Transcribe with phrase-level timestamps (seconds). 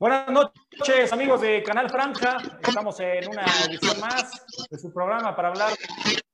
[0.00, 2.36] Buenas noches, amigos de Canal Franja.
[2.62, 5.72] Estamos en una edición más de su programa para hablar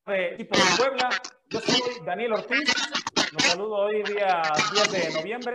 [0.05, 1.09] de tipo de Puebla.
[1.48, 2.75] Yo soy Daniel Ortiz.
[3.32, 5.55] Los saludo hoy día 10 de noviembre.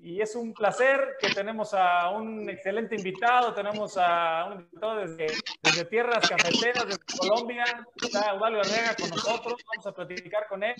[0.00, 3.54] Y es un placer que tenemos a un excelente invitado.
[3.54, 5.28] Tenemos a un invitado desde,
[5.62, 7.64] desde tierras cafeteras de Colombia.
[8.02, 9.54] Está Eudalio Arriaga con nosotros.
[9.66, 10.74] Vamos a platicar con él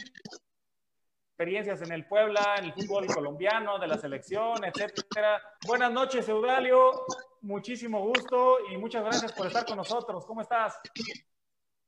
[1.39, 5.41] experiencias en el Puebla, en el fútbol colombiano, de la selección, etcétera.
[5.69, 7.05] Buenas noches, Eudalio.
[7.42, 10.27] Muchísimo gusto y muchas gracias por estar con nosotros.
[10.27, 10.80] ¿Cómo estás?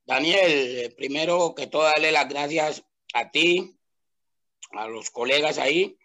[0.05, 3.77] Daniel, primero que todo, darle las gracias a ti,
[4.71, 5.99] a los colegas ahí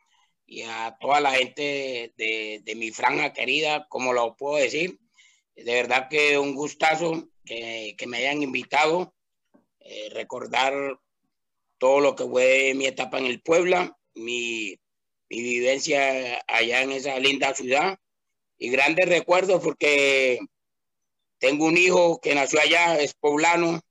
[0.47, 4.99] y a toda la gente de, de mi franja querida, como lo puedo decir.
[5.55, 9.13] De verdad que un gustazo que, que me hayan invitado.
[9.81, 10.73] Eh, recordar
[11.77, 14.79] todo lo que fue mi etapa en el Puebla, mi,
[15.29, 17.99] mi vivencia allá en esa linda ciudad
[18.57, 20.39] y grandes recuerdos porque
[21.39, 23.81] tengo un hijo que nació allá, es poblano,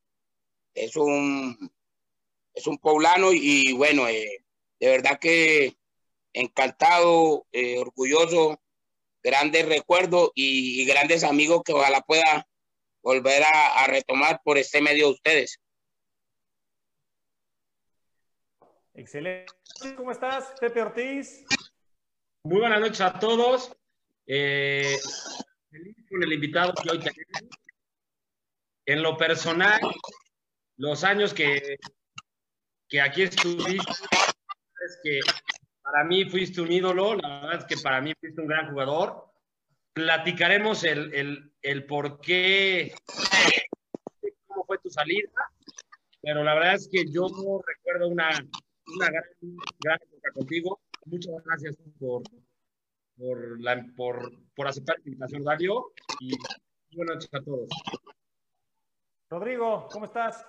[0.74, 1.72] es un,
[2.54, 4.44] es un poblano y bueno, eh,
[4.80, 5.76] de verdad que
[6.32, 8.60] encantado, eh, orgulloso,
[9.22, 12.46] grandes recuerdos y, grandes amigos que ojalá pueda
[13.02, 15.60] volver a, a retomar por este medio de ustedes.
[18.94, 19.52] Excelente.
[19.96, 21.44] ¿Cómo estás, Pepe Ortiz?
[22.44, 23.76] Muy buenas noches a todos.
[24.24, 24.96] Eh,
[25.68, 27.58] feliz con el invitado que hoy tenemos.
[28.86, 29.80] En lo personal,
[30.76, 31.76] los años que,
[32.88, 35.20] que aquí estuviste, es que
[35.82, 39.28] para mí fuiste un ídolo, la verdad es que para mí fuiste un gran jugador.
[39.92, 42.94] Platicaremos el, el, el por qué,
[44.46, 45.30] cómo fue tu salida,
[46.20, 47.28] pero la verdad es que yo
[47.66, 48.30] recuerdo una,
[48.86, 49.24] una gran,
[49.80, 50.80] gran época contigo.
[51.06, 52.22] Muchas gracias por,
[53.16, 56.32] por, la, por, por aceptar la invitación, Dario, y
[56.94, 57.68] buenas noches a todos.
[59.30, 60.46] Rodrigo, ¿cómo estás?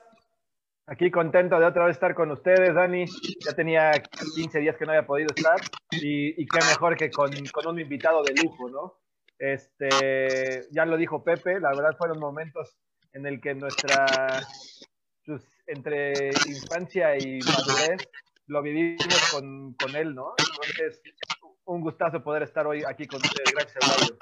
[0.88, 3.06] Aquí contento de otra vez estar con ustedes, Dani.
[3.44, 3.92] Ya tenía
[4.36, 5.60] 15 días que no había podido estar
[5.92, 9.00] y, y qué mejor que con, con, un invitado de lujo, ¿no?
[9.40, 12.78] Este, ya lo dijo Pepe, la verdad fueron momentos
[13.14, 14.06] en el que nuestra,
[15.26, 18.08] pues, entre infancia y madurez,
[18.48, 20.34] lo vivimos con, con, él, ¿no?
[20.38, 21.02] Entonces,
[21.66, 23.52] un gustazo poder estar hoy aquí con ustedes.
[23.52, 24.18] Gracias, Mario.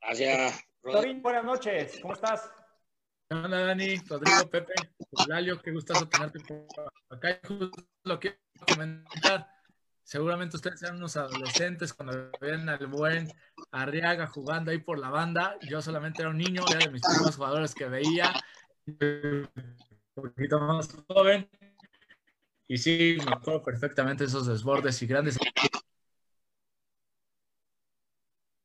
[0.00, 0.64] Gracias.
[1.22, 1.98] Buenas noches.
[2.00, 2.50] ¿Cómo estás?
[3.30, 4.72] Hola, Dani, Rodrigo, Pepe,
[5.26, 6.38] Lalio, qué gustazo tenerte
[7.10, 7.40] acá.
[8.04, 9.46] Lo quiero comentar.
[10.02, 13.28] Seguramente ustedes eran unos adolescentes cuando ven al buen
[13.70, 15.58] Arriaga jugando ahí por la banda.
[15.68, 18.32] Yo solamente era un niño, era de mis primeros jugadores que veía.
[18.86, 19.50] Un
[20.14, 21.50] poquito más joven.
[22.68, 25.38] Y sí, me acuerdo perfectamente esos desbordes y grandes.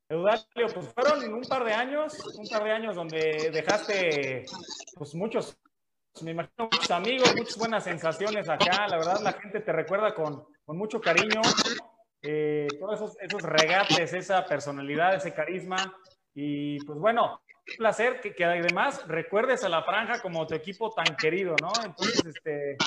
[0.09, 4.45] Eudalio, pues fueron un par de años, un par de años donde dejaste
[4.95, 5.57] pues muchos,
[6.21, 8.87] me imagino muchos amigos, muchas buenas sensaciones acá.
[8.89, 11.41] La verdad, la gente te recuerda con, con mucho cariño.
[12.21, 15.77] Eh, todos esos, esos regates, esa personalidad, ese carisma.
[16.35, 20.91] Y pues bueno, un placer que, que además recuerdes a la franja como tu equipo
[20.91, 21.71] tan querido, ¿no?
[21.83, 22.77] Entonces, este,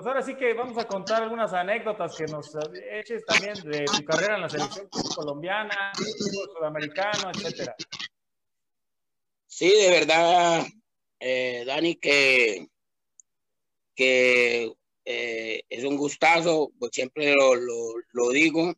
[0.00, 2.56] pues ahora sí que vamos a contar algunas anécdotas que nos
[2.90, 5.92] eches también de tu carrera en la selección colombiana,
[6.54, 7.76] sudamericano, etcétera.
[9.46, 10.66] Sí, de verdad,
[11.18, 12.66] eh, Dani, que,
[13.94, 14.72] que
[15.04, 18.72] eh, es un gustazo, pues siempre lo, lo, digo.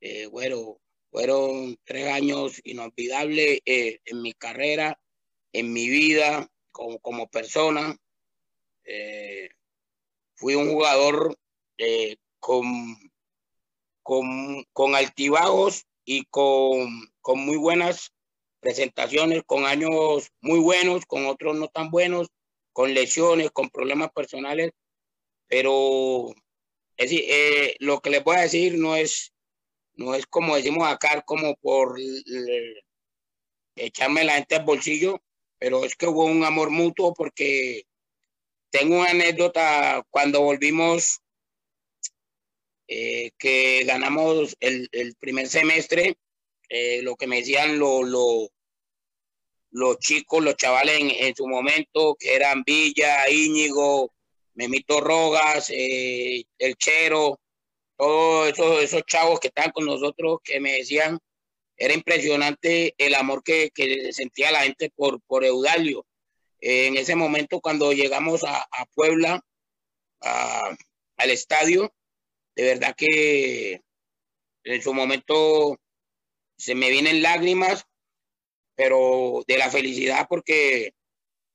[0.00, 0.80] Eh, bueno,
[1.12, 4.98] fueron tres años inolvidables en mi carrera,
[5.52, 7.96] en mi vida como, como persona.
[10.40, 11.36] Fui un jugador
[11.76, 12.64] eh, con,
[14.02, 18.12] con, con, altibajos y con, con, muy buenas
[18.58, 22.28] presentaciones, con años muy buenos, con otros no tan buenos,
[22.72, 24.72] con lesiones, con problemas personales,
[25.46, 26.32] pero
[26.96, 29.34] es eh, lo que les voy a decir no es,
[29.92, 31.98] no es como decimos acá, como por
[33.76, 35.20] echarme la gente al bolsillo,
[35.58, 37.84] pero es que hubo un amor mutuo porque
[38.70, 41.20] tengo una anécdota cuando volvimos,
[42.88, 44.88] eh, que ganamos el,
[45.20, 46.16] primer semestre,
[46.68, 48.48] eh, lo que me decían lo, lo,
[49.70, 54.12] los chicos, los chavales en, en, su momento, que eran Villa, Íñigo,
[54.54, 57.40] Memito Rogas, eh, El Chero,
[57.96, 61.18] todos esos, esos chavos que estaban con nosotros, que me decían,
[61.76, 66.04] era impresionante el amor que, que sentía la gente por, por Eudalio
[66.60, 69.40] en ese momento cuando llegamos a, Puebla,
[70.20, 71.92] al estadio,
[72.54, 73.82] de verdad que
[74.64, 75.78] en su momento
[76.58, 77.86] se me vienen lágrimas,
[78.74, 80.92] pero de la felicidad porque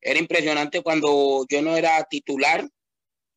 [0.02, 2.68] era impresionante cuando yo no era titular,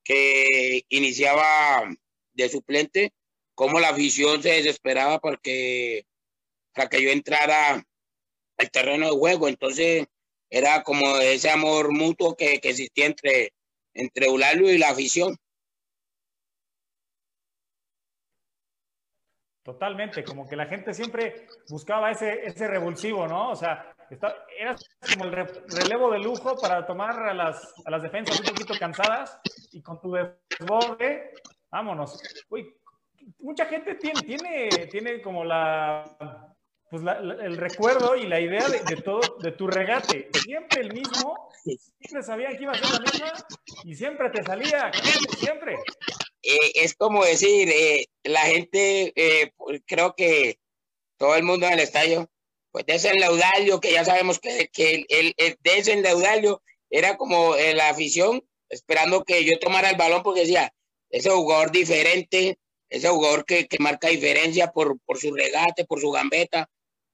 [0.05, 1.89] que iniciaba
[2.33, 3.13] de suplente,
[3.55, 6.07] como la afición se desesperaba porque
[6.73, 7.85] para que yo entrara
[8.57, 9.49] al terreno de juego.
[9.49, 10.07] Entonces
[10.51, 13.53] era como ese amor mutuo que, que existía entre,
[13.95, 15.37] entre Eulalio y la afición.
[19.63, 23.51] Totalmente, como que la gente siempre buscaba ese, ese revulsivo, ¿no?
[23.51, 23.95] O sea,
[24.59, 24.75] era
[25.13, 29.39] como el relevo de lujo para tomar a las, a las defensas un poquito cansadas
[29.73, 31.35] y con tu desborde,
[31.71, 32.19] vámonos.
[32.49, 32.75] Uy,
[33.41, 36.57] mucha gente tiene, tiene, tiene como la,
[36.91, 40.31] pues el recuerdo y la idea de, todo, de tu regate.
[40.43, 43.47] Siempre el mismo, siempre sabían que iba a ser la misma
[43.85, 44.91] y siempre te salía,
[45.39, 45.77] siempre.
[46.43, 49.53] Eh, es como decir, eh, la gente, eh,
[49.87, 50.59] creo que
[51.19, 52.31] todo el mundo en el estadio,
[52.71, 57.19] pues de ese Laudalio, que ya sabemos que, que el, el, de ese Laudalio era
[57.19, 60.73] como la afición esperando que yo tomara el balón porque decía,
[61.11, 62.59] ese jugador diferente,
[62.91, 66.69] ese jugador que, que marca diferencia por, por su regate, por su gambeta,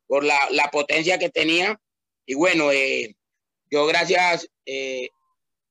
[0.07, 1.81] por la, la potencia que tenía.
[2.27, 3.15] Y bueno, eh,
[3.71, 5.09] yo gracias, eh,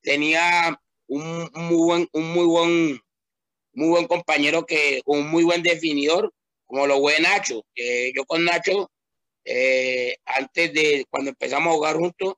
[0.01, 3.01] tenía un, muy buen, un muy buen,
[3.74, 6.33] muy buen compañero que, un muy buen definidor,
[6.65, 7.65] como lo fue Nacho.
[7.75, 8.91] yo con Nacho,
[9.45, 12.35] eh, antes de cuando empezamos a jugar juntos,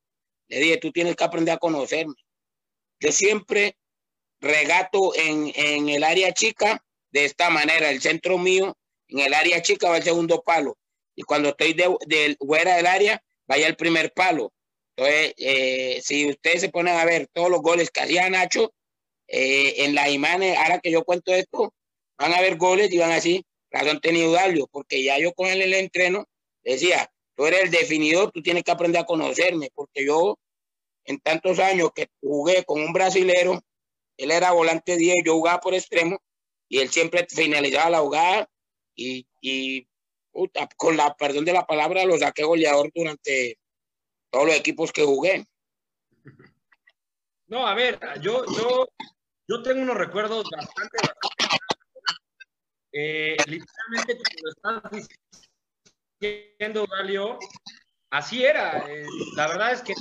[0.47, 2.15] le dije, tú tienes que aprender a conocerme.
[3.00, 3.77] Yo siempre
[4.39, 8.77] regato en, en el área chica de esta manera, el centro mío,
[9.07, 10.77] en el área chica va el segundo palo
[11.16, 14.52] y cuando estoy de, fuera del área, vaya el primer palo.
[14.96, 18.74] Entonces, eh, si ustedes se ponen a ver todos los goles que hacía Nacho
[19.28, 21.74] eh, en las imágenes, ahora que yo cuento esto,
[22.18, 25.48] van a ver goles y van a decir, razón tenido Dalio, porque ya yo con
[25.48, 26.26] él en el entreno
[26.64, 30.38] decía, tú eres el definidor, tú tienes que aprender a conocerme, porque yo
[31.06, 33.62] en tantos años que jugué con un brasilero,
[34.18, 36.20] él era volante 10, yo jugaba por extremo,
[36.68, 38.50] y él siempre finalizaba la jugada
[38.96, 39.88] y, y
[40.78, 43.58] con la perdón de la palabra, lo saqué goleador durante
[44.30, 45.46] todos los equipos que jugué.
[47.48, 48.88] No, a ver, yo, yo,
[49.48, 50.98] yo tengo unos recuerdos bastante,
[52.92, 54.18] eh, literalmente,
[54.64, 55.08] como estás
[56.20, 57.38] diciendo, Galio,
[58.10, 58.90] así era.
[58.90, 59.06] Eh,
[59.36, 59.94] la verdad es que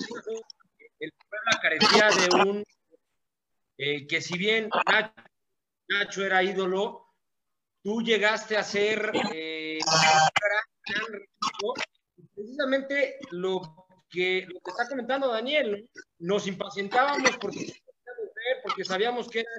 [1.00, 2.64] el Puebla carecía de un
[3.76, 4.70] eh, que si bien
[5.88, 7.08] Nacho, era ídolo,
[7.82, 9.10] tú llegaste a ser
[12.34, 15.88] precisamente lo que, lo que está comentando Daniel,
[16.18, 17.82] nos impacientábamos porque,
[18.62, 19.50] porque sabíamos que era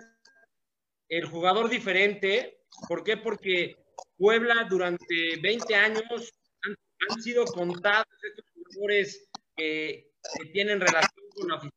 [1.10, 2.62] el jugador diferente.
[2.88, 3.18] ¿Por qué?
[3.18, 3.76] Porque
[4.18, 6.34] Puebla durante 20 años
[6.64, 10.12] han, sido contados estos jugadores que,
[10.54, 11.74] tienen relación con la afición.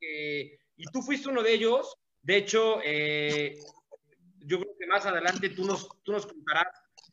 [0.00, 1.94] y tú fuiste uno de ellos.
[2.22, 3.58] De hecho, eh,
[4.38, 6.68] yo creo que más adelante tú nos, tú nos contarás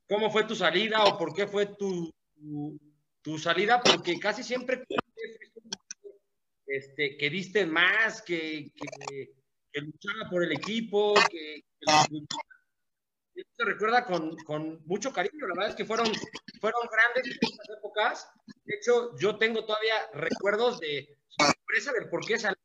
[0.08, 2.14] cómo fue tu salida o por qué fue tu,
[3.22, 4.84] tu, salida, porque casi siempre
[6.66, 8.72] este, que diste más, que,
[9.72, 15.48] que, luchaba por el equipo, que, que se recuerda con, con, mucho cariño.
[15.48, 16.08] La verdad es que fueron,
[16.60, 18.30] fueron grandes estas épocas.
[18.64, 22.58] De hecho, yo tengo todavía recuerdos de sorpresa del por qué salió.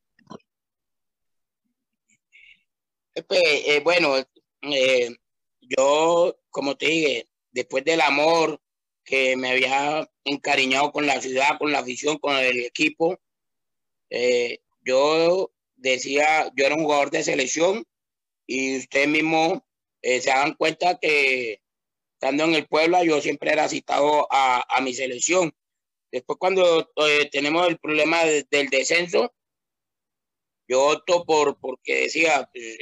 [3.14, 4.16] Eh, bueno,
[4.62, 5.16] eh,
[5.60, 8.60] yo, como te dije, después del amor
[9.04, 13.18] que me había encariñado con la ciudad, con la afición, con el equipo,
[14.10, 17.84] eh, yo decía, yo era un jugador de selección
[18.46, 19.66] y usted mismo
[20.02, 21.62] eh, se dan cuenta que
[22.14, 25.52] estando en el pueblo yo siempre era citado a, mi selección.
[26.10, 26.90] Después cuando
[27.30, 29.32] tenemos el problema del descenso,
[30.68, 32.78] yo opto por, porque decía, pues,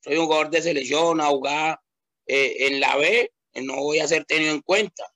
[0.00, 1.80] soy un jugador de selección, a jugar
[2.26, 5.12] eh, en la B, eh, no voy a ser tenido en cuenta.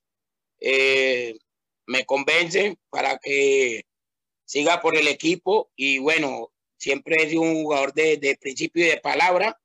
[0.60, 1.36] Eh,
[1.86, 3.84] me convence para que
[4.44, 9.00] siga por el equipo y bueno, siempre he sido un jugador de, principio y de
[9.00, 9.60] palabra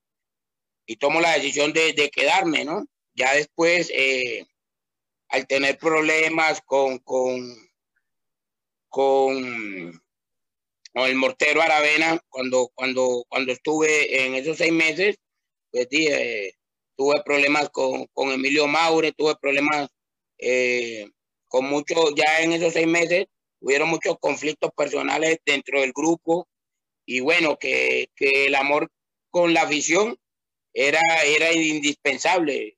[0.86, 2.86] y tomo la decisión de, quedarme, ¿no?
[3.14, 3.92] Ya después,
[5.30, 7.70] al tener problemas con, con,
[8.90, 10.02] con
[10.94, 15.18] con el mortero Aravena, cuando, cuando, cuando estuve en esos seis meses,
[15.72, 16.58] pues dije,
[17.00, 19.88] tuve problemas con, con Emilio Maure, tuve problemas
[20.38, 21.10] eh,
[21.48, 23.28] con muchos, ya en esos seis meses,
[23.62, 26.50] hubieron muchos conflictos personales dentro del grupo
[27.06, 28.92] y bueno, que, que el amor
[29.30, 30.18] con la afición
[30.74, 32.78] era, era indispensable.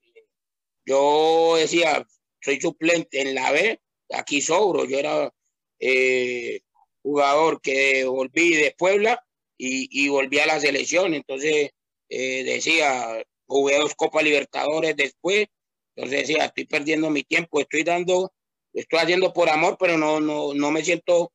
[0.85, 2.07] Yo decía,
[2.41, 5.33] soy suplente en la B, aquí sobro, yo era
[5.79, 6.61] eh,
[7.01, 9.25] jugador que volví de Puebla
[9.57, 11.71] y, y, volví a la selección, entonces
[12.07, 15.47] eh, decía, jugué dos Copas Libertadores después,
[15.95, 18.33] entonces decía, estoy perdiendo mi tiempo, estoy dando,
[18.73, 21.33] estoy haciendo por amor, pero no, no, no me siento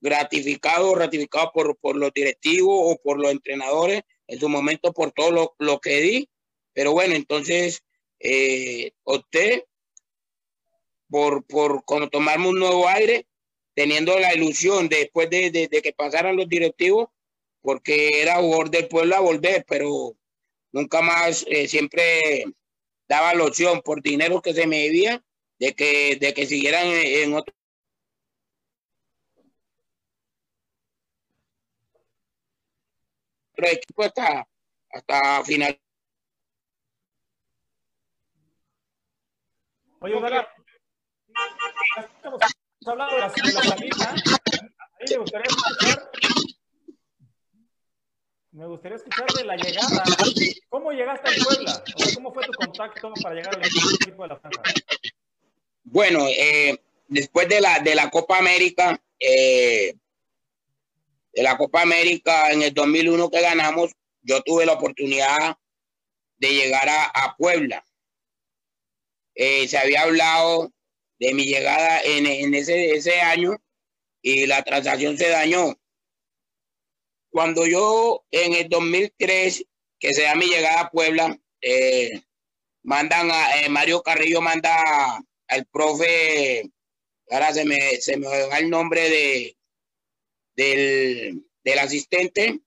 [0.00, 5.30] gratificado, ratificado por, por los directivos o por los entrenadores, en su momento por todo
[5.30, 6.30] lo, lo que di,
[6.72, 7.82] pero bueno, entonces
[8.20, 9.66] eh, opté
[11.08, 13.26] por, por como tomarme un nuevo aire,
[13.74, 17.08] teniendo la ilusión después de, de, de, que pasaran los directivos,
[17.60, 20.16] porque era jugador del pueblo a volver, pero
[20.76, 22.44] nunca más, eh, siempre
[23.08, 25.22] daba la opción por dinero que se me debía
[25.58, 27.54] de que, de que siguieran en, en otro
[33.56, 34.46] equipo hasta,
[34.90, 35.80] hasta final.
[40.00, 40.46] Oye, Dara,
[42.16, 42.40] estamos
[42.84, 44.10] hablando de la, de la salida.
[44.10, 46.10] A mí me gustaría escuchar,
[48.56, 50.02] me gustaría escuchar de la llegada.
[50.70, 51.84] ¿Cómo llegaste a Puebla?
[52.14, 54.62] ¿Cómo fue tu contacto para llegar al equipo de la Franja?
[55.84, 59.94] Bueno, eh, después de la, de la Copa América, eh,
[61.34, 65.58] de la Copa América en el 2001 que ganamos, yo tuve la oportunidad
[66.38, 67.84] de llegar a, a Puebla.
[69.34, 70.72] Eh, se había hablado
[71.18, 73.56] de mi llegada en, en ese, ese, año
[74.22, 75.78] y la transacción se dañó.
[77.36, 79.62] Cuando yo en el 2003,
[80.00, 82.22] que se da mi llegada a Puebla, eh,
[82.82, 86.62] mandan a eh, Mario Carrillo manda al profe,
[87.28, 89.56] ahora se me, se me va el nombre de,
[90.56, 92.58] del, del asistente,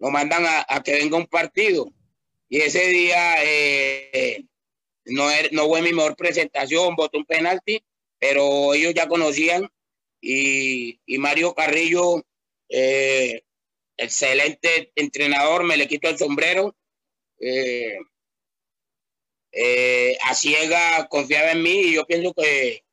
[0.00, 1.86] lo mandan a, a, que venga un partido.
[2.48, 4.44] Y ese día eh,
[5.04, 7.84] no, no fue mi mejor presentación, votó un penalti,
[8.18, 9.70] pero ellos ya conocían
[10.20, 12.26] y, y Mario Carrillo,
[12.68, 13.44] eh,
[14.02, 16.76] excelente entrenador, me le quito el sombrero.
[17.40, 17.98] Eh,
[19.52, 22.84] eh, a ciega confiaba en mí y yo pienso que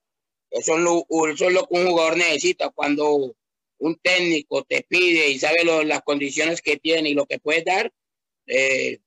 [0.52, 3.36] eso es lo, eso es lo que un jugador necesita cuando
[3.78, 7.64] un técnico te pide y sabe lo, las condiciones que tiene y lo que puede
[7.64, 7.94] dar.
[8.48, 9.00] Eh,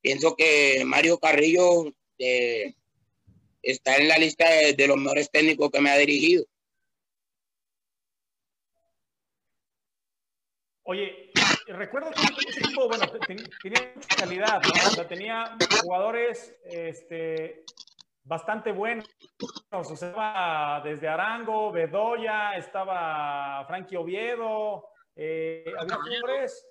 [0.00, 2.74] pienso que Mario Carrillo eh,
[3.62, 6.44] está en la lista de, de, los mejores técnicos que me ha dirigido.
[10.82, 11.30] Oye,
[11.68, 14.70] recuerdo que ese equipo, bueno, tenía mucha calidad, ¿no?
[14.70, 17.64] O sea, tenía jugadores este,
[18.24, 19.08] bastante buenos.
[19.70, 26.66] O sea, estaba desde Arango, Bedoya, estaba Frankie Oviedo, eh, había jugadores,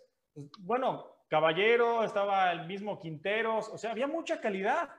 [0.60, 4.90] bueno, Caballero, estaba el mismo Quinteros, o sea, había mucha calidad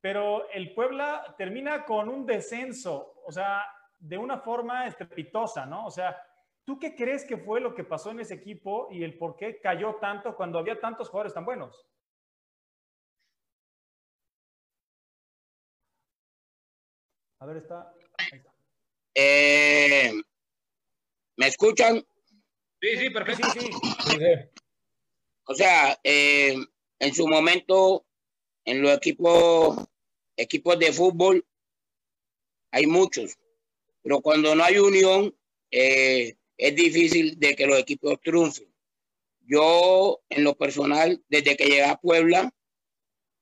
[0.00, 3.62] pero el Puebla termina con un descenso, o sea,
[3.98, 5.86] de una forma estrepitosa, ¿no?
[5.86, 6.16] O sea,
[6.70, 9.58] ¿tú qué crees que fue lo que pasó en ese equipo y el por qué
[9.58, 11.84] cayó tanto cuando había tantos jugadores tan buenos?
[17.40, 17.92] A ver, está.
[18.18, 18.54] Ahí está.
[19.16, 20.12] Eh,
[21.36, 22.06] ¿Me escuchan?
[22.80, 23.50] Sí, sí, perfecto.
[23.50, 24.60] Sí, sí, sí.
[25.46, 26.54] O sea, eh,
[27.00, 28.06] en su momento,
[28.64, 29.88] en los equipos,
[30.36, 31.44] equipos de fútbol,
[32.70, 33.36] hay muchos,
[34.02, 35.36] pero cuando no hay unión,
[35.72, 38.70] eh, es difícil de que los equipos triunfen.
[39.46, 42.54] Yo, en lo personal, desde que llegué a Puebla,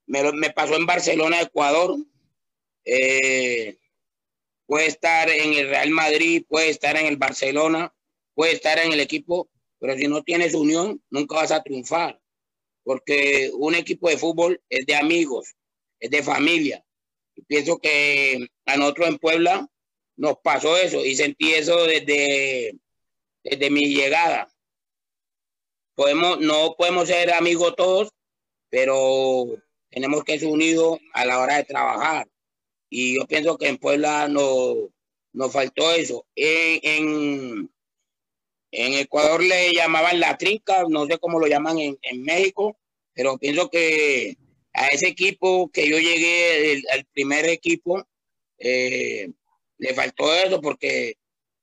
[0.06, 1.96] me, pasó en Barcelona, Ecuador.
[2.84, 3.76] Eh,
[4.66, 7.92] puede estar en el Real Madrid, puede estar en el Barcelona,
[8.34, 12.20] puede estar en el equipo, pero si no tienes unión, nunca vas a triunfar.
[12.84, 15.56] Porque un equipo de fútbol es de amigos,
[15.98, 16.84] es de familia.
[17.34, 19.68] Y pienso que a nosotros en Puebla
[20.16, 22.78] nos pasó eso y sentí eso desde,
[23.48, 24.48] desde mi llegada.
[25.94, 28.10] Podemos, no podemos ser amigos todos,
[28.70, 29.46] pero
[29.90, 32.28] tenemos que ser unidos a la hora de trabajar.
[32.90, 34.76] Y yo pienso que en Puebla nos,
[35.32, 36.26] nos faltó eso.
[36.34, 37.70] En,
[38.70, 42.78] en, Ecuador le llamaban la trinca, no sé cómo lo llaman en, en México,
[43.14, 44.36] pero pienso que
[44.72, 48.06] a ese equipo que yo llegué, al primer equipo,
[48.58, 49.30] eh,
[49.78, 51.16] le faltó eso porque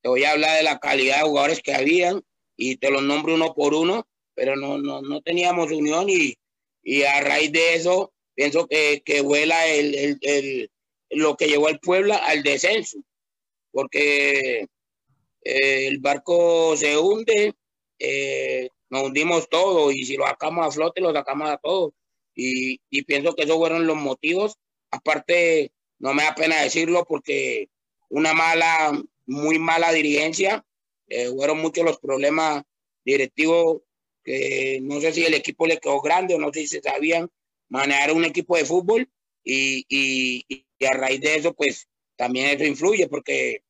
[0.06, 2.22] te voy a hablar de la calidad de jugadores que habían
[2.56, 6.36] y te los nombro uno por uno, pero no, no, no teníamos unión y,
[6.84, 10.72] y a raíz de eso pienso que, que vuela el, el, el,
[11.10, 13.00] lo que llevó al Puebla al descenso,
[13.72, 14.68] porque
[15.42, 17.56] eh, el barco se hunde,
[17.98, 21.94] eh, nos hundimos todos y si lo sacamos a flote, lo sacamos a todos.
[22.36, 24.54] Y, y pienso que esos fueron los motivos,
[24.92, 27.70] aparte no me da pena decirlo porque
[28.10, 30.66] una mala, muy mala dirigencia,
[31.08, 32.64] eh, fueron muchos los problemas
[33.04, 33.82] directivos
[34.24, 37.30] que no sé si el equipo le quedó grande o no sé si se sabían
[37.70, 39.10] manejar un equipo de fútbol
[39.44, 43.64] y, y, a raíz de eso pues también eso influye porque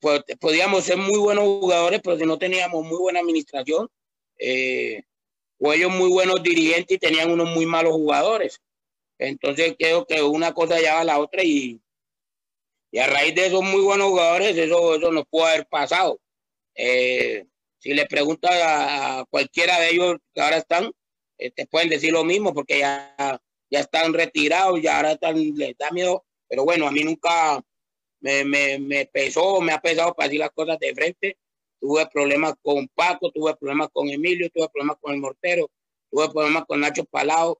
[0.00, 3.88] pues, podíamos ser muy buenos jugadores pero si no teníamos muy buena administración
[4.38, 5.02] eh,
[5.58, 8.60] o ellos muy buenos dirigentes y tenían unos muy malos jugadores.
[9.18, 11.80] Entonces creo que una cosa lleva a la otra y,
[12.92, 16.20] y a raíz de esos muy buenos jugadores eso, eso nos puede haber pasado
[16.74, 17.46] eh,
[17.78, 20.92] si le preguntas a cualquiera de ellos que ahora están,
[21.36, 25.90] te pueden decir lo mismo porque ya, ya están retirados, ya ahora están, les da
[25.90, 26.24] miedo.
[26.46, 27.62] Pero bueno, a mí nunca
[28.20, 31.38] me, me, me pesó, me ha pesado para decir las cosas de frente.
[31.80, 35.70] Tuve problemas con Paco, tuve problemas con Emilio, tuve problemas con el Mortero,
[36.10, 37.58] tuve problemas con Nacho Palao,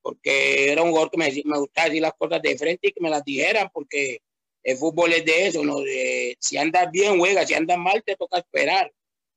[0.00, 3.02] porque era un jugador que me, me gustaba decir las cosas de frente y que
[3.02, 4.20] me las dijeran, porque
[4.66, 5.78] el fútbol es de eso, ¿no?
[5.78, 8.92] De, si andas bien, juega, si andas mal, te toca esperar.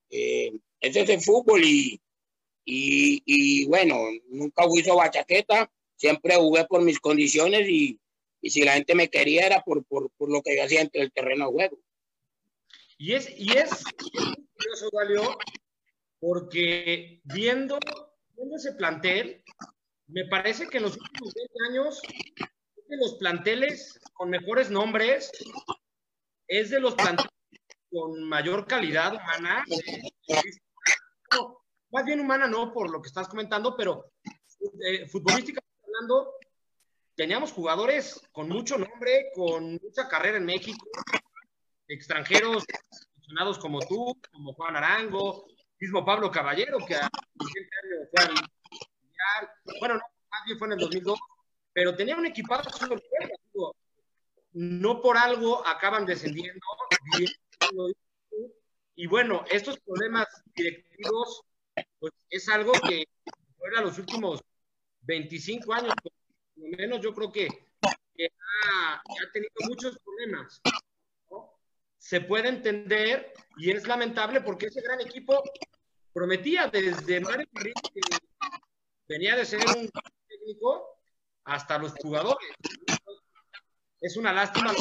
[0.10, 2.02] Eh, ese es el fútbol y,
[2.66, 3.96] y, y bueno,
[4.30, 8.00] nunca hizo bachaqueta, siempre jugué por mis condiciones y,
[8.42, 11.02] y si la gente me quería era por, por, por, lo que yo hacía entre
[11.04, 11.80] el terreno de juego.
[12.98, 15.38] Y es, y es, curioso, Galio,
[16.20, 17.78] porque viendo,
[18.36, 19.44] viendo ese plantel,
[20.08, 22.02] me parece que en los últimos 20 años
[22.90, 25.32] de los planteles con mejores nombres,
[26.48, 27.32] es de los planteles
[27.92, 29.64] con mayor calidad humana.
[31.92, 34.12] más bien humana no, por lo que estás comentando, pero
[34.86, 36.34] eh, futbolísticamente hablando,
[37.16, 40.86] teníamos jugadores con mucho nombre, con mucha carrera en México,
[41.88, 42.66] extranjeros
[43.18, 45.46] mencionados como tú, como Juan Arango,
[45.80, 47.10] mismo Pablo Caballero, que a
[48.12, 48.34] fue al
[49.80, 51.20] bueno, no, más bien fue en el 2002,
[51.80, 52.70] pero tenía un equipazo
[54.52, 56.60] no por algo acaban descendiendo.
[58.96, 61.42] Y bueno, estos problemas directivos,
[62.00, 63.06] pues es algo que
[63.58, 64.42] fuera los últimos
[65.04, 66.12] 25 años, por
[66.58, 67.48] lo menos yo creo que,
[67.82, 70.62] ha, tenido muchos problemas.
[71.98, 75.42] Se puede entender y es lamentable porque ese gran equipo
[76.12, 78.02] prometía desde Mario que
[79.08, 79.90] venía de ser un
[80.28, 80.99] técnico
[81.50, 82.48] hasta los jugadores.
[84.02, 84.74] Es una lástima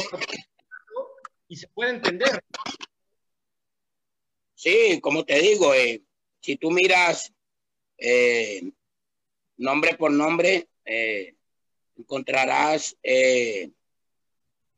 [1.47, 2.43] y se puede entender.
[4.53, 6.03] Sí, como te digo, eh,
[6.41, 7.33] si tú miras
[7.97, 8.71] eh,
[9.57, 11.35] nombre por nombre, eh,
[11.97, 12.95] encontrarás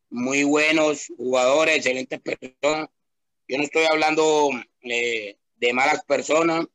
[0.10, 2.90] muy buenos jugadores, excelentes personas.
[3.48, 4.50] Yo no estoy hablando
[4.82, 6.66] de malas personas,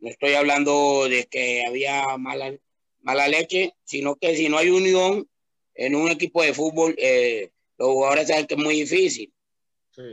[0.00, 2.58] no estoy hablando de que había malas
[3.02, 5.28] mala leche, sino que si no hay unión
[5.74, 9.32] en un equipo de fútbol, eh, los jugadores saben que es muy difícil.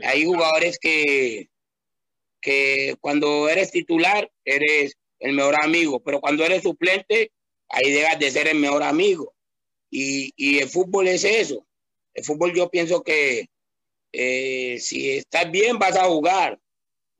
[0.02, 1.48] Hay jugadores que,
[2.40, 7.32] que cuando eres titular eres el mejor amigo, pero cuando eres suplente,
[7.68, 9.34] ahí dejas de ser el mejor amigo.
[9.90, 11.66] Y, y el fútbol es eso.
[12.12, 13.48] El fútbol yo pienso que
[14.12, 16.58] eh, si estás bien vas a jugar.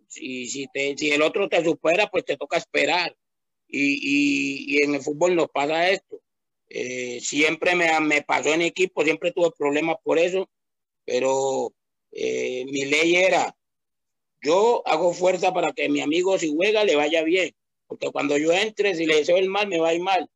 [0.06, 3.14] Si, si, te, si el otro te supera, pues te toca esperar.
[3.68, 6.20] Y, en el fútbol nos pasa esto.
[6.68, 10.48] Eh, siempre me, me, pasó en equipo, siempre tuve problemas por eso,
[11.04, 11.72] pero
[12.12, 13.56] eh, mi ley era,
[14.42, 17.54] yo hago fuerza para que mi amigo si juega le vaya bien,
[17.86, 20.28] porque cuando yo entre, si le deseo el mal, me va a ir mal,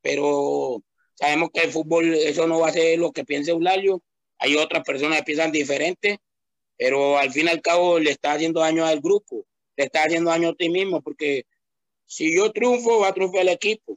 [0.00, 0.82] pero
[1.14, 4.02] sabemos que el fútbol, eso no va a ser lo que piense Eulalio,
[4.38, 6.18] hay otras personas que piensan diferente,
[6.76, 9.44] pero al fin y al cabo le está haciendo daño al grupo,
[9.76, 11.44] le está haciendo daño a ti mismo, porque
[12.10, 13.96] si yo triunfo, va a triunfar el equipo.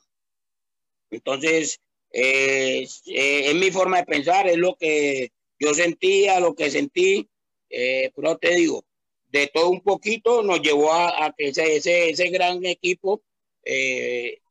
[1.10, 6.70] Entonces, eh, eh, es mi forma de pensar, es lo que yo sentía, lo que
[6.70, 7.28] sentí,
[7.72, 8.86] eh, pero te digo,
[9.30, 13.24] de todo un poquito nos llevó a, que ese, ese, ese, gran equipo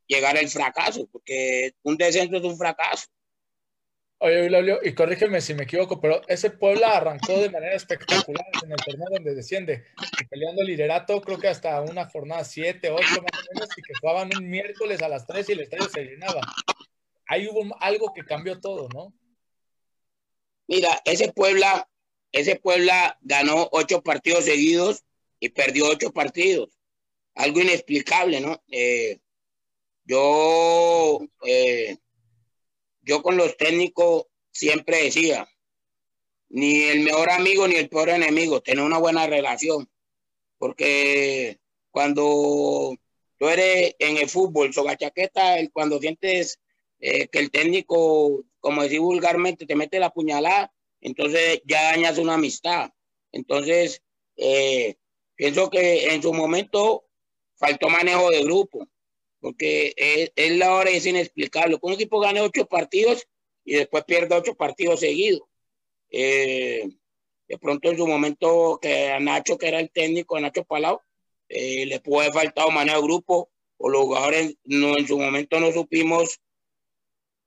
[0.08, 3.06] llegara al fracaso, porque un descenso es un fracaso.
[4.24, 8.70] Oye, Eulalio, y corrígeme si me equivoco, pero ese Puebla arrancó de manera espectacular en
[8.70, 9.86] el torneo donde desciende,
[10.30, 13.92] peleando el liderato, creo que hasta una jornada 7, 8 más o menos, y que
[14.00, 16.40] jugaban un miércoles a las 3 y el estadio se llenaba.
[17.26, 19.12] Ahí hubo algo que cambió todo, ¿no?
[20.68, 21.88] Mira, ese Puebla,
[22.30, 25.02] ese Puebla ganó ocho partidos seguidos
[25.40, 26.78] y perdió ocho partidos.
[27.34, 28.62] Algo inexplicable, ¿no?
[28.70, 29.18] Eh,
[30.04, 31.96] yo eh,
[33.02, 35.48] yo con los técnicos siempre decía,
[36.48, 39.88] ni el mejor amigo ni el peor enemigo, tener una buena relación.
[40.58, 41.58] Porque
[41.90, 42.94] cuando
[43.38, 46.60] tú eres en el fútbol, soga chaqueta, cuando sientes
[47.00, 52.34] eh, que el técnico como decir vulgarmente, te mete la puñalada, entonces ya dañas una
[52.34, 52.90] amistad.
[53.32, 54.02] Entonces,
[54.36, 54.94] eh,
[55.34, 57.04] pienso que en su momento
[57.56, 58.88] faltó manejo de grupo,
[59.42, 61.76] porque es, la hora es inexplicable.
[61.82, 63.26] un equipo gane ocho partidos
[63.64, 65.42] y después pierde ocho partidos seguidos.
[66.10, 66.88] Eh,
[67.48, 71.00] de pronto en su momento que a Nacho, que era el técnico, a Nacho Palau,
[71.48, 75.58] eh, le pudo haber faltado manejo de grupo, o los jugadores no, en su momento
[75.58, 76.38] no supimos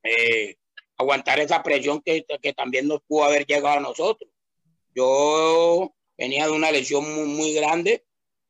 [0.04, 0.58] eh,
[0.98, 4.30] aguantar esa presión que, que, también nos pudo haber llegado a nosotros.
[4.94, 8.04] Yo venía de una lesión muy, muy grande,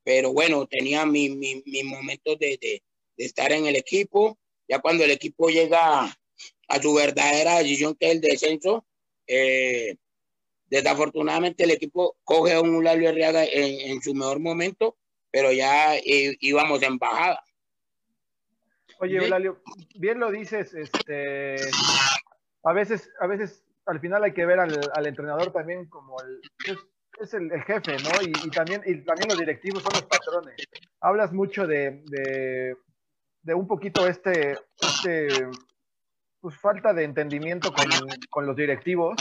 [0.03, 2.81] pero bueno, tenía mis mi, momentos de,
[3.17, 4.37] de, estar en el equipo.
[4.67, 6.05] Ya cuando el equipo llega
[6.67, 8.85] a su verdadera decisión, que es el descenso,
[9.27, 9.97] eh,
[10.67, 14.97] desafortunadamente el equipo coge a un Lalio Arriaga en, en, su mejor momento,
[15.31, 17.43] pero ya eh, íbamos en bajada.
[18.99, 19.61] Oye, Eulalio,
[19.95, 21.57] bien lo dices, este,
[22.63, 26.41] a veces, a veces al final hay que ver al, al entrenador también como el,
[26.65, 26.77] es,
[27.19, 28.21] es el, el, jefe, ¿no?
[28.21, 30.55] Y, y, también, y también los directivos son los patrones.
[31.01, 32.77] Hablas mucho de, de,
[33.45, 35.47] de un poquito este, este
[36.41, 37.85] pues, falta de entendimiento con,
[38.29, 39.15] con los directivos.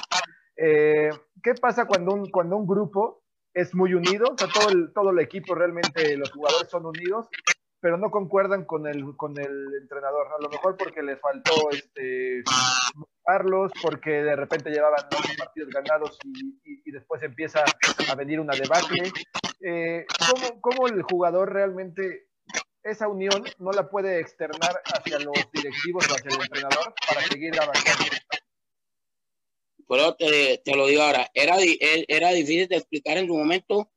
[0.57, 1.11] Eh,
[1.43, 4.25] ¿Qué pasa cuando un, cuando un grupo es muy unido?
[4.33, 7.29] O sea, todo el, todo el equipo realmente, los jugadores son unidos,
[7.81, 10.29] pero no concuerdan con el, con el entrenador.
[10.29, 12.43] A lo mejor porque les faltó este,
[13.83, 17.63] porque de repente llevaban dos partidos ganados y, y, y, después empieza
[18.11, 19.11] a venir una debacle.
[19.61, 22.29] Eh, ¿cómo, ¿Cómo el jugador realmente
[22.85, 27.59] esa unión no la puede externar hacia los directivos o hacia el entrenador para seguir
[27.61, 28.05] avanzando?
[29.89, 33.91] Pero te, te lo digo ahora, era, era difícil de explicar en su momento.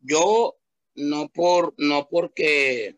[0.00, 0.56] Yo
[0.94, 2.96] no por no porque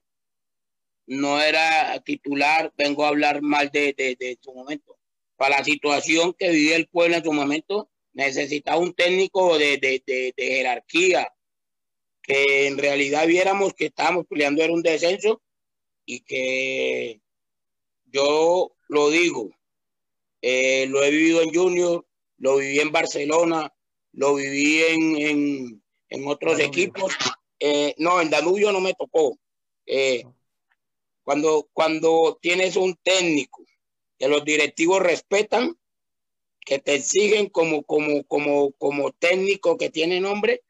[1.07, 4.99] no era titular, vengo a hablar mal de, de, de, su momento.
[5.37, 10.35] Para la situación que vivía el pueblo en su momento, necesitaba un técnico de, de,
[10.37, 11.33] jerarquía,
[12.27, 15.41] que en realidad viéramos que estábamos peleando en un descenso
[16.05, 17.21] y que
[18.07, 19.51] yo lo digo,
[20.43, 22.07] eh, lo he vivido en Junior,
[22.39, 23.73] lo viví en Barcelona,
[24.13, 26.67] lo viví en, en, en otros Danubio.
[26.67, 27.15] equipos.
[27.59, 29.39] Eh, no, en Danubio no me tocó.
[29.87, 30.25] Eh,
[31.23, 33.65] cuando, cuando tienes un técnico
[34.19, 35.79] que los directivos respetan,
[36.61, 40.63] que te exigen como, como, como, como técnico que tiene nombre,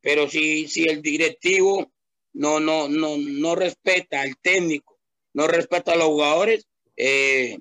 [0.00, 1.90] pero si, si el directivo
[2.32, 4.98] no, no, no, no respeta al técnico,
[5.32, 7.58] no respeta a los jugadores, eh,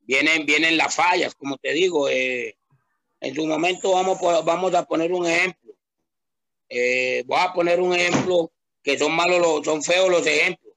[0.00, 2.08] vienen, vienen las fallas, como te digo.
[2.08, 2.56] Eh,
[3.20, 5.74] en su momento vamos, vamos a poner un ejemplo.
[6.68, 8.52] Eh, voy a poner un ejemplo
[8.82, 10.74] que son malos, los, son feos los ejemplos.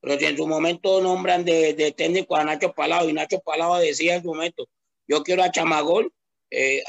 [0.00, 3.78] Pero si en su momento nombran de, de técnico a Nacho Palao y Nacho Palao
[3.78, 4.68] decía en su momento,
[5.06, 6.12] yo quiero a Chamagol,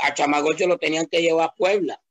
[0.01, 2.01] a Chamagol se lo tenían que llevar a Puebla.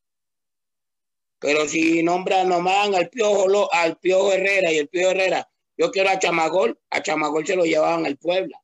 [1.38, 6.10] Pero si nombran, nomás al Piojo, al Piojo Herrera y el Piojo Herrera, yo quiero
[6.10, 8.62] a Chamagol, a Chamagol se lo llevaban al Puebla.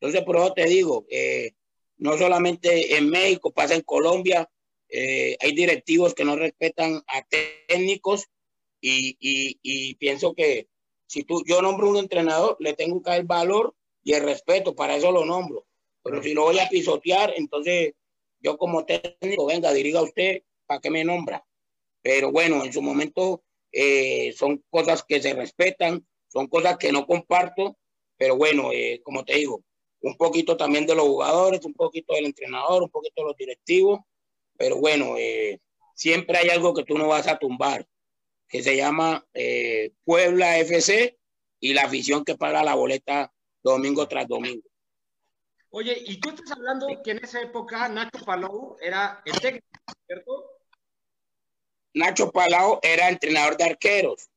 [0.00, 1.52] Entonces, por eso te digo, eh,
[1.98, 4.48] no solamente en México, pasa en Colombia,
[4.88, 7.22] eh, hay directivos que no respetan a
[7.68, 8.26] técnicos
[8.80, 10.68] y, y, pienso que
[11.06, 14.74] si tú, yo nombro un entrenador, le tengo que dar el valor y el respeto,
[14.74, 15.66] para eso lo nombro.
[16.02, 17.92] Pero si lo voy a pisotear, entonces
[18.40, 21.44] yo como técnico, venga, dirija usted, ¿para qué me nombra?
[22.02, 27.06] Pero bueno, en su momento eh, son cosas que se respetan, son cosas que no
[27.06, 27.76] comparto,
[28.16, 29.62] pero bueno, eh, como te digo,
[30.02, 34.00] un poquito también de los jugadores, un poquito del entrenador, un poquito de los directivos,
[34.56, 35.60] pero bueno, eh,
[35.94, 37.86] siempre hay algo que tú no vas a tumbar
[38.48, 41.18] que se llama eh, Puebla FC
[41.60, 43.32] y la afición que paga la boleta
[43.62, 44.68] domingo tras domingo.
[45.70, 49.66] Oye, y tú estás hablando que en esa época Nacho Palau era el técnico,
[50.04, 50.49] ¿cierto?
[51.94, 54.28] Nacho Palau era entrenador de arqueros.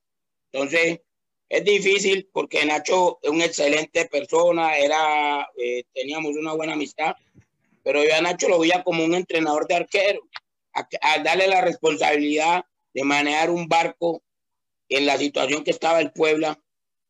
[0.51, 1.01] Entonces,
[1.49, 7.15] es difícil porque Nacho es una excelente persona, era, eh, teníamos una buena amistad,
[7.83, 10.23] pero yo a Nacho lo veía como un entrenador de arqueros,
[10.73, 12.63] a, a darle la responsabilidad
[12.93, 14.23] de manejar un barco
[14.89, 16.59] en la situación que estaba el Puebla.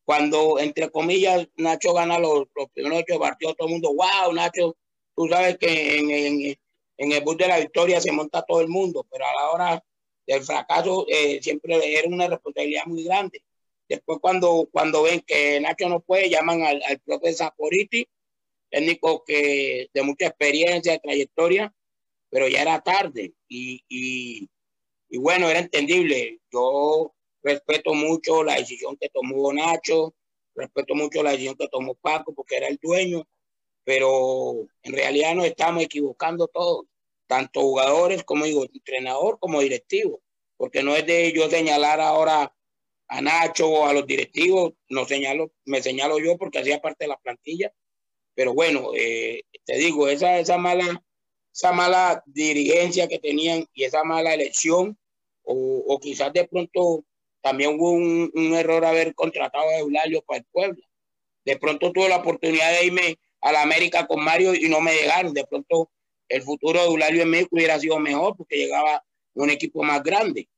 [0.06, 4.76] Cuando, entre comillas, Nacho gana los, los primeros ocho partidos, todo el mundo, wow, Nacho,
[5.16, 6.58] tú sabes que en, en,
[6.98, 9.84] en, el bus de la victoria se monta todo el mundo, pero a la hora
[10.28, 13.44] del fracaso eh, siempre era una responsabilidad muy grande.
[13.88, 18.08] Después, cuando, cuando ven que Nacho no puede, llaman al, al propio Zaporiti,
[18.70, 21.74] técnico que de mucha experiencia, trayectoria,
[22.30, 23.34] pero ya era tarde.
[23.48, 26.40] Y, y bueno, era entendible.
[26.52, 30.16] Yo respeto mucho la decisión que tomó Nacho,
[30.56, 33.28] respeto mucho la decisión que tomó Paco, porque era el dueño,
[33.84, 36.86] pero en realidad nos estamos equivocando todos,
[37.34, 40.22] tanto jugadores como digo, entrenador como directivo,
[40.56, 42.56] porque no es de yo señalar ahora
[43.08, 47.08] a Nacho o a los directivos, no señalo, me señalo yo porque hacía parte de
[47.08, 47.74] la plantilla,
[48.36, 51.04] pero bueno, eh, te digo, esa, esa mala
[51.52, 54.96] esa mala dirigencia que tenían y esa mala elección,
[55.44, 57.04] o, o quizás de pronto
[57.42, 60.84] también hubo un, un, error haber contratado a Eulalio para el pueblo.
[61.46, 64.94] De pronto tuve la oportunidad de irme a la América con Mario y no me
[64.94, 65.34] dejaron.
[65.34, 65.92] De pronto
[66.34, 69.04] el futuro de Eulalio en México hubiera sido mejor porque llegaba
[69.36, 70.50] un equipo más grande.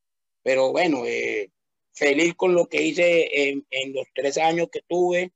[0.42, 1.52] Pero bueno, eh,
[1.94, 5.34] feliz con lo que hice en, en, los tres años que tuve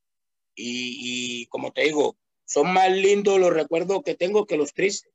[0.55, 5.11] y, y como te digo, son más lindos los recuerdos que tengo que los tristes.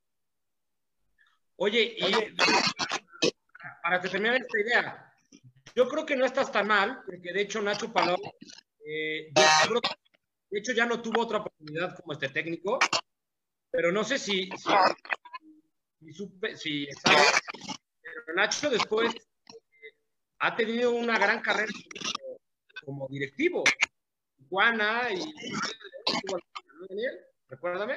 [1.57, 2.13] Oye, y
[3.83, 5.13] para terminar esta idea,
[5.75, 8.21] yo creo que no estás tan mal, porque de hecho Nacho Palón,
[8.87, 9.31] eh,
[10.51, 12.79] de hecho ya no tuvo otra oportunidad como este técnico,
[13.75, 14.71] pero no sé si, si,
[15.99, 17.43] si, supe, si sabes,
[18.01, 19.19] pero Nacho después eh,
[20.39, 22.39] ha tenido una gran carrera como,
[22.85, 23.65] como directivo.
[24.49, 25.19] Juana y
[26.89, 27.97] Daniel, recuérdame.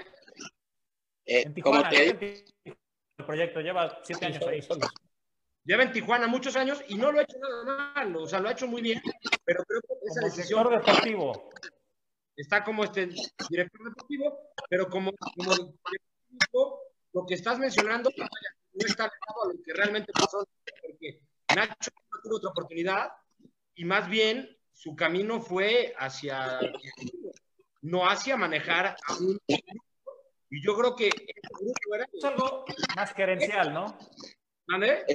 [1.27, 2.43] Eh, en Tijuana, te...
[2.65, 4.89] el proyecto lleva siete años ahí solos.
[5.63, 8.49] Lleva en Tijuana muchos años y no lo ha hecho nada mal, o sea, lo
[8.49, 8.99] ha hecho muy bien,
[9.45, 11.51] pero creo que esa como decisión deportivo.
[12.37, 13.09] Está como este
[13.49, 16.81] director deportivo, pero como, como deportivo,
[17.13, 20.47] lo que estás mencionando no está alejado a lo que realmente pasó,
[20.81, 21.21] porque
[21.55, 23.09] Nacho no tuvo otra oportunidad
[23.75, 26.59] y más bien su camino fue hacia
[27.81, 29.39] no hacia manejar a un
[30.49, 33.97] y yo creo que grupo era es algo más gerencial, ¿no?
[34.67, 35.05] ¿Mande?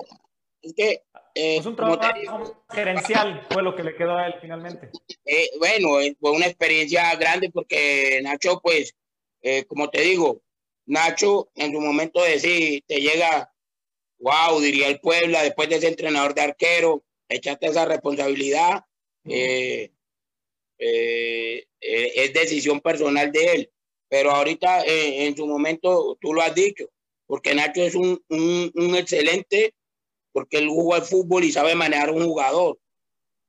[0.63, 1.03] Es que.
[1.35, 4.91] Eh, pues un trabajo gerencial fue lo que le quedó a él finalmente.
[5.25, 8.95] Eh, bueno, fue una experiencia grande porque Nacho, pues,
[9.41, 10.43] eh, como te digo,
[10.87, 13.51] Nacho en su momento de decir, te llega,
[14.19, 18.85] wow, diría el Puebla, después de ser entrenador de arquero, echaste esa responsabilidad.
[19.25, 19.91] es
[22.35, 23.73] decisión personal de él.
[24.09, 26.91] Pero ahorita, en su momento, tú lo has dicho,
[27.27, 29.75] porque Nacho es un, un, un excelente
[30.33, 32.79] porque él jugó al fútbol y sabe manejar un jugador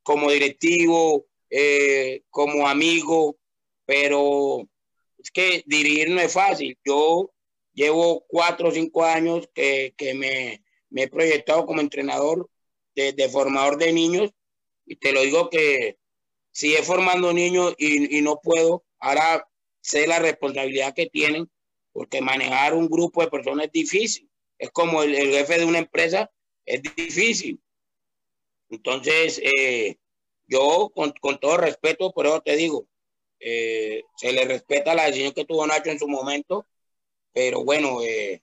[0.04, 3.38] como directivo, eh, como amigo,
[3.86, 4.68] pero
[5.18, 6.78] es que dirigir no es fácil.
[6.84, 7.32] Yo
[7.74, 12.50] llevo cuatro o cinco años que, que me, me, he proyectado como entrenador
[12.96, 14.32] de, de, formador de niños
[14.86, 15.98] y te lo digo que
[16.52, 19.48] sigue formando niños y, y no puedo, ahora
[19.82, 21.50] sé la responsabilidad que tienen
[21.94, 24.30] porque manejar un grupo de personas es difícil.
[24.58, 26.32] Es como el, el jefe de una empresa
[26.66, 27.62] es difícil.
[28.70, 29.98] Entonces, eh,
[30.48, 32.88] yo con, con, todo respeto, por eso te digo,
[33.40, 36.66] eh, se le respeta la decisión que tuvo Nacho en su momento,
[37.34, 38.42] pero bueno, eh,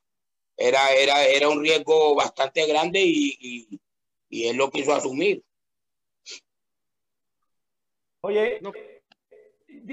[0.56, 3.80] era, era, era un riesgo bastante grande y, y,
[4.28, 5.42] y, él lo quiso asumir.
[8.20, 8.60] Oye,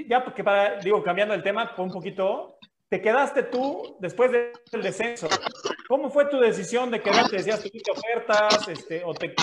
[0.06, 2.58] ya porque para, digo, cambiando el tema un poquito,
[2.88, 5.28] te quedaste tú después del descenso.
[5.88, 7.36] ¿Cómo fue tu decisión de quedarte?
[7.36, 9.34] Decías, tuviste ofertas, este, o te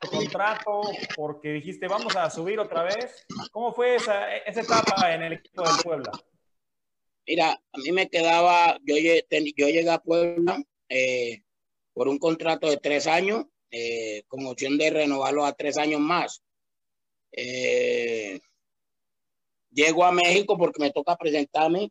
[0.00, 0.82] tu contrato,
[1.14, 3.24] porque dijiste, vamos a subir otra vez.
[3.52, 6.12] ¿Cómo fue esa, esa etapa en el equipo del Puebla?
[7.26, 11.42] Mira, a mí me quedaba, yo, yo llegué a Puebla eh,
[11.92, 16.42] por un contrato de tres años, eh, con opción de renovarlo a tres años más.
[17.32, 18.40] Eh,
[19.74, 21.90] llego a México porque me toca presentarme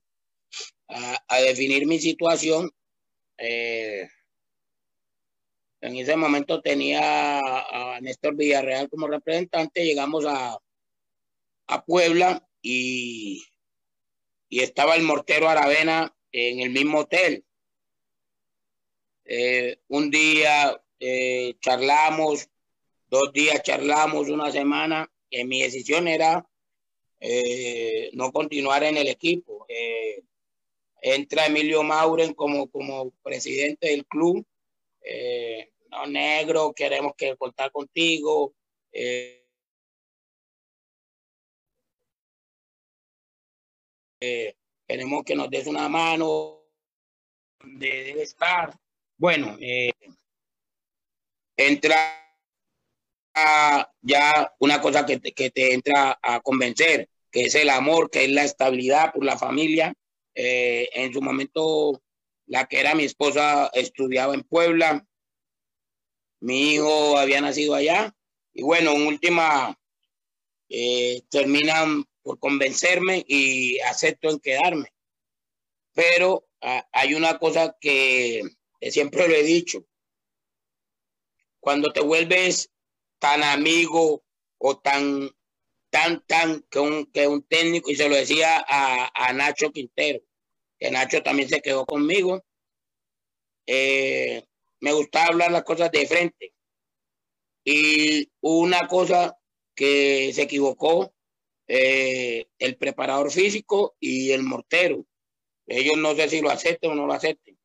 [0.88, 2.72] a, definir mi situación.
[3.38, 4.08] Eh,
[5.82, 10.58] en ese momento tenía a Néstor Villarreal como representante, llegamos a,
[11.68, 13.44] a Puebla y,
[14.48, 17.46] y, estaba el mortero Aravena en el mismo hotel.
[19.26, 22.50] Eh, un día eh, charlamos,
[23.08, 26.48] dos días charlamos, una semana, y mi decisión era
[27.26, 29.66] eh, no continuar en el equipo.
[29.70, 30.24] Eh,
[31.02, 34.46] entra Emilio Mauren como, como presidente del club.
[35.02, 38.54] Eh, no, negro, queremos que contar contigo.
[38.92, 39.48] Eh,
[44.20, 46.66] eh, queremos que nos des una mano
[47.64, 48.78] de, debe estar.
[49.18, 49.58] Bueno,
[51.56, 52.20] entra
[54.02, 58.26] ya una cosa que te, que te entra a convencer, que es el amor, que
[58.26, 59.94] es la estabilidad por la familia.
[60.36, 62.02] Eh, en su momento,
[62.46, 65.06] la que era mi esposa estudiaba en Puebla,
[66.40, 68.16] mi hijo había nacido allá,
[68.54, 69.76] y bueno, en última,
[70.70, 74.94] eh, terminan por convencerme y acepto en quedarme.
[75.94, 78.44] Pero hay una cosa que,
[78.92, 79.86] siempre lo he dicho.
[81.60, 82.70] Cuando te vuelves
[83.20, 84.24] tan amigo
[84.58, 85.30] o tan,
[85.94, 90.22] tan, tan, que un, que un técnico, y se lo decía a, a Nacho Quintero,
[90.80, 92.44] que Nacho también se quedó conmigo,
[93.68, 94.44] eh,
[94.80, 96.56] me gustaba hablar las cosas de frente.
[97.64, 99.38] Y una cosa
[99.76, 101.14] que se equivocó
[101.68, 105.06] eh, el preparador físico y el mortero.
[105.68, 107.56] Ellos no sé si lo acepten o no lo acepten.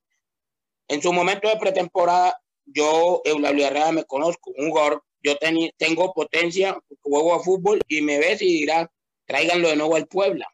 [0.87, 5.37] En su momento de pretemporada, yo, Eulalio Herrera, me conozco, un jugador, yo
[5.77, 8.91] tengo potencia, juego a fútbol y me ves y dirá,
[9.27, 10.49] tráiganlo de nuevo al Puebla.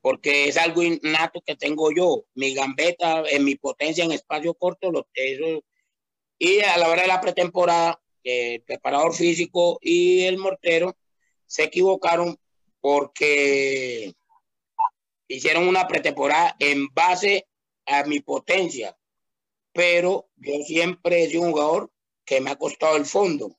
[0.00, 4.90] Porque es algo innato que tengo yo, mi gambeta, en mi potencia en espacio corto,
[4.90, 5.62] lo, eso,
[6.38, 10.96] y a la hora de la pretemporada, el preparador físico y el mortero
[11.46, 12.38] se equivocaron
[12.80, 14.14] porque
[15.26, 17.46] hicieron una pretemporada en base
[17.86, 18.96] a mi potencia,
[19.72, 21.90] pero yo siempre he sido un jugador
[22.28, 23.56] que me ha costado el fondo.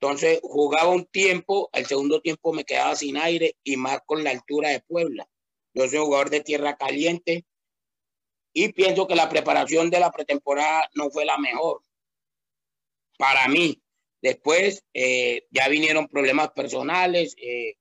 [0.00, 4.30] Entonces jugaba un tiempo, el segundo tiempo me quedaba sin aire y más con la
[4.30, 5.28] altura de Puebla.
[5.74, 7.46] Yo soy jugador de tierra caliente
[8.52, 11.82] y pienso que la preparación de la pretemporada no fue la mejor
[13.16, 13.80] para mí.
[14.20, 17.36] Después eh, ya vinieron problemas personales.
[17.38, 17.76] Eh,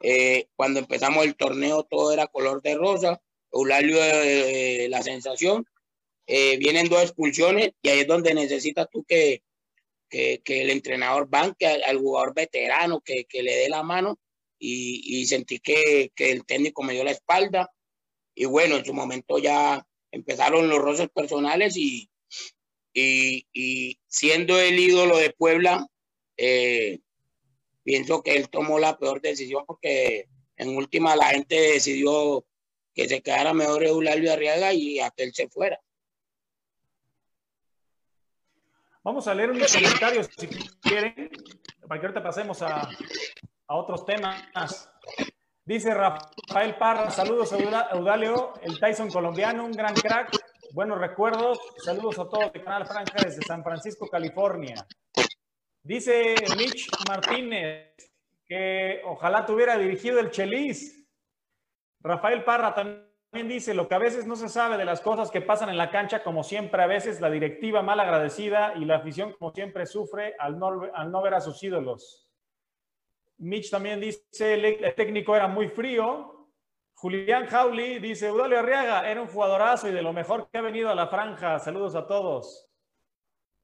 [0.00, 3.20] eh, cuando empezamos el torneo todo era color de rosa.
[3.52, 3.98] Eulalio,
[4.88, 5.66] la sensación.
[6.26, 9.42] vienen dos expulsiones y ahí es donde necesitas tú que,
[10.08, 14.18] que, el entrenador banque al, jugador veterano, que, que, le dé la mano.
[14.58, 17.70] Y, y sentí que, que el técnico me dio la espalda.
[18.34, 22.10] Y bueno, en su momento ya empezaron los roces personales y,
[22.96, 25.86] y, siendo el ídolo de Puebla,
[26.36, 27.00] eh,
[27.82, 32.46] pienso que él tomó la peor decisión porque en última la gente decidió
[32.94, 35.78] que se quedara mejor Eulalio Arriaga y a que él se fuera.
[39.06, 40.48] Vamos a leer unos comentarios si
[40.80, 41.30] quieren,
[41.86, 42.88] para que ahorita pasemos a,
[43.68, 44.42] a otros temas.
[45.64, 50.36] Dice Rafael Parra, saludos Eudalio, el Tyson colombiano, un gran crack,
[50.72, 51.60] buenos recuerdos.
[51.84, 54.84] Saludos a todos de Canal Franja desde San Francisco, California.
[55.84, 57.94] Dice Mitch Martínez
[58.44, 61.06] que ojalá tuviera dirigido el Chelis.
[62.00, 63.05] Rafael Parra también
[63.42, 65.90] dice lo que a veces no se sabe de las cosas que pasan en la
[65.90, 70.34] cancha, como siempre a veces la directiva mal agradecida y la afición como siempre sufre
[70.38, 72.28] al no, al no ver a sus ídolos.
[73.38, 76.36] Mitch también dice el técnico era muy frío,
[76.98, 80.88] Julián Jauli dice, Eudalio Arriaga era un jugadorazo y de lo mejor que ha venido
[80.88, 81.58] a la franja.
[81.58, 82.70] Saludos a todos.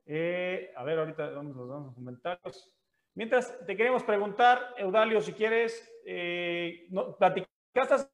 [0.05, 2.75] Eh, a ver, ahorita vamos a los comentarios.
[3.15, 8.07] Mientras te queremos preguntar, Eudalio, si quieres, eh, platicaste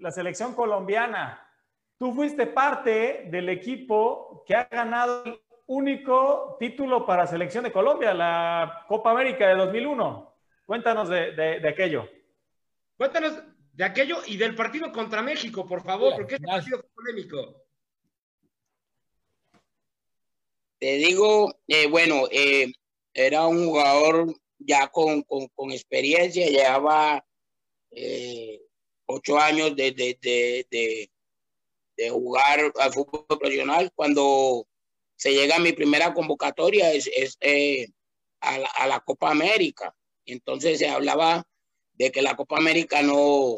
[0.00, 1.42] la selección colombiana.
[1.98, 8.12] Tú fuiste parte del equipo que ha ganado el único título para selección de Colombia,
[8.12, 10.34] la Copa América de 2001.
[10.64, 12.08] Cuéntanos de, de aquello.
[12.96, 13.42] Cuéntanos
[13.76, 17.62] de aquello y del partido contra México, por favor, porque es un partido polémico.
[20.78, 22.72] Te digo, eh, bueno, eh,
[23.12, 25.24] era un jugador ya con,
[25.72, 27.24] experiencia, llevaba
[27.90, 28.62] eh,
[29.06, 31.08] ocho años de, de,
[32.10, 33.90] jugar al fútbol profesional.
[33.94, 34.66] Cuando
[35.16, 37.38] se llega a mi primera convocatoria es,
[38.40, 39.94] a, la, a la Copa América.
[40.26, 41.46] Entonces se hablaba
[41.94, 43.56] de que la Copa América no,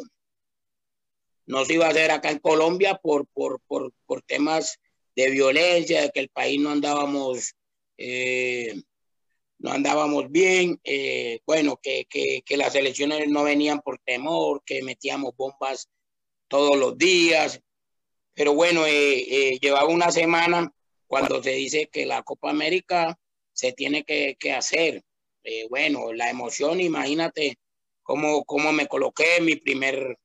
[1.46, 4.78] no se iba a hacer acá en Colombia por, por, por, por temas
[5.16, 7.54] de violencia, de que el país no andábamos,
[7.96, 8.80] eh,
[9.58, 14.82] no andábamos bien, eh, bueno, que, que, que, las elecciones no venían por temor, que
[14.82, 15.88] metíamos bombas
[16.48, 17.60] todos los días,
[18.34, 20.72] pero bueno, eh, llevaba una semana
[21.06, 23.18] cuando se dice que la Copa América
[23.52, 25.02] se tiene que, que hacer.
[25.70, 27.58] bueno, la emoción, imagínate
[28.02, 30.18] cómo, cómo me coloqué mi primer,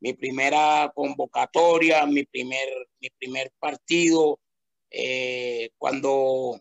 [0.00, 2.68] mi primera convocatoria, mi primer,
[3.00, 4.38] mi primer partido,
[4.90, 6.60] eh, cuando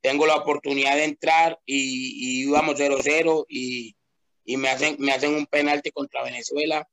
[0.00, 3.96] tengo la oportunidad de entrar y, íbamos 0-0 y,
[4.44, 6.88] y, me, hacen, me hacen un penalti contra Venezuela.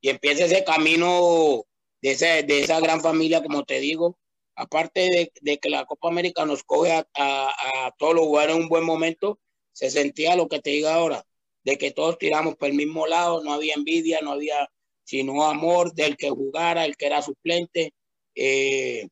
[0.00, 1.64] Y empieza ese camino
[2.00, 2.14] de,
[2.46, 4.18] de esa gran familia, como te digo,
[4.54, 8.54] aparte de, de, que la Copa América nos coge a, a, a todos los lugares
[8.54, 9.40] en un buen momento,
[9.72, 11.24] se sentía lo que te digo ahora,
[11.64, 14.68] de que todos tiramos por el mismo lado, no había envidia, no había
[15.08, 17.94] sino amor del que jugara, el que era suplente.
[18.34, 19.08] Eh,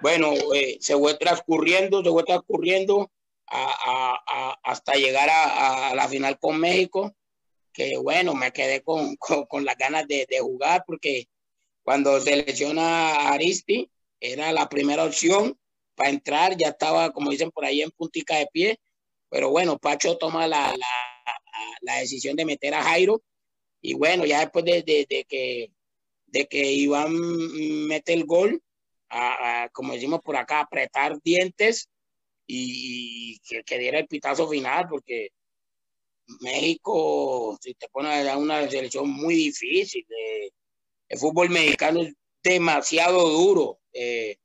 [0.00, 3.10] bueno, eh, se fue transcurriendo, se fue transcurriendo
[3.46, 7.14] hasta llegar a, la final con México,
[7.72, 11.28] que bueno, me quedé con, con, las ganas de, de, jugar porque
[11.82, 13.90] cuando se lesiona a Aristi,
[14.20, 15.58] era la primera opción
[15.94, 18.80] para entrar, ya estaba, como dicen por ahí, en puntica de pie,
[19.30, 20.74] pero bueno, Pacho toma la,
[21.80, 23.22] la, decisión de meter a Jairo
[23.80, 25.70] y bueno, ya después de, de, que,
[26.26, 27.14] de que Iván
[27.86, 28.62] mete el gol,
[29.10, 31.88] a, como decimos por acá, apretar dientes
[32.46, 35.30] y, que, diera el pitazo final, porque
[36.40, 40.06] México, si te pone a una selección muy difícil,
[41.08, 43.78] el fútbol mexicano es demasiado duro.
[43.92, 44.36] Eh,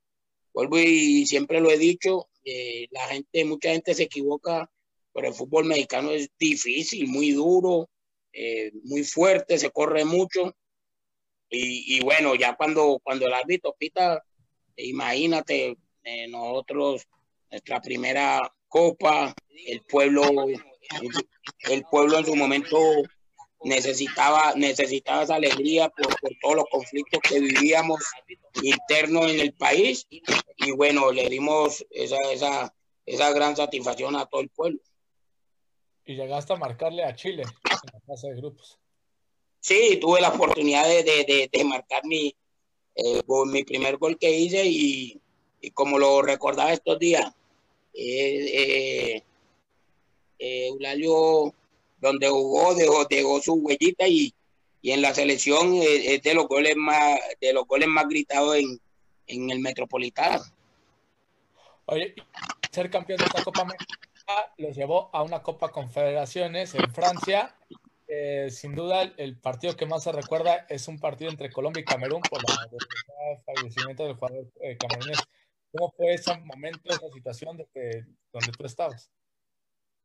[0.52, 4.70] vuelvo y siempre lo he dicho, eh, la gente, mucha gente se equivoca,
[5.12, 7.88] pero el fútbol mexicano es difícil, muy duro,
[8.32, 10.54] eh, muy fuerte, se corre mucho.
[11.50, 14.24] Y, y, bueno, ya cuando, cuando el árbitro pita,
[14.76, 17.06] imagínate, eh, nosotros,
[17.50, 19.34] nuestra primera copa,
[19.66, 20.22] el pueblo,
[21.68, 22.78] el pueblo en su momento
[23.64, 28.02] necesitaba, necesitaba esa alegría por, por, todos los conflictos que vivíamos
[28.62, 32.74] internos en el país y bueno, le dimos esa, esa,
[33.06, 34.80] esa gran satisfacción a todo el pueblo.
[36.04, 38.78] Y llegaste a marcarle a Chile en la fase de grupos.
[39.60, 42.34] Sí, tuve la oportunidad de, de, de, marcar mi,
[42.94, 45.20] eh, mi primer gol que hice y,
[45.74, 47.32] como lo recordaba estos días,
[47.94, 49.24] eh, eh,
[50.38, 51.54] eh Eulalio
[52.00, 54.34] donde jugó, dejó, dejó su huellita y,
[54.80, 58.80] y en la selección es, de los goles más, de los goles más gritados en,
[59.28, 60.42] en el Metropolitano.
[61.86, 62.14] Oye,
[62.72, 63.86] ser campeón de esta Copa América
[64.58, 67.54] los llevó a una Copa Confederaciones en Francia.
[68.14, 71.84] Eh, sin duda, el partido que más se recuerda es un partido entre Colombia y
[71.86, 75.16] Camerún por el fallecimiento del jugador eh, camerunés.
[75.72, 79.10] ¿Cómo fue ese momento, esa situación de donde tú estabas?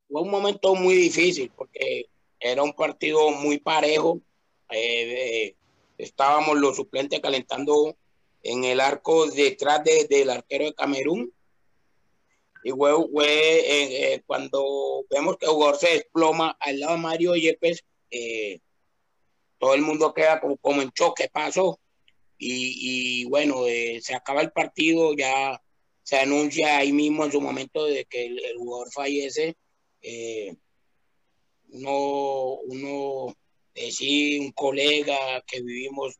[0.08, 2.08] fue un momento muy difícil porque
[2.40, 4.22] era un partido muy parejo.
[4.70, 5.54] Eh,
[5.98, 7.94] estábamos los suplentes calentando
[8.42, 11.30] en el arco detrás del arquero de Camerún.
[12.64, 12.94] Y fue,
[13.26, 17.84] eh, cuando vemos que el jugador se desploma al lado de Mario Yepes,
[19.58, 21.78] todo el mundo queda como, como en choque, pasó.
[22.38, 23.64] Y, bueno,
[24.00, 25.60] se acaba el partido, ya
[26.02, 29.56] se anuncia ahí mismo en su momento de que el, jugador fallece
[30.00, 30.56] eh,
[31.70, 33.36] uno, uno
[33.74, 36.14] decir un colega que vivimos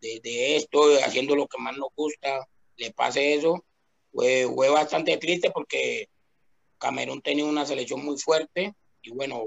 [0.00, 3.64] de, esto, haciendo lo que más nos gusta, le pase eso,
[4.12, 6.08] fue, fue bastante triste porque
[6.78, 8.72] Camerún tenía una selección muy fuerte
[9.02, 9.44] y bueno,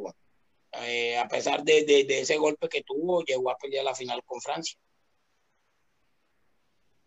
[0.73, 4.39] eh, a pesar de, de, ese golpe que tuvo, llegó a pelear la final con
[4.39, 4.77] Francia.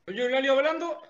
[0.07, 1.01] Oye, Lali, hablando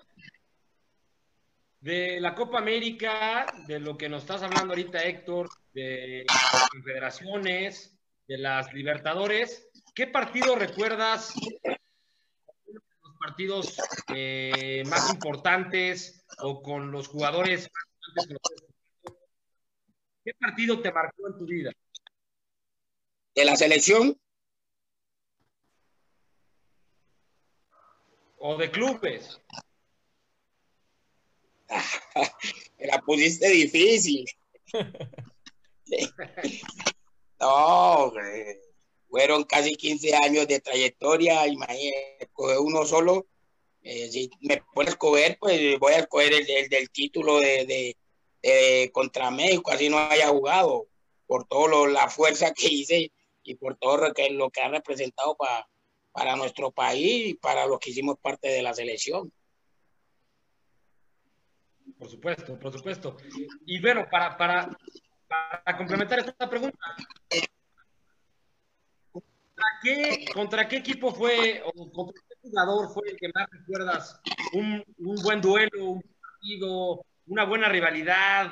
[1.81, 7.97] de la Copa América, de lo que nos estás hablando ahorita, Héctor, de las confederaciones,
[8.27, 11.33] de las Libertadores, ¿qué partido recuerdas?
[12.65, 13.77] Los partidos
[14.13, 18.63] eh, más importantes o con los jugadores más importantes.
[20.23, 21.71] ¿Qué partido te marcó en tu vida?
[23.35, 24.19] ¿De la selección?
[28.37, 29.39] ¿O de clubes?
[32.79, 34.25] la pusiste difícil.
[37.39, 38.11] no,
[39.09, 43.25] fueron casi 15 años de trayectoria, imagínate, coger uno solo.
[43.81, 47.95] Eh, si me puedes escoger, pues voy a escoger el, del título de,
[48.91, 50.87] contra México, así no haya jugado,
[51.25, 53.11] por todo la fuerza que hice
[53.43, 55.67] y por todo lo que, lo que ha representado para,
[56.11, 59.31] para nuestro país y para los que hicimos parte de la selección.
[61.97, 63.17] Por supuesto, por supuesto.
[63.65, 64.77] Y bueno, para, para,
[65.27, 66.77] para complementar esta pregunta,
[70.33, 74.21] ¿contra qué, equipo fue o contra qué jugador fue el que más recuerdas
[74.53, 78.51] un, un buen duelo, un partido, una buena rivalidad?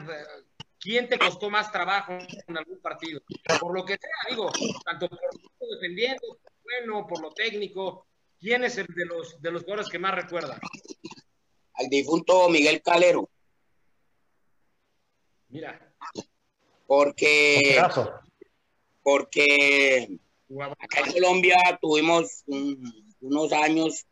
[0.82, 2.14] ¿Quién te costó más trabajo
[2.48, 3.22] en algún partido?
[3.60, 4.52] Por lo que sea, digo,
[4.84, 8.08] tanto por lo defendiendo, por lo bueno, por lo técnico,
[8.40, 10.60] ¿quién es el de los, de los jugadores que más recuerdas?
[11.76, 13.30] Al difunto Miguel Calero.
[15.50, 15.94] Mira.
[16.88, 17.80] Porque,
[19.04, 20.18] porque
[20.80, 24.08] acá en Colombia tuvimos unos años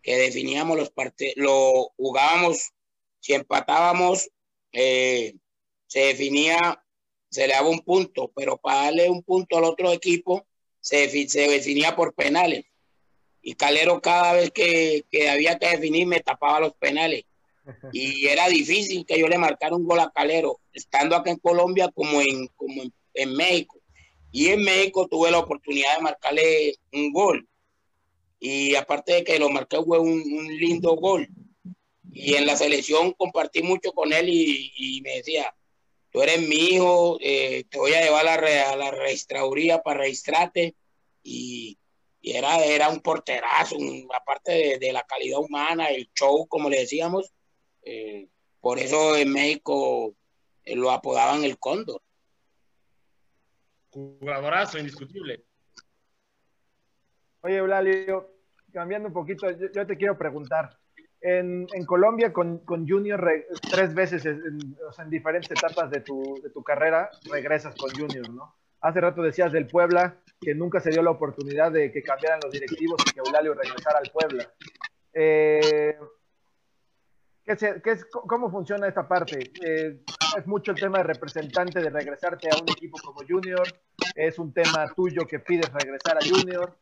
[0.00, 2.70] que definíamos los partidos, lo jugábamos,
[3.18, 4.30] si empatábamos,
[4.72, 5.34] eh,
[5.88, 6.80] se definía,
[7.28, 10.46] se le daba un punto, pero para darle un punto al otro equipo,
[10.80, 12.64] se, se definía por penales.
[13.42, 17.24] Y Calero cada vez que, que había que definir me tapaba los penales
[17.92, 21.90] y era difícil que yo le marcara un gol a Calero, estando acá en Colombia
[21.94, 22.82] como en, como
[23.14, 23.80] en, México.
[24.30, 27.48] Y en México tuve la oportunidad de marcarle un gol.
[28.40, 30.22] Y aparte de que lo marqué fue un,
[30.58, 31.28] lindo gol.
[32.12, 35.54] Y en la selección compartí mucho con él y, me decía,
[36.10, 40.00] tú eres mi hijo, eh, te voy a llevar a la, a la registraduría para
[40.00, 40.74] registrarte.
[41.22, 41.78] Y,
[42.20, 43.76] era, era un porterazo,
[44.14, 47.32] aparte de, la calidad humana, el show, como le decíamos,
[47.82, 48.28] eh,
[48.60, 50.14] por eso en México
[50.64, 52.02] eh, lo apodaban el cóndor.
[53.90, 55.44] Jugadorazo, indiscutible.
[57.40, 58.34] Oye, Eulalio,
[58.72, 60.76] cambiando un poquito, yo, te quiero preguntar.
[61.20, 63.20] En, Colombia con, Junior
[63.70, 68.54] tres veces en, en diferentes etapas de tu, de tu carrera regresas con Junior, ¿no?
[68.80, 72.52] Hace rato decías del Puebla, que nunca se dio la oportunidad de que cambiaran los
[72.52, 74.52] directivos y que Eulalio regresara al Puebla.
[75.12, 75.98] Eh,
[78.26, 79.50] ¿Cómo funciona esta parte?
[79.64, 80.04] Eh,
[80.36, 83.66] ¿Es mucho el tema de representante de regresarte a un equipo como Junior?
[84.14, 86.76] ¿Es un tema tuyo que pides regresar a Junior?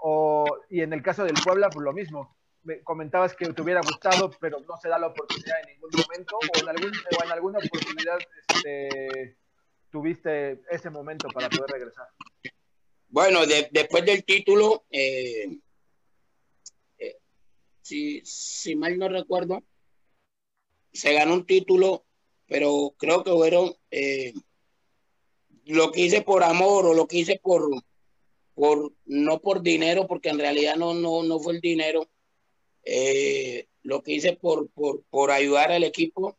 [0.00, 2.34] O, y en el caso del Puebla, pues lo mismo.
[2.64, 6.36] Me comentabas que te hubiera gustado, pero no se da la oportunidad en ningún momento,
[6.36, 9.36] o en, algún, o en alguna oportunidad este,
[9.92, 12.08] tuviste ese momento para poder regresar?
[13.08, 15.58] Bueno, después del título, eh,
[16.98, 17.18] eh,
[17.82, 19.62] si, mal no recuerdo,
[20.92, 22.06] se ganó un título,
[22.46, 24.32] pero creo que fueron eh,
[25.66, 27.68] lo que hice por amor o lo que hice por,
[28.54, 32.08] por no por dinero, porque en realidad no, no, no fue el dinero.
[33.82, 36.38] Lo que hice por, por, por ayudar al equipo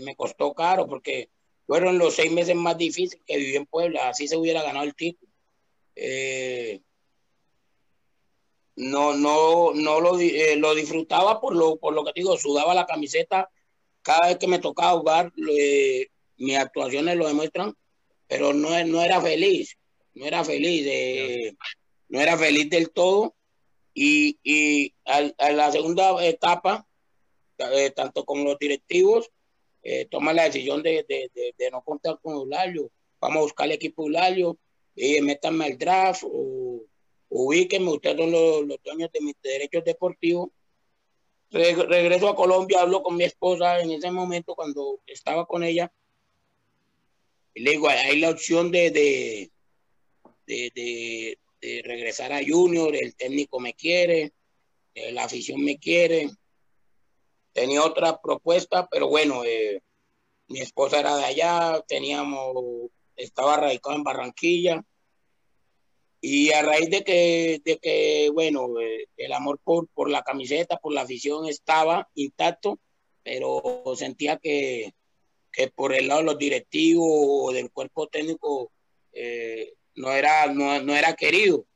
[0.00, 1.30] me costó caro, porque
[1.66, 4.94] fueron los seis meses más difíciles que viví en Puebla, así se hubiera ganado el
[4.94, 5.30] título.
[5.96, 6.80] Eh,
[8.76, 12.86] no, no, no lo, eh, lo, disfrutaba por lo, por lo que digo, sudaba la
[12.86, 13.50] camiseta
[14.02, 17.74] cada vez que me tocaba jugar, eh, mis actuaciones lo demuestran,
[18.28, 19.76] pero no, no era feliz,
[20.14, 21.54] no era feliz,
[22.08, 23.34] no era feliz del todo.
[23.98, 26.86] Y, y a, la segunda etapa,
[27.94, 29.30] tanto con los directivos,
[29.82, 31.06] eh, toma la decisión de,
[31.72, 32.90] no contar con Eulalio.
[33.18, 34.58] Vamos a buscar el equipo Eulalio,
[34.94, 36.82] y métanme al draft o
[37.30, 40.50] ubíquenme, ustedes son los, dueños de mis derechos deportivos.
[41.50, 45.90] regreso a Colombia, hablo con mi esposa en ese momento cuando estaba con ella.
[47.54, 49.50] Le digo, hay la opción de, de,
[50.46, 54.32] de, de regresar a Junior, el técnico me quiere,
[54.94, 56.30] eh, la afición me quiere
[57.56, 59.80] Tenía otra propuesta, pero bueno, eh,
[60.48, 64.84] mi esposa era de allá, teníamos, estaba radicado en Barranquilla.
[66.20, 70.76] Y a raíz de que, de que bueno, eh, el amor por, por la camiseta,
[70.76, 72.78] por la afición estaba intacto,
[73.22, 74.92] pero sentía que,
[75.50, 78.70] que por el lado de los directivos o del cuerpo técnico
[79.96, 81.66] no, era, no, no, era querido.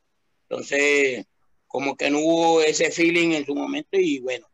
[0.43, 1.25] Entonces,
[1.67, 4.47] como que no hubo ese feeling en su momento y bueno,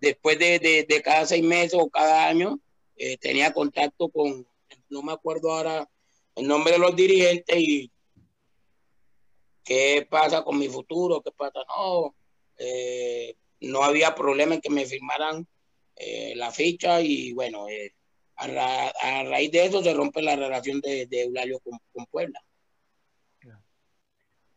[0.00, 2.60] después de, de, cada seis meses o cada año,
[2.96, 4.46] eh, tenía contacto con,
[4.88, 5.88] no me acuerdo ahora
[6.36, 7.90] el nombre de los dirigentes y
[9.64, 12.14] qué pasa con mi futuro, qué pasa, no,
[12.58, 15.46] eh, no había problema en que me firmaran
[15.96, 17.66] eh, la ficha y bueno,
[18.36, 22.42] a, raíz de eso se rompe la relación de, de Eulalio con, con Puebla.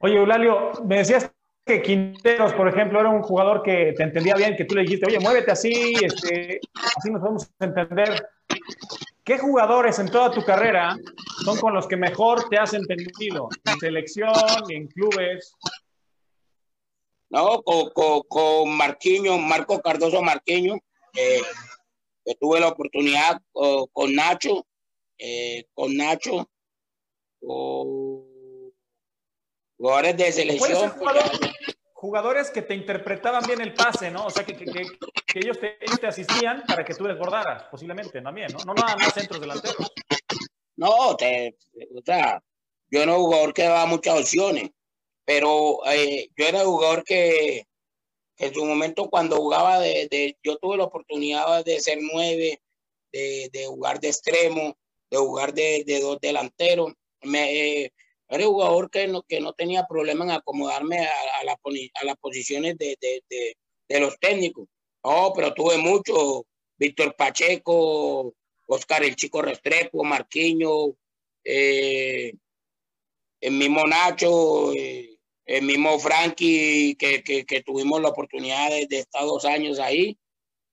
[0.04, 1.32] Oye, Eulalio, me decías
[1.66, 5.06] que Quinteros, por ejemplo, era un jugador que te entendía bien, que tú le dijiste,
[5.08, 6.60] oye, muévete así, este,
[6.98, 8.28] así nos a entender.
[9.24, 10.98] ¿Qué jugadores en toda tu carrera
[11.46, 13.48] son con los que mejor te has entendido?
[13.64, 14.34] ¿En selección,
[14.68, 15.56] en clubes?
[17.30, 20.76] No, con, con, Marquiño, Marco Cardoso Marquiño,
[21.14, 21.42] eh,
[22.26, 24.66] que tuve la oportunidad con Nacho,
[25.18, 26.50] eh, con Nacho,
[27.40, 28.33] con
[29.78, 30.94] jugadores de selección.
[31.94, 34.26] Jugadores que te interpretaban bien el pase, ¿no?
[34.26, 34.54] O sea, que,
[35.36, 38.60] ellos, te, te, asistían para que tú desbordaras, posiblemente también, ¿no?
[38.66, 39.90] No nada más centros delanteros.
[40.76, 41.56] No, te,
[41.96, 42.44] o sea,
[42.92, 44.72] yo era un jugador que daba muchas opciones,
[45.24, 47.66] pero eh, yo era un jugador que,
[48.38, 52.62] en su momento cuando jugaba de, yo tuve la oportunidad de ser nueve,
[53.12, 54.76] de, de jugar de extremo,
[55.10, 56.94] de jugar de, dos delanteros.
[57.22, 57.94] Me, eh,
[58.36, 62.18] era un jugador que no, que no tenía problema en acomodarme a, a, a las
[62.18, 63.56] posiciones de, de,
[63.90, 64.68] de, los técnicos.
[65.04, 66.46] No, pero tuve mucho.
[66.76, 68.34] Víctor Pacheco,
[68.68, 70.96] Oscar el Chico Restrepo, Marquiño,
[71.44, 72.34] eh,
[73.40, 79.24] el mismo Nacho, eh, el mismo Frankie, que, que, que, tuvimos la oportunidad de, estar
[79.24, 80.18] dos años ahí.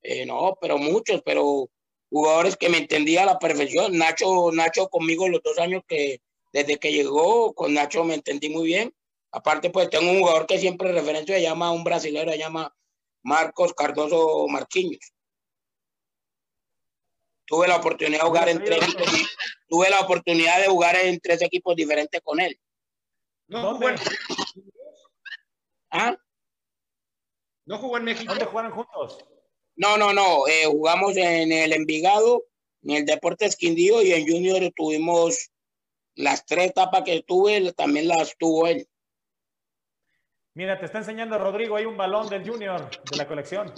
[0.03, 1.69] Eh, no, pero muchos, pero
[2.09, 3.99] jugadores que me entendía a la perfección.
[3.99, 6.21] Nacho, Nacho conmigo los dos años que
[6.53, 8.95] desde que llegó, con Nacho me entendí muy bien.
[9.33, 12.75] Aparte, pues tengo un jugador que siempre referencia se llama un brasileño, se llama
[13.23, 15.13] Marcos Cardoso Marquinhos.
[17.47, 18.81] Tuve la oportunidad de jugar en tres
[19.69, 22.59] tuve la oportunidad de jugar en tres equipos diferentes con él.
[23.47, 23.97] No jugó en,
[25.91, 26.17] ¿Ah?
[27.67, 28.33] no jugó en México.
[28.33, 29.25] ¿Dónde jugaron juntos?
[29.77, 30.47] No, no, no.
[30.47, 32.45] eh, jugamos en el Envigado,
[32.83, 35.50] en el Deportes Quindío y en Junior tuvimos
[36.21, 38.87] las tres etapas que tuve, también las tuvo él.
[40.55, 43.73] Mira, te está enseñando Rodrigo ahí un balón del Junior de la colección.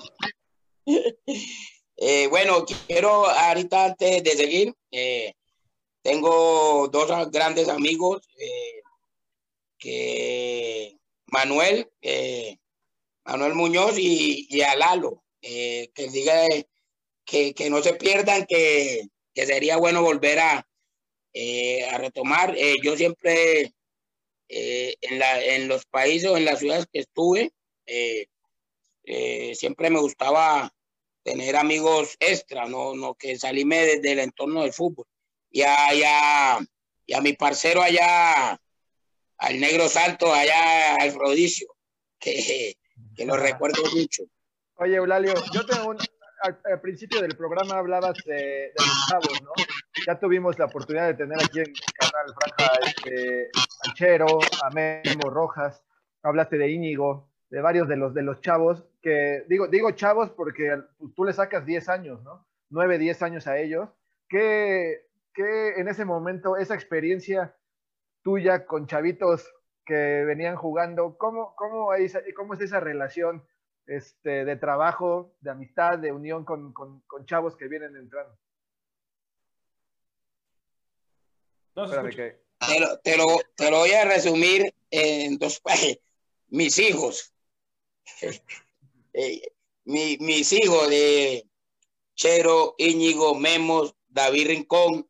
[2.05, 5.35] Eh, bueno, quiero ahorita antes de seguir, eh,
[6.01, 8.83] tengo dos grandes amigos, eh,
[9.79, 11.89] que Manuel,
[13.25, 16.45] Manuel Muñoz y, y a Lalo, que diga
[17.25, 20.67] que, que no se pierdan, que, que sería bueno volver a,
[21.33, 22.55] eh, a retomar.
[22.57, 23.73] Eh, yo siempre
[24.49, 27.53] eh, en, la, en los países o en las ciudades que estuve,
[27.87, 28.27] eh,
[29.05, 30.73] eh, siempre me gustaba
[31.23, 35.07] tener amigos extra, no, no que salirme desde el entorno del fútbol.
[35.51, 36.59] Y a, y a,
[37.07, 38.61] y a mi parcero allá,
[39.39, 41.69] al negro salto, allá al Frodicio,
[42.19, 42.77] que,
[43.17, 44.25] que lo recuerdo mucho.
[44.75, 45.99] Oye, Eulalio, yo tengo un,
[46.43, 49.53] al, al principio del programa hablabas de, de los chavos, ¿no?
[50.07, 53.51] Ya tuvimos la oportunidad de tener aquí en Canal Franja este,
[53.89, 54.27] a Chero,
[54.63, 55.83] a Memo Rojas,
[56.23, 60.83] hablaste de Íñigo, de varios de los, de los chavos, que digo, digo chavos porque
[60.99, 62.47] pues, tú le sacas 10 años, ¿no?
[62.71, 63.89] 9, 10 años a ellos.
[64.29, 67.55] ¿Qué, qué en ese momento, esa experiencia
[68.23, 69.53] tuya con chavitos
[69.85, 73.45] que venían jugando, cómo, cómo, hay, cómo es esa relación
[73.87, 78.39] este, de trabajo, de amistad, de unión con, con, con chavos que vienen entrando?
[81.75, 82.43] No que...
[82.59, 83.27] Te lo, te lo,
[83.57, 85.61] te lo voy a resumir en dos
[86.49, 87.33] mis hijos.
[89.15, 89.43] Eh,
[89.85, 91.47] mi- mis hijos de
[92.15, 95.07] Chero, Íñigo, Memos, David Rincón,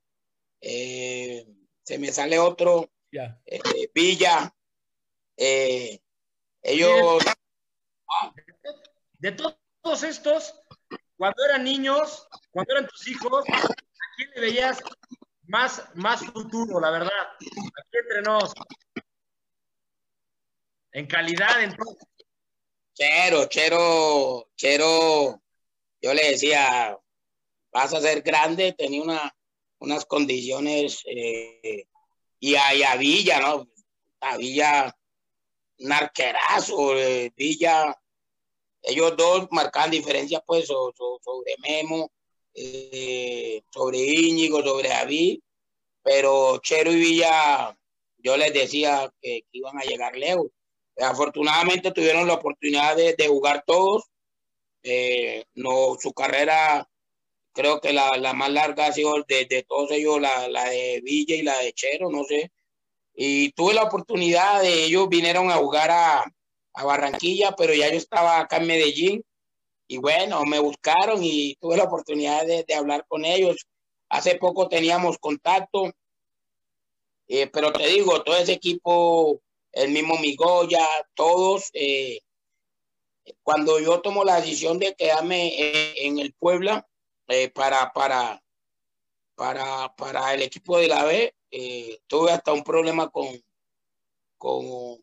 [0.61, 1.47] eh,
[1.85, 3.41] se me sale otro, Ya.
[3.47, 3.61] eh,
[3.95, 4.53] Villa.
[5.37, 6.01] eh,
[6.62, 7.23] ellos,
[9.23, 10.53] De to- todos estos,
[11.16, 13.68] cuando eran niños, cuando eran tus hijos, ¿a
[14.16, 14.81] quién le veías
[15.47, 17.11] más, más futuro, la verdad?
[17.39, 18.23] Aquí entre.
[20.91, 21.97] En calidad, en todo.
[22.95, 25.41] Chero, Chero, Chero,
[26.01, 26.99] yo le decía,
[27.73, 29.37] vas a ser grande, tenía una,
[29.79, 31.87] unas condiciones, eh,
[32.41, 33.68] y, a, a Villa, ¿no?
[34.20, 34.93] A Villa,
[35.79, 37.97] un arquerazo, eh, Villa,
[38.83, 42.11] ellos dos marcaban diferencia, pues, so- so- sobre Memo,
[42.55, 45.41] eh, sobre Íñigo, sobre David,
[46.03, 47.76] pero Chero y Villa,
[48.18, 50.49] yo les decía que, que iban a llegar lejos.
[51.01, 54.05] Afortunadamente tuvieron la oportunidad de, de jugar todos.
[54.83, 56.89] Eh, no, su carrera,
[57.53, 61.01] creo que la, la más larga ha sido de, de todos ellos, la, la de
[61.05, 62.51] Villa y la de Chero, no sé.
[63.14, 66.24] Y tuve la oportunidad de ellos vinieron a jugar a,
[66.75, 69.25] a Barranquilla, pero ya yo estaba acá en Medellín.
[69.89, 73.66] Y bueno, me buscaron y tuve la oportunidad de, de hablar con ellos.
[74.09, 75.93] Hace poco teníamos contacto,
[77.29, 79.41] eh, pero te digo, todo ese equipo
[79.73, 81.70] el mismo Migoya, todos.
[81.73, 82.20] eh,
[83.43, 86.89] cuando yo tomo la decisión de quedarme en, en el Puebla
[87.29, 88.43] eh, para, para,
[89.35, 93.29] para, para el equipo de la B, eh, tuve hasta un problema con,
[94.39, 95.01] con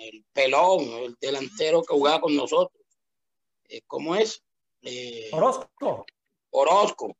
[0.00, 2.82] el pelón, el delantero que jugaba con nosotros.
[3.68, 4.42] Eh, ¿Cómo es?
[4.82, 6.06] Eh, Orozco.
[6.50, 7.16] Orozco,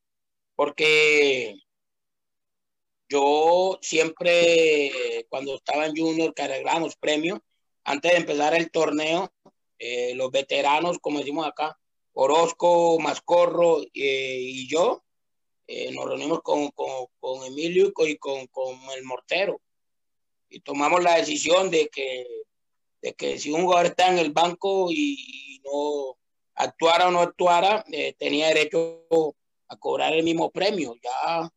[0.55, 1.55] porque
[3.09, 7.41] yo siempre, cuando estaba en Junior, que arreglábamos premios,
[7.85, 9.33] antes de empezar el torneo,
[9.79, 11.79] eh, los veteranos, como decimos acá,
[12.13, 15.05] Orozco, Mascorro eh, y yo,
[15.67, 19.61] eh, nos reunimos con, con, con Emilio y con, con el mortero
[20.49, 22.27] y tomamos la decisión de que,
[23.03, 26.17] de que si un jugador está en el banco y, no
[26.55, 29.07] actuara o no actuara, eh, tenía derecho
[29.69, 30.95] a cobrar el mismo premio.
[31.03, 31.53] Ya,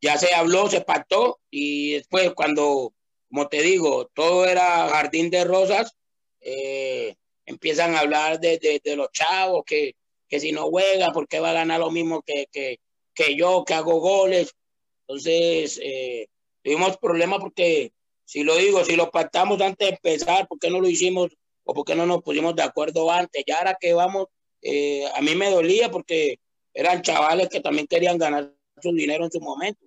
[0.00, 2.92] ya se habló, se pactó y después cuando,
[3.28, 5.96] como te digo, todo era jardín de rosas,
[6.40, 7.16] eh,
[7.46, 9.94] empiezan a hablar de, de, de los chavos, que,
[10.28, 12.78] que si no juega, ¿por qué va a ganar lo mismo que, que,
[13.14, 14.54] que yo, que hago goles?
[15.00, 16.28] Entonces, eh,
[16.62, 17.92] tuvimos problemas porque,
[18.30, 21.74] si lo digo, si lo pactamos antes de empezar, ¿por qué no lo hicimos o
[21.74, 23.42] por qué no nos pusimos de acuerdo antes?
[23.44, 24.28] Ya ahora que vamos
[24.62, 26.38] eh, a mí me dolía porque
[26.72, 29.84] eran chavales que también querían ganar su dinero en su momento.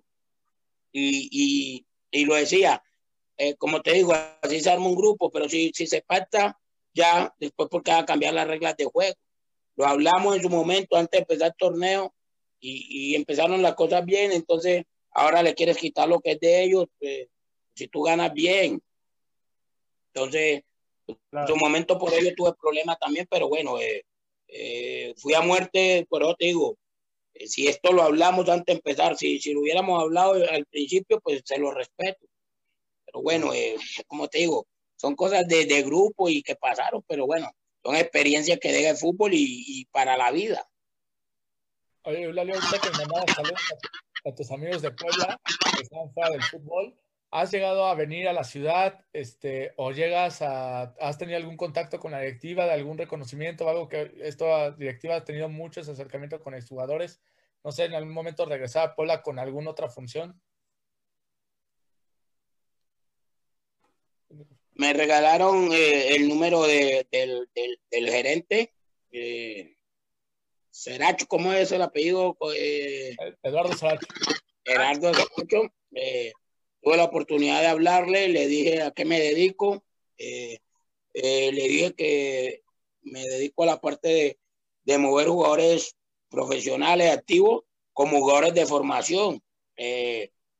[0.92, 2.82] Y, y, y lo decía,
[3.38, 6.60] eh, como te digo, así se arma un grupo, pero si, si se pacta,
[6.92, 9.16] ya después porque va a cambiar las reglas de juego.
[9.76, 12.14] Lo hablamos en su momento antes de empezar el torneo
[12.60, 16.62] y, y empezaron las cosas bien, entonces ahora le quieres quitar lo que es de
[16.62, 17.28] ellos, pues,
[17.74, 18.80] si tú ganas bien.
[20.12, 20.62] Entonces,
[21.06, 24.04] en su momento por ello tuve problemas también, pero bueno, eh,
[24.48, 26.78] eh, fui a muerte, pero te digo,
[27.34, 31.20] eh, si esto lo hablamos antes de empezar, si, si lo hubiéramos hablado al principio,
[31.20, 32.26] pues se lo respeto.
[33.04, 34.66] Pero bueno, eh, como te digo,
[34.96, 37.50] son cosas de, de, grupo y que pasaron, pero bueno,
[37.82, 40.66] son experiencias que deja el fútbol y, y para la vida.
[42.02, 43.60] Oye, Eulalio, ahorita que me mandas saludos
[44.24, 45.40] a, a, tus amigos de Puebla
[45.76, 46.94] que están fuera del fútbol,
[47.34, 51.98] ¿has llegado a venir a la ciudad este, o llegas a, has tenido algún contacto
[51.98, 56.40] con la directiva de algún reconocimiento o algo que esta directiva ha tenido muchos acercamientos
[56.40, 57.20] con exjugadores?
[57.64, 60.40] No sé, en algún momento regresar a Puebla con alguna otra función.
[64.74, 68.72] Me regalaron eh, el número de, del, del, del, gerente.
[69.10, 69.74] Eh,
[70.70, 72.36] Seracho, ¿cómo es el apellido?
[72.56, 74.06] Eh, Eduardo Seracho.
[74.64, 75.74] Gerardo Seracho.
[75.96, 76.32] Eh,
[76.84, 79.84] tuve la oportunidad de hablarle, le dije a qué me dedico.
[80.18, 80.58] Eh,
[81.14, 82.62] le dije que
[83.02, 84.38] me dedico a la parte de,
[84.84, 85.96] de mover jugadores
[86.28, 89.42] profesionales activos como jugadores de formación.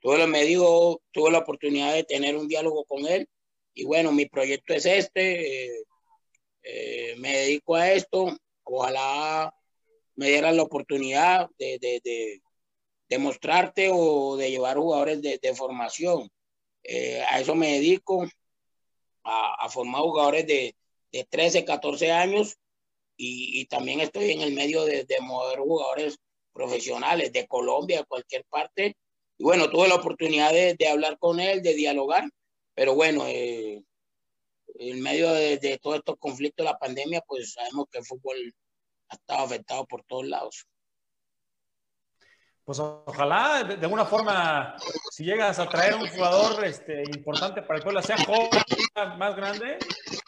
[0.00, 3.28] tuve, me dijo, tuve la oportunidad de tener un diálogo con él
[3.74, 5.84] y bueno, mi proyecto es este, eh,
[6.62, 9.52] eh, me dedico a esto, ojalá
[10.14, 12.40] me dieran la oportunidad de,
[13.08, 16.30] de mostrarte o de llevar jugadores de, formación.
[16.82, 18.26] Eh, a eso me dedico,
[19.24, 20.74] a, a formar jugadores de,
[21.30, 22.56] 13, 14 años
[23.16, 26.18] y, y, también estoy en el medio de, mover jugadores
[26.52, 28.96] profesionales de Colombia, de cualquier parte.
[29.38, 32.24] Y bueno, tuve la oportunidad de, hablar con él, de dialogar
[32.74, 33.82] pero bueno, eh,
[34.74, 38.36] en medio de, de todos estos conflictos de la pandemia, pues sabemos que el fútbol
[39.08, 40.66] ha estado afectado por todos lados.
[42.64, 44.74] Pues ojalá de alguna forma,
[45.10, 48.48] si llegas a traer un jugador este, importante para el pueblo, sea joven,
[49.18, 49.78] más grande,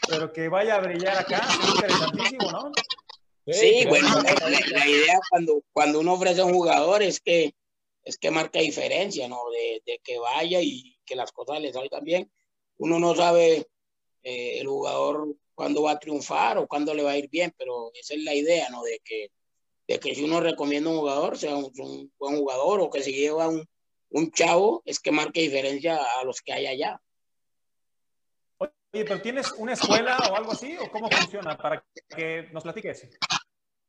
[0.07, 2.73] pero que vaya a brillar acá, es interesantísimo, ¿no?
[3.47, 7.55] Sí, sí bueno, la, la, idea cuando, cuando uno ofrece a un jugador es que,
[8.05, 9.39] es que marca diferencia, ¿no?
[9.51, 12.31] De, de que vaya y que las cosas le salgan bien.
[12.79, 13.67] Uno no sabe
[14.23, 17.91] eh, el jugador cuándo va a triunfar o cuándo le va a ir bien, pero
[17.95, 18.83] esa es la idea, ¿no?
[18.83, 19.31] De que,
[19.89, 23.13] de que si uno recomienda un jugador, sea un, un buen jugador o que se
[23.13, 23.67] lleva un,
[24.11, 27.01] un chavo, es que marque diferencia a los que hay allá.
[28.59, 30.77] Oye, pero ¿tienes una escuela o algo así?
[30.77, 31.57] ¿O cómo funciona?
[31.57, 33.09] Para que nos platiques.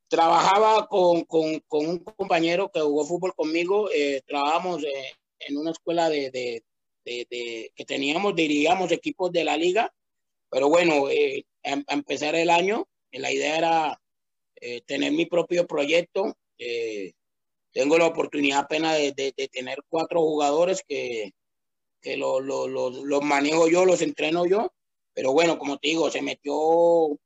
[0.08, 5.72] Trabajaba con, con, con un compañero que jugó fútbol conmigo, eh, trabajamos eh, en una
[5.72, 6.64] escuela de, de,
[7.04, 9.92] de, de, que teníamos, diríamos, equipos de la liga,
[10.50, 14.00] pero bueno, eh, a, a, empezar el año, la idea era
[14.60, 16.36] eh, tener mi propio proyecto.
[16.58, 17.12] Eh,
[17.72, 21.32] tengo la oportunidad apenas de, de, de tener cuatro jugadores que,
[22.00, 24.72] que los lo, lo, lo manejo yo, los entreno yo,
[25.14, 27.18] pero bueno, como te digo, se metió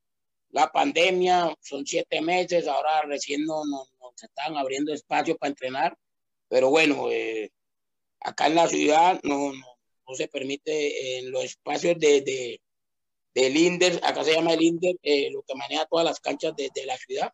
[0.50, 5.50] la pandemia, son siete meses, ahora recién nos no, no se están abriendo espacios para
[5.50, 5.98] entrenar,
[6.48, 7.50] pero bueno, eh,
[8.20, 9.66] acá en la ciudad no, no,
[10.06, 12.60] no se permite en los espacios de, de,
[13.34, 16.70] del INDER, acá se llama el INDER, eh, lo que maneja todas las canchas de,
[16.74, 17.32] de la ciudad,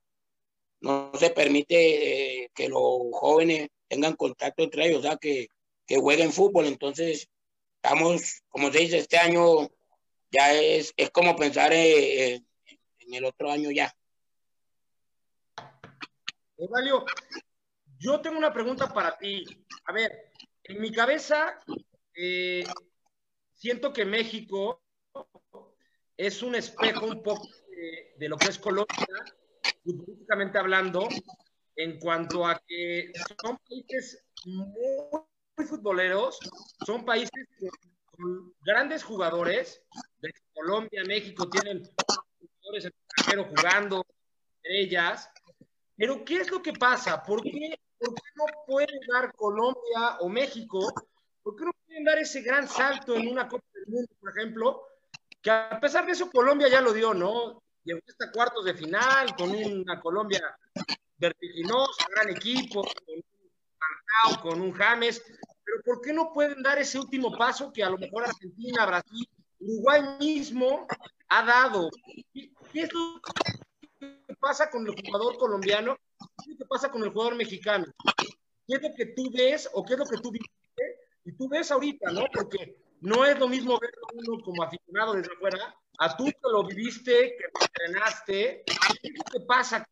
[0.80, 5.48] no se permite eh, que los jóvenes tengan contacto entre ellos, o sea, que,
[5.86, 7.28] que jueguen fútbol, entonces
[7.82, 9.68] estamos, como se dice, este año
[10.30, 13.92] ya es, es como pensar eh, en el otro año ya.
[16.56, 17.04] Evalio,
[17.98, 19.44] yo tengo una pregunta para ti.
[19.84, 20.32] A ver,
[20.64, 21.58] en mi cabeza
[22.14, 22.64] eh,
[23.54, 24.82] siento que México
[26.18, 27.48] es un espejo un poco
[28.18, 29.06] de, lo que es Colombia,
[29.84, 31.08] futbolísticamente hablando,
[31.76, 35.22] en cuanto a que son países muy,
[35.56, 36.38] muy futboleros,
[36.84, 37.46] son países
[38.10, 39.80] con, grandes jugadores.
[40.18, 41.88] De Colombia, México tienen
[42.40, 44.04] jugadores extranjeros jugando,
[44.64, 45.30] ellas.
[45.96, 47.22] Pero, ¿qué es lo que pasa?
[47.22, 50.92] ¿Por qué, ¿Por qué no puede dar Colombia o México
[51.48, 54.82] ¿Por qué no pueden dar ese gran salto en una Copa del Mundo, por ejemplo?
[55.42, 57.62] Que a pesar de eso, Colombia ya lo dio, ¿no?
[57.84, 60.40] Llegó hasta cuartos de final con una Colombia
[61.16, 63.22] vertiginosa, gran equipo, con un
[63.78, 65.22] Marcao, con un James.
[65.64, 69.28] Pero ¿por qué no pueden dar ese último paso que a lo mejor Argentina, Brasil,
[69.60, 70.86] Uruguay mismo
[71.28, 71.90] ha dado?
[72.32, 73.20] ¿Qué es lo
[74.00, 75.96] que pasa con el jugador colombiano?
[76.44, 77.86] ¿Qué es lo que pasa con el jugador mexicano?
[78.66, 80.52] ¿Qué es lo que tú ves o qué es lo que tú viste?
[81.24, 82.26] Y tú ves ahorita, ¿no?
[82.32, 86.64] Porque no es lo mismo verlo uno como aficionado desde afuera, a tú que lo
[86.64, 88.64] viviste, que te entrenaste.
[89.02, 89.88] ¿Qué lo pasa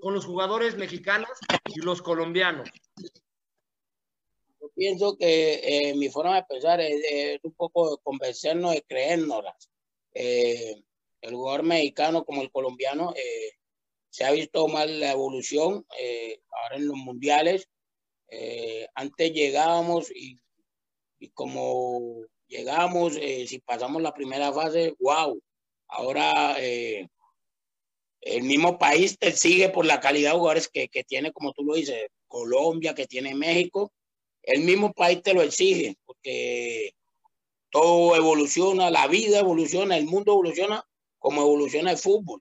[0.00, 1.30] con los, jugadores mexicanos
[1.66, 2.68] y los colombianos?
[4.60, 9.70] Yo pienso que eh, mi forma de pensar es, un poco de convencernos de creérnoslas.
[10.14, 10.82] Eh,
[11.22, 13.52] el jugador mexicano como el colombiano eh,
[14.10, 17.68] se ha visto mal la evolución eh, ahora en los mundiales.
[18.94, 20.40] Antes llegábamos y,
[21.22, 25.40] y como llegamos, eh, si pasamos la primera fase, wow.
[25.86, 27.08] Ahora eh,
[28.22, 31.62] el mismo país te sigue por la calidad de jugadores que, que tiene, como tú
[31.62, 33.92] lo dices, Colombia, que tiene México.
[34.42, 36.92] El mismo país te lo exige, porque
[37.70, 40.84] todo evoluciona, la vida evoluciona, el mundo evoluciona
[41.20, 42.40] como evoluciona el fútbol.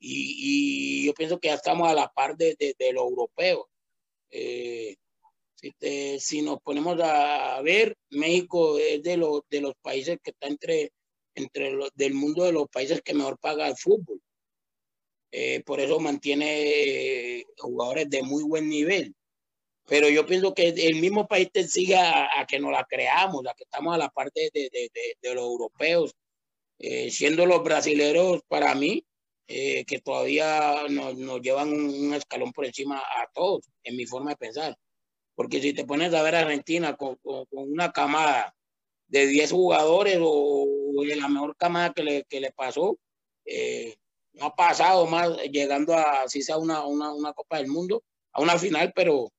[0.00, 3.66] Y, yo pienso que ya estamos a la par de, de, de los europeos.
[4.30, 4.96] Eh,
[6.18, 10.92] si, nos ponemos a ver, México es de, los de los países que está entre,
[11.34, 14.20] entre los del mundo de los países que mejor paga el fútbol.
[15.32, 19.14] Eh, por eso mantiene jugadores de muy buen nivel.
[19.86, 23.54] Pero yo pienso que el mismo país te sigue a, que nos la creamos, a
[23.54, 24.90] que estamos a la parte de, de,
[25.20, 26.12] de los europeos,
[26.78, 29.04] eh, siendo los brasileros para mí,
[29.48, 34.30] eh, que todavía nos, nos, llevan un escalón por encima a todos, en mi forma
[34.30, 34.76] de pensar.
[35.36, 38.56] Porque si te pones a ver a Argentina con, con, una camada
[39.06, 40.66] de 10 jugadores o,
[41.06, 42.98] de la mejor camada que le, que le pasó,
[43.44, 43.96] eh,
[44.32, 48.42] no ha pasado más llegando a, si sea una, una, una, Copa del Mundo, a
[48.42, 49.30] una final, pero,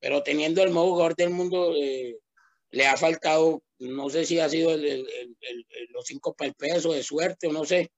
[0.00, 2.18] pero teniendo el mejor jugador del mundo, eh,
[2.70, 7.46] le ha faltado no sé si ha sido los cinco para el peso de suerte
[7.46, 7.90] o no sé.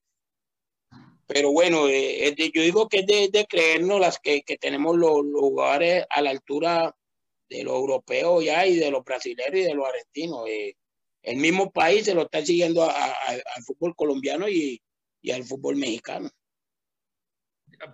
[1.26, 6.04] Pero bueno, eh, yo digo que es de, creernos las que, que tenemos los, jugadores
[6.10, 6.94] a la altura
[7.56, 10.48] de los europeos ya y de los brasileños y de los argentinos.
[10.48, 10.76] Eh,
[11.22, 14.82] el mismo país se lo está siguiendo a, a, al fútbol colombiano y,
[15.20, 16.28] y, al fútbol mexicano.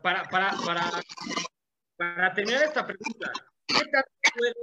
[0.03, 1.03] Para, para, para,
[1.97, 3.31] para terminar esta pregunta,
[3.67, 4.55] ¿qué tanto puede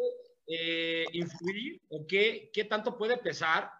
[0.48, 3.72] eh, influir o qué, qué tanto puede pesar.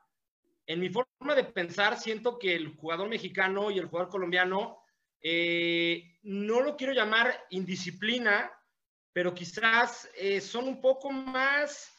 [0.66, 4.80] En mi forma de pensar, siento que el jugador mexicano y el jugador colombiano,
[5.22, 8.52] eh, no lo quiero llamar indisciplina,
[9.16, 11.90] pero quizás eh, son un poco más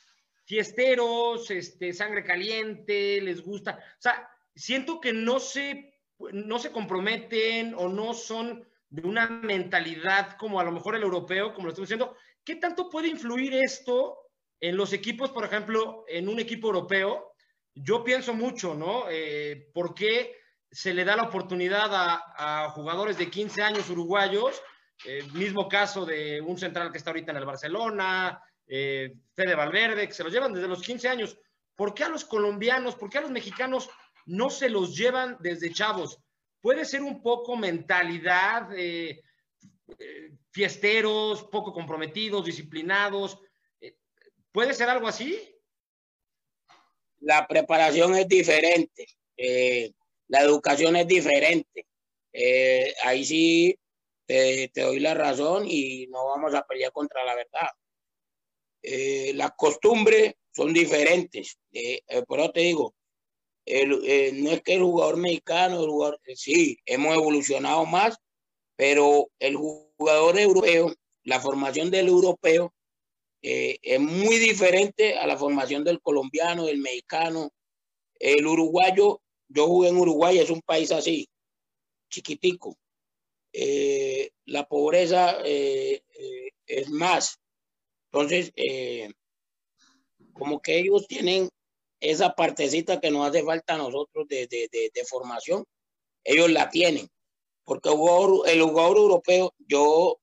[0.45, 3.79] fiesteros, este, sangre caliente, les gusta.
[3.79, 5.95] O sea, siento que no se,
[6.33, 11.55] no se comprometen o no son de una mentalidad como a lo mejor el europeo,
[11.55, 12.15] como lo estoy diciendo.
[12.45, 14.19] ¿Qué tanto puede influir esto
[14.61, 17.33] en los equipos, por ejemplo, en un equipo europeo,
[17.75, 19.07] yo pienso mucho, ¿no?
[19.09, 20.37] Eh, ¿Por qué
[20.71, 24.61] se le da la oportunidad a, a jugadores de 15 años uruguayos?
[25.05, 30.07] Eh, mismo caso de un central que está ahorita en el Barcelona, eh, Fede Valverde,
[30.09, 31.39] que se los llevan desde los 15 años.
[31.75, 33.91] ¿Por qué a los colombianos, por qué a los mexicanos
[34.25, 36.19] no se los llevan desde chavos?
[36.61, 39.23] Puede ser un poco mentalidad, eh,
[39.99, 43.39] eh, fiesteros, poco comprometidos, disciplinados,
[44.57, 45.39] ¿Puede ser algo así?
[47.21, 49.93] La preparación es diferente, eh,
[50.29, 51.85] la educación es diferente.
[52.33, 53.79] Eh, ahí sí
[54.27, 57.69] te, doy la razón y no vamos a pelear contra la verdad.
[58.83, 61.59] Eh, las costumbres son diferentes.
[61.73, 62.95] Eh, eso te digo,
[63.67, 68.17] el, eh, no es que el jugador mexicano, el jugador, sí, hemos evolucionado más,
[68.77, 72.73] pero el jugador europeo, la formación del europeo
[73.43, 77.51] eh, es muy diferente a la formación del colombiano, del mexicano.
[78.19, 81.29] El uruguayo, yo jugué en Uruguay, es un país así,
[82.09, 82.77] chiquitico.
[83.59, 87.41] Eh, la pobreza eh, eh es más.
[88.13, 88.53] Entonces,
[90.35, 91.49] como que ellos tienen
[92.01, 95.65] esa partecita que nos hace falta a nosotros de, de, de, formación,
[96.25, 97.09] ellos la tienen.
[97.65, 100.19] Porque el jugador, europeo, yo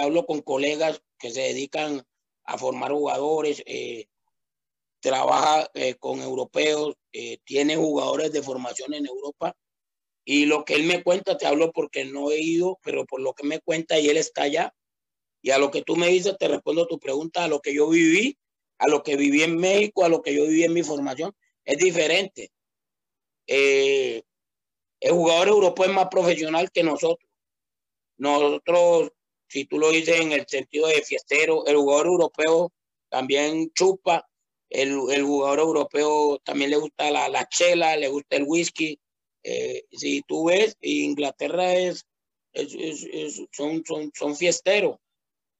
[0.00, 2.02] hablo con colegas que se dedican
[2.44, 3.62] a formar jugadores,
[5.00, 5.70] trabaja
[6.00, 6.94] con europeos,
[7.44, 9.56] tiene jugadores de formación en Europa.
[10.28, 13.32] Y lo que él me cuenta, te hablo porque no he ido, pero por lo
[13.32, 14.74] que me cuenta y él está allá.
[15.40, 17.88] Y a lo que tú me dices, te respondo tu pregunta, a lo que yo
[17.88, 18.36] viví,
[18.78, 21.32] a lo que viví en México, a lo que yo viví en mi formación,
[21.64, 22.50] es diferente.
[23.46, 24.24] Eh,
[25.00, 27.30] el jugador europeo es más profesional que nosotros.
[28.18, 29.12] Nosotros
[29.48, 32.72] si tú lo dices en el sentido de fiestero, el jugador europeo
[33.08, 34.28] también chupa,
[34.68, 38.98] el, el jugador europeo también le gusta la, la chela, le gusta el whisky.
[39.48, 42.04] Eh, si tú ves, Inglaterra es
[43.52, 44.98] son, son, son fiesteros.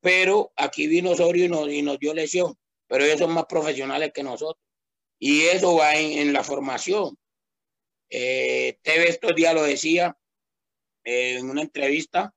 [0.00, 2.56] Pero aquí vino Osorio y nos, y nos dio lesión.
[2.86, 4.62] Pero ellos son más profesionales que nosotros.
[5.18, 7.16] Y eso va en, la formación.
[8.10, 10.16] Eh, TV estos días lo decía
[11.04, 12.34] eh, en una entrevista.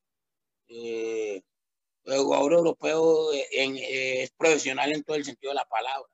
[0.68, 1.41] Eh,
[2.06, 6.10] el jugador europeo es profesional en todo el sentido de la palabra.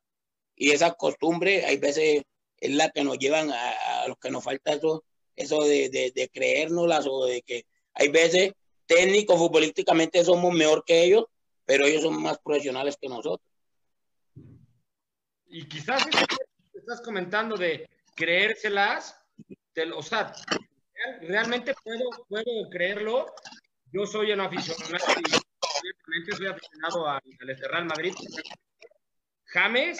[0.56, 2.24] Y esa costumbre, hay veces,
[2.58, 5.04] es la que nos llevan a, a los que nos falta eso,
[5.36, 8.54] eso de, de, de creérnoslas o de que hay veces
[8.86, 11.26] técnicos futbolísticamente somos mejor que ellos,
[11.66, 13.42] pero ellos son más profesionales que nosotros.
[15.48, 16.06] Y quizás
[16.74, 19.20] estás comentando de creérselas,
[19.96, 20.34] o sea,
[21.22, 23.34] realmente puedo, puedo creerlo.
[23.92, 28.14] Yo soy un aficionado y soy aficionado al, Real Madrid.
[29.46, 29.98] James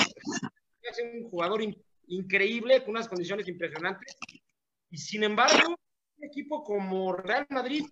[0.82, 1.62] es un jugador
[2.08, 4.16] increíble, con unas condiciones impresionantes.
[4.90, 5.76] Y sin embargo,
[6.18, 7.86] un equipo como Real Madrid,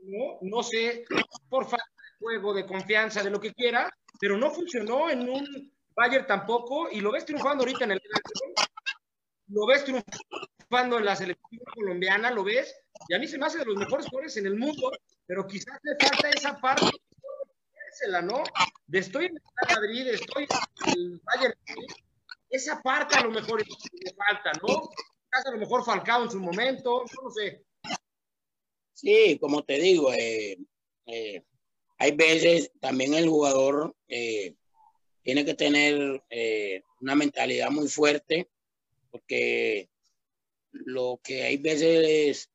[0.00, 1.04] no, no sé,
[1.48, 5.72] por falta de juego, de confianza, de lo que quiera, pero no funcionó en un
[5.94, 8.00] Bayern tampoco, y lo ves triunfando ahorita en el
[9.48, 12.74] lo ves triunfando en la selección colombiana, lo ves,
[13.08, 14.90] y a mí se me hace de los mejores jugadores en el mundo,
[15.26, 16.86] pero quizás le falta esa parte,
[18.22, 18.42] ¿no?
[18.86, 19.42] De estoy en el
[19.74, 20.46] Madrid, estoy
[20.86, 21.54] en el Bayern,
[22.50, 24.88] esa parte a lo mejor le falta, ¿no?
[25.32, 27.64] A lo mejor Falcao en su momento, no sé.
[28.92, 30.58] Sí, como te digo, eh,
[31.06, 31.42] eh,
[31.98, 34.54] hay veces también el jugador eh,
[35.22, 38.50] tiene que tener eh, una mentalidad muy fuerte,
[39.10, 39.88] porque
[40.70, 42.50] lo que hay veces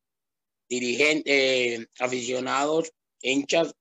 [0.68, 3.74] dirigentes, aficionados, hinchas,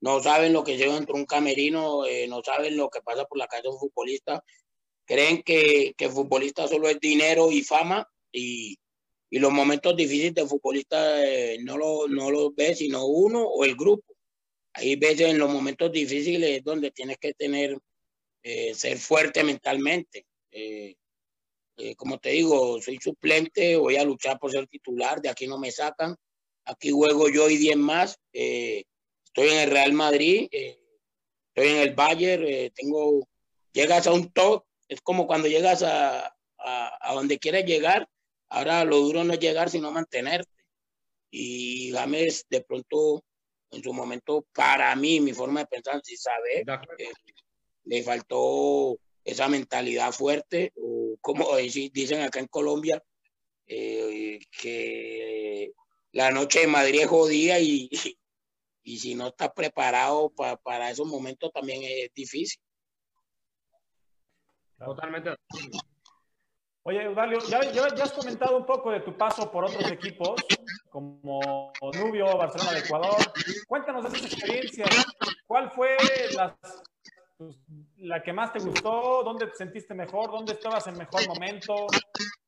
[0.00, 3.38] no saben lo que lleva dentro de un camerino, no saben lo que pasa por
[3.38, 4.42] la calle de un futbolista,
[5.04, 8.78] creen que, que el futbolista solo es dinero y fama y,
[9.30, 13.74] los momentos difíciles del futbolista eh, no los no lo ve sino uno o el
[13.76, 14.14] grupo.
[14.74, 17.78] Hay veces en los momentos difíciles donde tienes que tener
[18.42, 20.26] eh, ser fuerte mentalmente.
[20.50, 20.96] Eh,
[21.96, 25.72] como te digo, soy suplente, voy a luchar por ser titular, de aquí no me
[25.72, 26.14] sacan.
[26.66, 28.18] Aquí juego yo y 10 más.
[28.32, 33.26] estoy en el Real Madrid, estoy en el Bayern, tengo,
[33.72, 38.08] llegas a un top, es como cuando llegas a, a, donde quieres llegar.
[38.52, 40.50] Ahora lo duro no es llegar, sino mantenerte.
[41.30, 43.24] Y Gámez, de pronto,
[43.70, 46.62] en su momento, para mí, mi forma de pensar, si sabe,
[47.84, 53.02] le faltó esa mentalidad fuerte, o como dicen acá en Colombia,
[53.66, 55.72] eh, que
[56.12, 57.88] la noche de Madrid es jodida y,
[58.82, 60.30] y si no estás preparado
[60.62, 62.60] para esos momentos también es difícil.
[64.78, 65.36] Totalmente.
[66.84, 67.58] Oye, Eudalio, ya,
[68.02, 70.34] has comentado un poco de tu paso por otros equipos,
[70.90, 73.16] como Nubio, Barcelona de Ecuador.
[73.68, 74.86] Cuéntanos de esa experiencia.
[75.46, 75.96] ¿Cuál fue
[77.38, 77.56] pues,
[77.98, 81.86] la que más te gustó, dónde te sentiste mejor, dónde estabas en mejor momento,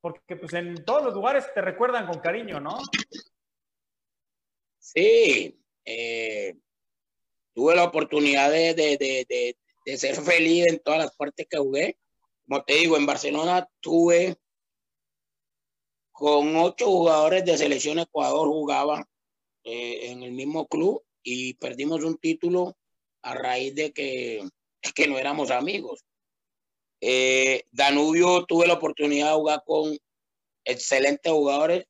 [0.00, 2.78] porque pues en todos los lugares te recuerdan con cariño, ¿no?
[4.78, 6.54] Sí, eh,
[7.54, 11.98] tuve la oportunidad de, de, de, ser feliz en todas las partes que jugué.
[12.46, 14.36] Como te digo, en Barcelona tuve
[16.12, 19.08] con ocho jugadores de selección Ecuador jugaba
[19.64, 22.76] eh, en el mismo club y perdimos un título
[23.22, 24.46] a raíz de que
[24.92, 26.04] que no éramos amigos.
[27.00, 29.96] Eh, Danubio tuve la oportunidad de jugar con
[30.64, 31.86] excelentes jugadores,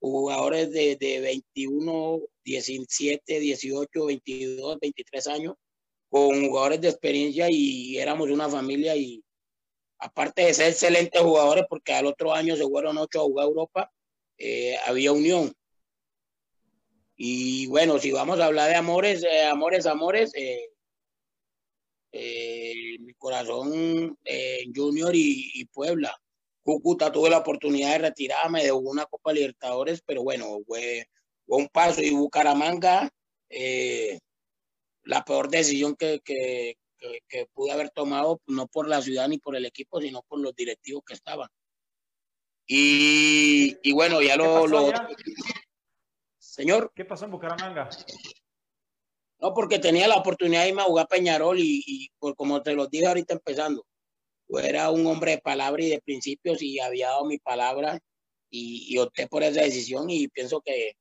[0.00, 5.54] jugadores de, de 21, 17, 18, 22, 23 años,
[6.10, 9.22] con jugadores de experiencia y éramos una familia y
[10.02, 13.92] aparte de ser excelentes jugadores, porque al otro año se fueron ocho a jugar Europa,
[14.36, 15.52] eh, había unión.
[17.16, 20.68] Y bueno, si vamos a hablar de amores, eh, amores, amores, eh,
[23.00, 24.18] mi corazón
[24.74, 26.14] Junior y, Puebla.
[26.64, 31.06] Cúcuta tuve la oportunidad de retirarme de una Copa Libertadores, pero bueno, fue,
[31.46, 33.08] un paso y Bucaramanga,
[35.04, 36.76] la peor decisión que, que,
[37.52, 41.02] pude haber tomado, no por la ciudad ni por el equipo, sino por los directivos
[41.06, 41.48] que estaban.
[42.66, 44.66] Y, y bueno, ya lo...
[44.66, 44.92] lo...
[46.38, 46.92] Señor.
[46.94, 47.88] ¿Qué pasó en Bucaramanga?
[49.42, 52.86] No, porque tenía la oportunidad de irme a jugar Peñarol y, por como te lo
[52.86, 53.84] dije ahorita empezando,
[54.46, 57.98] pues era un hombre de palabra y de principios y había dado mi palabra
[58.50, 60.92] y, opté por esa decisión y pienso que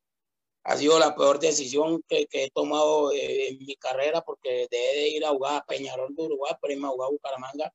[0.63, 5.09] ha sido la peor decisión que, he tomado eh, en mi carrera porque dejé de
[5.09, 7.73] ir a jugar a Peñarol de Uruguay para irme a jugar a Bucaramanga.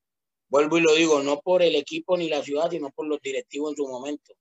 [0.48, 3.72] Vuelvo y lo digo, no por el equipo ni la ciudad, sino por los directivos
[3.72, 4.34] en su momento.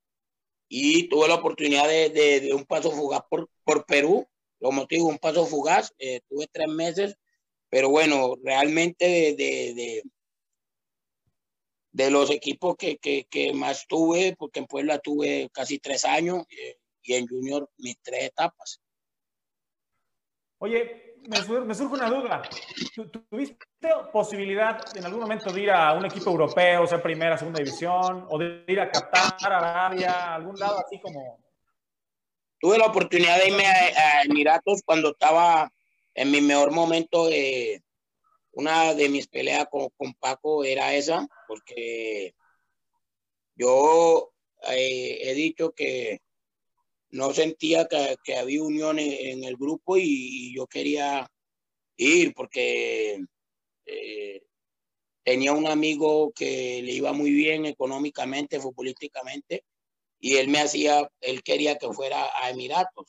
[0.68, 4.28] y tuve la oportunidad de, un paso fugaz por, por Perú,
[4.60, 7.16] como te digo, un paso fugaz, eh, tuve tres meses,
[7.70, 10.04] pero bueno, realmente de,
[11.92, 16.78] de, los equipos que, que, más tuve, porque en Puebla tuve casi tres años eh,
[17.06, 18.82] y en Junior mis tres etapas.
[20.58, 22.42] Oye, me, surge una duda.
[23.30, 23.58] ¿Tuviste
[24.12, 28.38] posibilidad en algún momento de ir a un equipo europeo, sea primera, segunda división, o
[28.38, 31.40] de ir a Qatar, Arabia, algún lado así como?
[32.60, 35.72] Tuve la oportunidad de irme a, Emiratos cuando estaba
[36.14, 37.28] en mi mejor momento.
[37.28, 37.82] de
[38.58, 42.34] una de mis peleas con, con Paco era esa, porque
[43.56, 44.32] yo
[44.70, 46.22] eh, he dicho que
[47.12, 51.30] no sentía que, había unión en, el grupo y, yo quería
[51.98, 53.24] ir porque
[53.86, 54.42] eh,
[55.24, 59.64] tenía un amigo que le iba muy bien económicamente, futbolísticamente,
[60.20, 63.08] y él me hacía, él quería que fuera a Emiratos.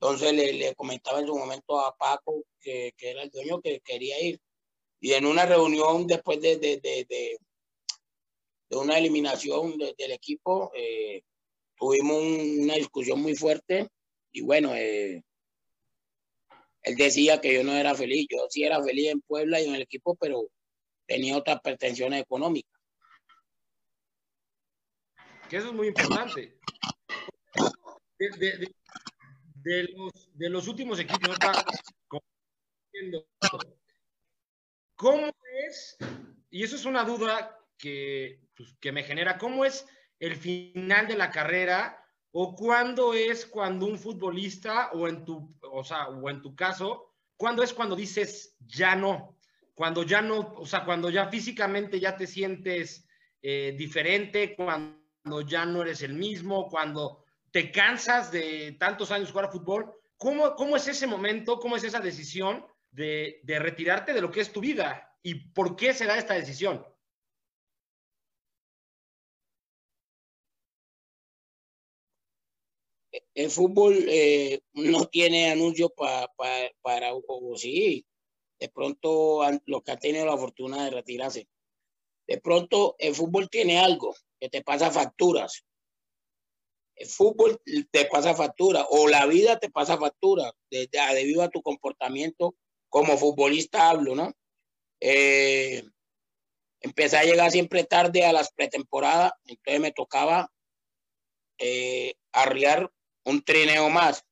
[0.00, 4.40] Entonces le, comentaba en su momento a Paco, que, era el dueño, que quería ir.
[5.00, 7.38] Y en una reunión después de, de, de,
[8.70, 11.22] una eliminación del equipo, eh,
[11.78, 12.22] tuvimos
[12.64, 13.88] una discusión muy fuerte
[14.32, 15.22] y bueno, eh,
[16.82, 19.74] él decía que yo no era feliz, yo sí era feliz en Puebla y en
[19.74, 20.48] el equipo, pero
[21.06, 22.72] tenía otras pretensiones económicas.
[25.48, 26.58] Que eso es muy importante.
[28.18, 31.36] De, los, de los, últimos equipos,
[34.96, 35.32] ¿cómo
[35.68, 35.96] es?
[36.50, 39.86] Y eso es una duda que, pues, que me genera, ¿cómo es
[40.20, 45.82] el final de la carrera o cuándo es cuando un futbolista o en tu, o
[45.82, 49.38] sea, o en tu caso, cuándo es cuando dices ya no,
[49.74, 53.06] cuando ya no, o sea, cuando ya físicamente ya te sientes
[53.42, 59.46] eh, diferente, cuando ya no eres el mismo, cuando te cansas de tantos años jugar
[59.46, 64.20] a fútbol, ¿cómo, cómo es ese momento, cómo es esa decisión de, de retirarte de
[64.20, 66.84] lo que es tu vida y por qué se da esta decisión?
[73.34, 78.04] El fútbol eh, no tiene anuncio para, o sí,
[78.58, 81.48] de pronto los que han tenido la fortuna de retirarse.
[82.26, 85.64] De pronto el fútbol tiene algo que te pasa facturas.
[86.96, 87.60] El fútbol
[87.90, 92.56] te pasa factura o la vida te pasa factura debido a tu comportamiento
[92.88, 94.32] como futbolista hablo, ¿no?
[95.00, 95.84] Eh,
[96.80, 100.50] empecé a llegar siempre tarde a las pretemporadas, entonces me tocaba
[101.58, 102.90] eh, arriar
[103.28, 104.24] un trineo más.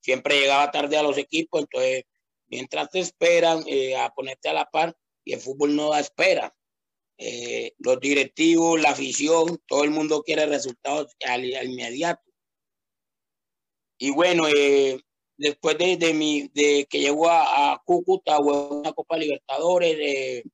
[0.00, 2.04] Siempre llegaba tarde a los equipos, entonces
[2.46, 6.54] mientras te esperan eh, a ponerte a la par y el fútbol no da espera.
[7.18, 12.22] Eh, los directivos, la afición, todo el mundo quiere resultados al, inmediato.
[13.98, 15.00] Y bueno, eh,
[15.36, 20.44] después de, de, mi, de que llegó a, a Cúcuta una Copa Libertadores,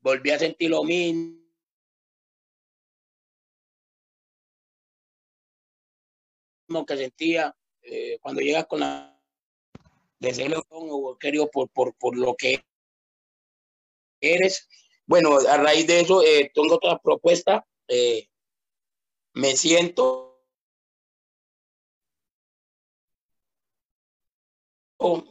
[0.00, 1.39] volví a sentir lo mismo
[6.86, 9.20] que sentía eh, cuando llegas con la
[10.20, 12.62] de selección o querido por, por, por lo que
[14.20, 14.68] eres.
[15.06, 17.66] Bueno, a raíz de eso eh, tengo otra propuesta.
[17.88, 18.28] Eh,
[19.34, 20.26] me siento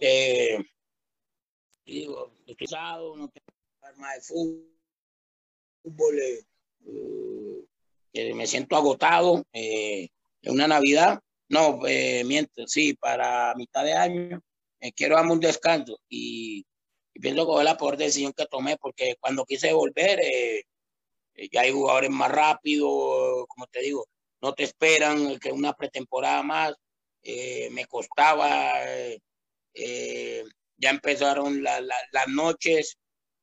[0.01, 0.57] eh,
[1.85, 3.45] digo, pesado, no tengo
[3.81, 4.75] arma de fútbol,
[8.13, 10.09] me siento agotado en
[10.47, 14.41] una Navidad no, eh, miento, sí, para mitad de año
[14.79, 16.65] me quiero darme un descanso y,
[17.13, 20.63] pienso que fue la peor decisión que tomé porque cuando quise volver eh,
[21.35, 24.05] eh, ya hay jugadores más rápidos, como te digo,
[24.41, 26.73] no te esperan que una pretemporada más,
[27.71, 28.73] me costaba,
[30.77, 32.97] ya empezaron las noches,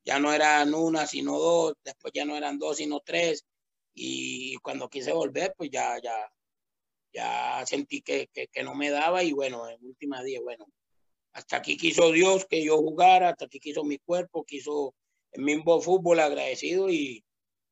[0.05, 3.45] ya no eran una sino dos, después ya no eran dos sino tres
[3.95, 6.15] y cuando quise volver pues ya, ya,
[7.17, 8.29] ya sentí que,
[8.63, 10.67] no me daba y bueno, en última día, bueno,
[11.33, 14.95] hasta aquí quiso Dios que yo jugara, hasta aquí quiso mi cuerpo, quiso
[15.33, 17.25] el mismo fútbol agradecido y,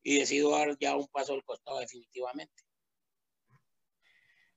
[0.03, 2.63] y decido dar ya un paso al costado definitivamente.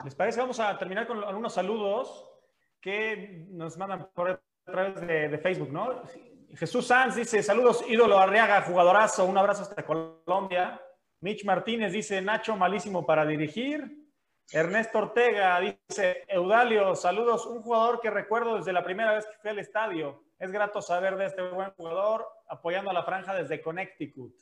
[0.05, 0.41] ¿Les parece?
[0.41, 2.27] Vamos a terminar con algunos saludos
[2.81, 4.41] que nos mandan por a
[4.71, 6.03] través de, de Facebook, ¿no?
[6.55, 10.81] Jesús Sanz dice, saludos, ídolo Arriaga, jugadorazo, un abrazo hasta Colombia.
[11.21, 14.08] Mitch Martínez dice, Nacho, malísimo para dirigir.
[14.51, 19.51] Ernesto Ortega dice, Eudalio, saludos, un jugador que recuerdo desde la primera vez que fui
[19.51, 20.25] al estadio.
[20.39, 24.35] Es grato saber de este buen jugador apoyando a la franja desde Connecticut.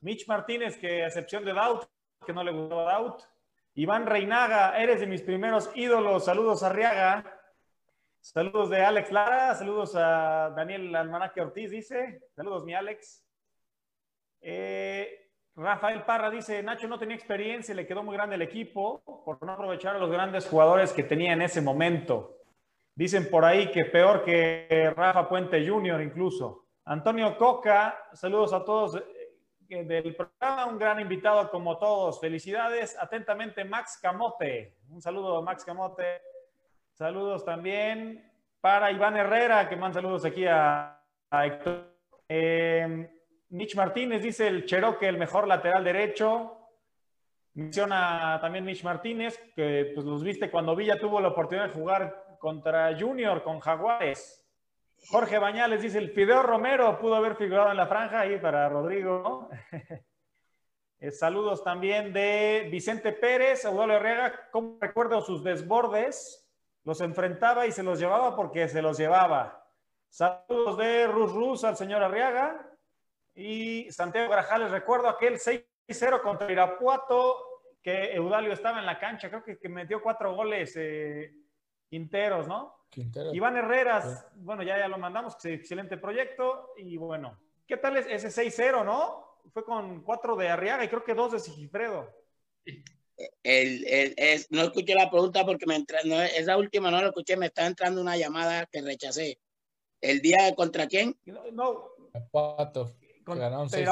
[0.00, 1.88] Mitch Martínez, que a excepción de Dout,
[2.26, 3.22] que no le gustó Out.
[3.74, 6.26] Iván Reinaga, eres de mis primeros ídolos.
[6.26, 7.24] Saludos a Riaga.
[8.20, 9.54] Saludos de Alex Lara.
[9.54, 12.20] Saludos a Daniel Almanaque Ortiz, dice.
[12.34, 13.24] Saludos, mi Alex.
[14.40, 15.27] Eh,
[15.58, 19.42] Rafael Parra dice, Nacho no tenía experiencia y le quedó muy grande el equipo por
[19.42, 22.36] no aprovechar a los grandes jugadores que tenía en ese momento.
[22.94, 26.00] Dicen por ahí que peor que Rafa Puente Jr.
[26.02, 26.66] incluso.
[26.84, 29.02] Antonio Coca, saludos a todos
[29.68, 32.20] del programa, un gran invitado como todos.
[32.20, 32.96] Felicidades.
[32.96, 34.76] Atentamente, Max Camote.
[34.90, 36.22] Un saludo, Max Camote.
[36.92, 41.02] Saludos también para Iván Herrera, que manda saludos aquí a,
[41.32, 41.94] Héctor.
[42.28, 43.17] Eh,
[43.50, 46.54] Mitch Martínez dice el Cheroque, el mejor lateral derecho.
[47.54, 52.36] Menciona también Mitch Martínez, que pues los viste cuando Villa tuvo la oportunidad de jugar
[52.38, 54.44] contra Junior con Jaguares.
[55.06, 59.48] Jorge Bañales dice, el Fideo Romero pudo haber figurado en la franja ahí para Rodrigo.
[61.00, 64.48] Eh, saludos también de Vicente Pérez, Eudolio Herrera.
[64.50, 66.50] ¿Cómo recuerdo sus desbordes?
[66.82, 69.64] Los enfrentaba y se los llevaba porque se los llevaba.
[70.08, 72.67] Saludos de Rus Rus al señor Arriaga.
[73.38, 77.36] Y Santiago Grajales, recuerdo aquel 6-0 contra Irapuato,
[77.80, 81.32] que Eudalio estaba en la cancha, creo que, que metió cuatro goles eh,
[81.88, 82.74] Quinteros, ¿no?
[83.32, 86.72] Iván Herreras, bueno, ya, ya lo mandamos, excelente proyecto.
[86.78, 89.38] Y bueno, ¿qué tal es ese 6-0, no?
[89.52, 92.12] Fue con cuatro de Arriaga y creo que dos de Sigifredo.
[93.44, 97.36] El, el, no escuché la pregunta porque me entra, no, esa última no la escuché,
[97.36, 99.38] me está entrando una llamada que rechacé.
[100.00, 101.16] ¿El día contra quién?
[101.24, 101.90] No, no.
[103.28, 103.38] Con,
[103.68, 103.84] que,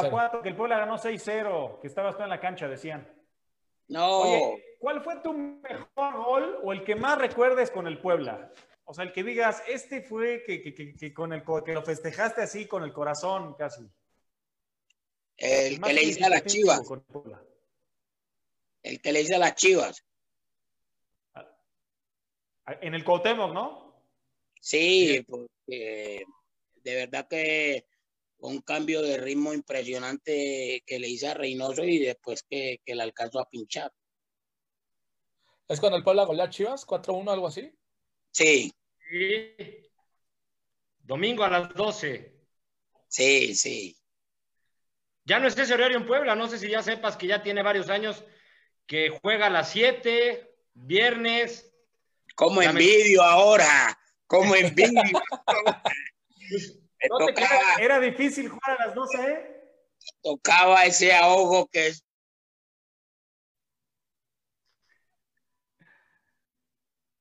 [0.42, 3.06] que el Puebla ganó 6-0, que estabas tú en la cancha, decían.
[3.88, 4.20] No.
[4.20, 8.50] Oye, ¿cuál fue tu mejor gol o el que más recuerdes con el Puebla?
[8.86, 12.82] O sea, el que digas, este fue que, con el que lo festejaste así con
[12.82, 13.86] el corazón casi.
[15.36, 16.80] El, que le hice a las chivas.
[18.82, 20.02] El que le hice a las chivas.
[22.80, 24.02] En el Cuauhtémoc, ¿no?
[24.60, 26.24] Sí, porque
[26.82, 27.86] de verdad que
[28.48, 33.02] un cambio de ritmo impresionante que le hice a Reynoso y después que, que le
[33.02, 33.92] alcanzó a pinchar.
[35.68, 36.86] ¿Es cuando el Puebla golea Chivas?
[36.86, 37.72] ¿4-1, algo así?
[38.30, 38.72] Sí.
[40.98, 42.36] Domingo a las 12.
[43.08, 43.96] Sí, sí.
[45.24, 47.62] Ya no es ese horario en Puebla, no sé si ya sepas que ya tiene
[47.62, 48.24] varios años
[48.86, 51.74] que juega a las 7, viernes.
[52.36, 55.02] Como envidio ahora, como envidio.
[57.80, 59.62] Era difícil jugar a las 12, ¿eh?
[60.22, 62.06] Tocaba ese ahogo que es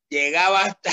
[0.10, 0.91] llegaba hasta,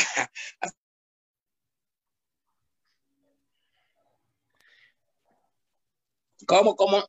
[6.47, 7.05] ¿Cómo, cómo?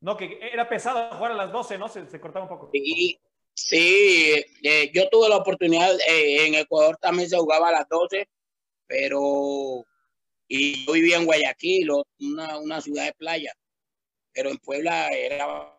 [0.00, 1.88] No, que era pesado jugar a las 12, ¿no?
[1.88, 2.70] Se, cortaba un poco.
[2.72, 3.20] Sí,
[3.54, 8.28] sí eh, yo tuve la oportunidad, eh, en Ecuador también se jugaba a las 12,
[8.86, 9.84] pero
[10.48, 13.52] y yo vivía en Guayaquil, una, una ciudad de playa,
[14.32, 15.74] pero en Puebla era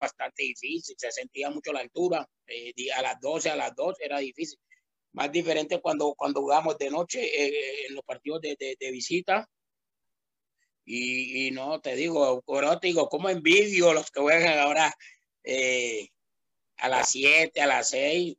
[0.00, 4.18] bastante difícil, se sentía mucho la altura, eh, a las 12, a las 2 era
[4.18, 4.58] difícil.
[5.12, 9.48] Más diferente cuando, cuando jugamos de noche eh, en los partidos de, de, visita.
[10.84, 12.42] Y, y, no, te digo,
[12.80, 14.92] te digo, como envidio los que juegan ahora
[15.44, 16.08] eh,
[16.78, 18.36] a las 7, a las 6.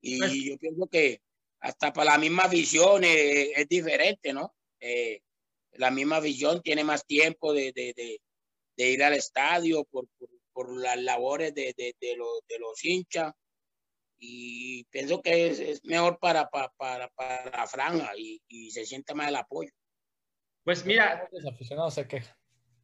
[0.00, 1.20] y pues yo pienso que
[1.62, 4.54] hasta para la misma visión es diferente, ¿no?
[5.74, 8.20] la misma visión tiene más tiempo de, de, de,
[8.76, 12.84] de ir al estadio por, por, por las labores de, de, de, los, de los
[12.84, 13.32] hinchas
[14.18, 18.86] y pienso que es, es mejor para, para, para, para, la franja y, y, se
[18.86, 19.70] siente más el apoyo.
[20.62, 21.28] Pues mira,
[21.90, 22.38] se queja.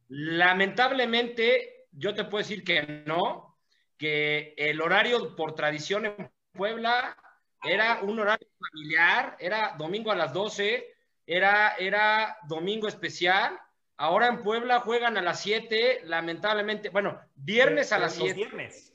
[0.09, 3.57] Lamentablemente, yo te puedo decir que no,
[3.97, 7.15] que el horario por tradición en Puebla
[7.63, 10.85] era un horario familiar, era domingo a las 12,
[11.25, 13.59] era, era domingo especial
[14.01, 16.87] Ahora en Puebla juegan a las 7, lamentablemente.
[16.87, 18.33] Bueno, viernes a las 7.
[18.33, 18.93] Viernes.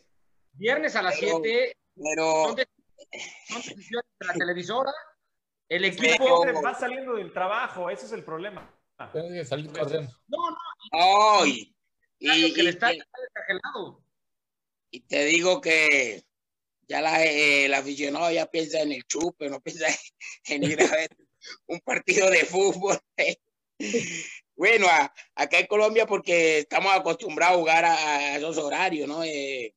[0.54, 1.76] Viernes a las 7.
[1.94, 2.46] Pero.
[2.46, 4.92] Son decisiones de la televisora.
[5.68, 6.46] El equipo.
[6.64, 8.74] va saliendo del trabajo, ese es el problema.
[9.12, 10.10] Tiene que salir corriendo.
[10.26, 10.56] No, no.
[10.92, 11.76] Ay.
[12.18, 13.02] Y, que le está, y,
[14.90, 16.24] y, te digo que
[16.88, 19.86] ya la, eh, el aficionado ya piensa en el chupe, no piensa
[20.48, 21.16] en ir a ver
[21.66, 22.98] un partido de fútbol.
[24.56, 24.86] Bueno,
[25.34, 29.24] acá en Colombia porque estamos acostumbrados a jugar a, esos horarios, ¿no?
[29.24, 29.74] Eh,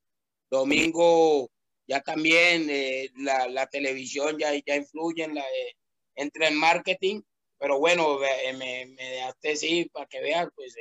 [0.48, 1.50] domingo
[1.88, 5.76] ya también eh, la, la, televisión ya, ya influye en la, eh,
[6.14, 7.22] entra en marketing,
[7.58, 10.74] pero bueno, me, me dejaste sí para que veas, pues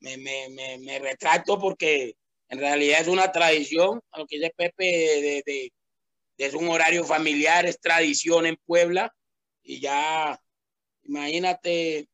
[0.00, 2.16] me, me, me, me, retracto porque
[2.50, 4.84] en realidad es una tradición, a lo que dice Pepe,
[5.46, 5.72] de,
[6.36, 9.14] es un horario familiar, es tradición en Puebla,
[9.62, 10.36] y ya,
[11.04, 12.08] imagínate,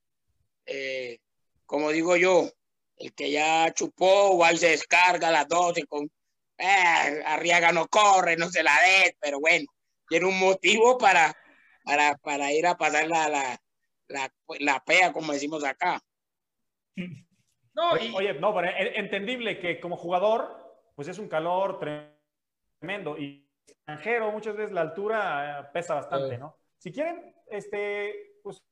[0.67, 1.19] eh,
[1.65, 2.51] como digo yo,
[2.99, 6.05] el que ya chupó, igual se descarga a las 12 con,
[6.59, 9.67] eh, Arriaga no corre, no se la dé, pero bueno,
[10.07, 11.35] tiene un motivo para,
[11.83, 13.59] para, para ir a pasar la, la,
[14.09, 14.31] la,
[14.61, 15.99] la pea, como decimos acá.
[17.77, 24.32] No, Oye, no, pero entendible que como jugador, pues es un calor tremendo y extranjero,
[24.32, 26.57] muchas veces la altura eh, pesa bastante, ¿no?
[26.78, 28.65] Si quieren, este, pues,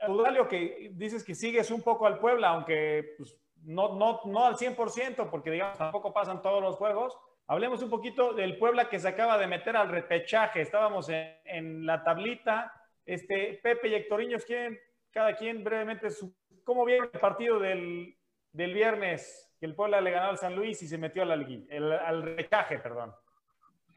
[0.00, 4.56] Eudalio, que dices que sigues un poco al Puebla, aunque pues, no, no, no al
[4.56, 7.18] 100%, porque digamos tampoco pasan todos los juegos.
[7.48, 10.62] Hablemos un poquito del Puebla que se acaba de meter al repechaje.
[10.62, 12.72] Estábamos en, en la tablita.
[13.04, 14.78] Este, Pepe y Hectoriños quieren
[15.10, 16.34] cada quien brevemente su
[16.66, 18.18] ¿Cómo vieron el partido del,
[18.50, 22.22] del, viernes que el Puebla le ganó al San Luis y se metió al, al
[22.22, 23.14] recaje, perdón?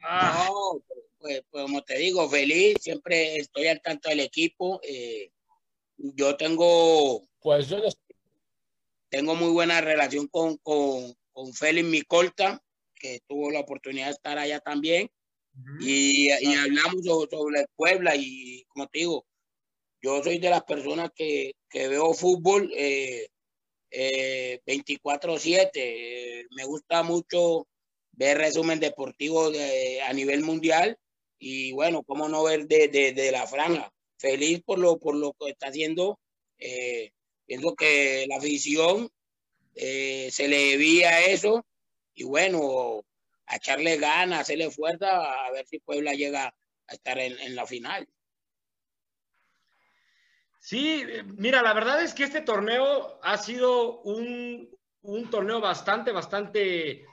[0.04, 0.46] Ah.
[0.46, 0.80] No,
[1.18, 4.80] pues, pues, como te digo, feliz, siempre estoy al tanto del equipo.
[4.84, 5.32] Eh,
[5.96, 7.78] yo tengo, pues yo
[9.08, 12.62] tengo muy buena relación con, con, con Félix Micolta,
[12.94, 15.10] que tuvo la oportunidad de estar allá también.
[15.80, 19.26] y, y, hablamos sobre, sobre Puebla y como te digo,
[20.02, 23.28] yo soy de las personas que, que veo fútbol eh,
[23.90, 25.70] eh, 24/7.
[25.74, 27.66] Eh, me gusta mucho
[28.12, 30.98] ver resumen deportivo de, a nivel mundial
[31.38, 33.92] y bueno, cómo no ver de, de, la franja.
[34.18, 36.18] Feliz por lo, por lo que está haciendo.
[36.58, 37.12] Eh,
[37.46, 39.10] pienso que la afición
[39.74, 41.64] se le debía eso
[42.14, 43.02] y bueno,
[43.46, 46.54] a echarle ganas, hacerle fuerza, a ver si Puebla llega
[46.86, 48.06] a estar en, en la final.
[50.60, 51.04] Sí,
[51.38, 54.68] mira, la verdad es que este torneo ha sido un,
[55.00, 57.06] un, torneo bastante, bastante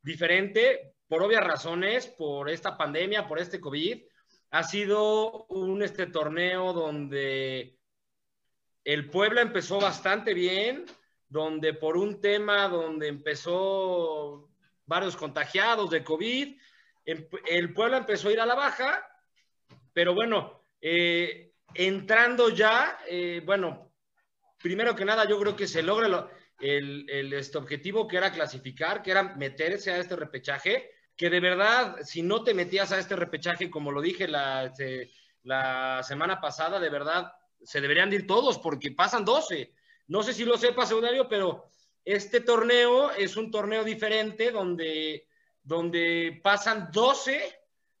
[0.00, 4.02] diferente, por obvias razones, por esta pandemia, por este COVID.
[4.50, 7.78] Ha sido un este torneo donde
[8.82, 10.86] el Puebla empezó bastante bien,
[11.28, 14.48] donde por un tema donde empezó
[14.86, 16.58] varios contagiados de COVID,
[17.04, 19.06] em, el Puebla empezó a ir a la baja,
[19.92, 23.92] pero bueno, eh, entrando ya, eh, bueno,
[24.62, 26.30] primero que nada, yo creo que se logra lo,
[26.60, 31.40] el, el, este objetivo que era clasificar, que era meterse a este repechaje, que de
[31.40, 34.72] verdad, si no te metías a este repechaje, como lo dije la
[36.02, 37.32] semana pasada, de verdad,
[37.62, 39.72] se deberían ir todos porque pasan 12.
[40.08, 41.70] No sé si lo sepas, Eudario, pero
[42.04, 45.26] este torneo es un torneo diferente donde,
[45.62, 47.58] donde pasan 12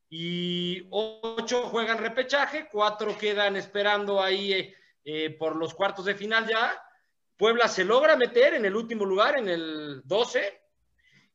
[0.08, 4.74] y ocho juegan repechaje, cuatro quedan esperando ahí eh,
[5.04, 6.80] eh, por los cuartos de final ya.
[7.36, 10.60] Puebla se logra meter en el último lugar, en el 12,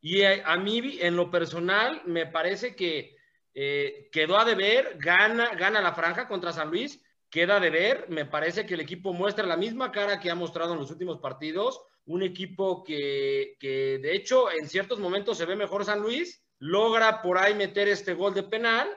[0.02, 3.15] y eh, a mí en lo personal me parece que
[3.53, 8.65] quedó a deber, gana, gana la franja contra San Luis, queda a deber, me parece
[8.65, 12.23] que el equipo muestra la misma cara que ha mostrado en los últimos partidos, un
[12.23, 17.40] equipo que, que de hecho en ciertos momentos se ve mejor San Luis, logra por
[17.40, 18.88] ahí meter este gol de penal,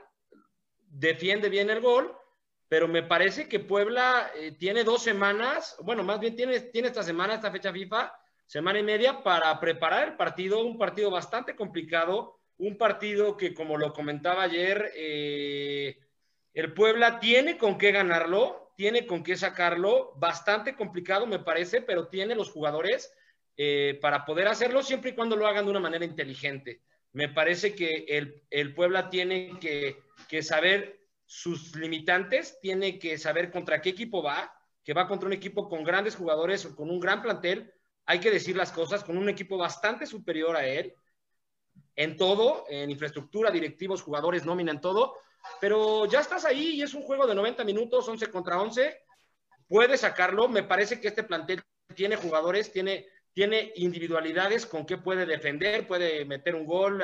[0.81, 2.15] defiende bien el gol,
[2.69, 7.03] pero me parece que Puebla eh, tiene dos semanas, bueno, más bien tiene, tiene esta
[7.03, 8.13] semana, esta fecha FIFA,
[8.45, 13.79] semana y media para preparar el partido, un partido bastante complicado, un partido que como
[13.79, 15.99] lo comentaba ayer, eh,
[16.53, 22.09] el Puebla tiene con qué ganarlo, tiene con qué sacarlo, bastante complicado me parece, pero
[22.09, 23.11] tiene los jugadores
[23.57, 26.83] eh, para poder hacerlo siempre y cuando lo hagan de una manera inteligente.
[27.15, 33.53] Me parece que el, el Puebla tiene que, que, saber sus limitantes, tiene que saber
[33.53, 37.23] contra qué equipo va, que va contra un equipo con grandes jugadores, con un gran
[37.23, 37.73] plantel,
[38.05, 40.93] hay que decir las cosas, con un equipo bastante superior a él,
[41.95, 45.17] en todo, en infraestructura, directivos, jugadores, nómina, en todo,
[45.61, 49.03] pero ya estás ahí y es un juego de 90 minutos, 11 contra 11,
[49.69, 51.63] puede sacarlo, me parece que este plantel
[51.95, 57.03] tiene jugadores, tiene tiene individualidades con que puede defender, puede meter un gol,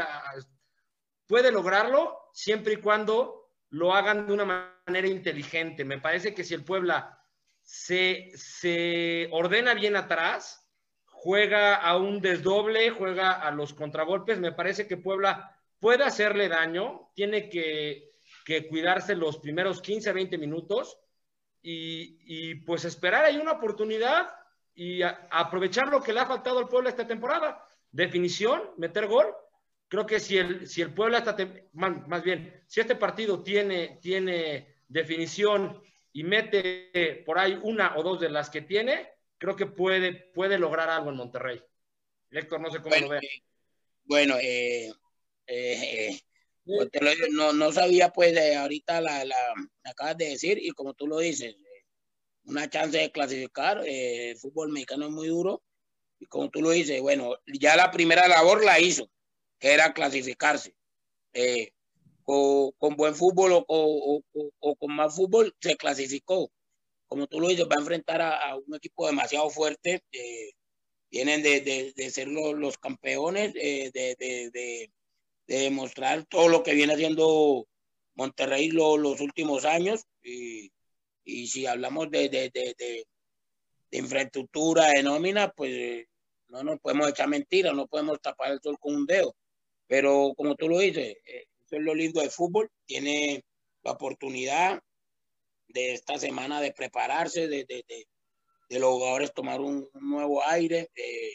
[1.27, 5.85] puede lograrlo siempre y cuando lo hagan de una manera inteligente.
[5.85, 7.19] Me parece que si el Puebla
[7.62, 10.69] se, se ordena bien atrás,
[11.05, 17.11] juega a un desdoble, juega a los contragolpes, me parece que Puebla puede hacerle daño,
[17.15, 18.12] tiene que,
[18.44, 20.97] que cuidarse los primeros 15, 20 minutos
[21.61, 24.39] y, y pues esperar ahí una oportunidad
[24.74, 27.64] y a, aprovechar lo que le ha faltado al Puebla esta temporada.
[27.90, 29.26] Definición, meter gol.
[29.88, 31.36] Creo que si el, si el Puebla, esta
[31.72, 35.82] más, más, bien, si este partido tiene, tiene definición
[36.12, 40.59] y mete por ahí una o dos de las que tiene, creo que puede, puede
[40.59, 41.62] lograr algo en Monterrey.
[42.30, 43.20] Héctor, no sé cómo bueno, lo ve.
[44.05, 44.92] Bueno, eh,
[45.47, 46.20] eh,
[46.64, 46.88] pues
[47.32, 49.36] no, no, sabía, pues, ahorita la, la,
[49.84, 51.56] acabas de decir, y como tú lo dices,
[52.51, 55.62] una chance de clasificar, el fútbol mexicano es muy duro,
[56.18, 59.09] y como tú lo dices, bueno, ya la primera labor la hizo,
[59.59, 60.74] que era clasificarse.
[61.32, 61.72] Eh,
[62.24, 64.22] con, buen fútbol o,
[64.78, 66.52] con más fútbol se clasificó.
[67.06, 70.02] Como tú lo dices, va a enfrentar a, un equipo demasiado fuerte.
[70.12, 70.51] Eh,
[71.10, 74.90] vienen de, ser los, campeones, eh, de,
[75.47, 77.66] demostrar todo lo que viene haciendo
[78.14, 80.05] Monterrey los últimos años.
[80.22, 80.70] Y,
[81.31, 83.07] y si hablamos de, de,
[83.93, 86.07] infraestructura, de nómina, pues
[86.48, 89.35] no nos podemos echar mentiras, no podemos tapar el sol con un dedo.
[89.86, 93.44] Pero como tú lo dices, eh, eso es lo lindo del fútbol, tiene
[93.82, 94.81] la oportunidad
[95.69, 97.85] de esta semana de prepararse, de, de,
[98.69, 101.35] de, los jugadores tomar un, nuevo aire, eh,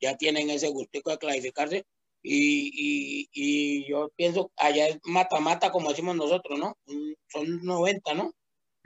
[0.00, 1.84] ya tienen ese gustico de clasificarse
[2.22, 6.76] y, y, y, yo pienso, allá es mata-mata como decimos nosotros, ¿no?
[7.28, 8.32] Son 90, ¿no?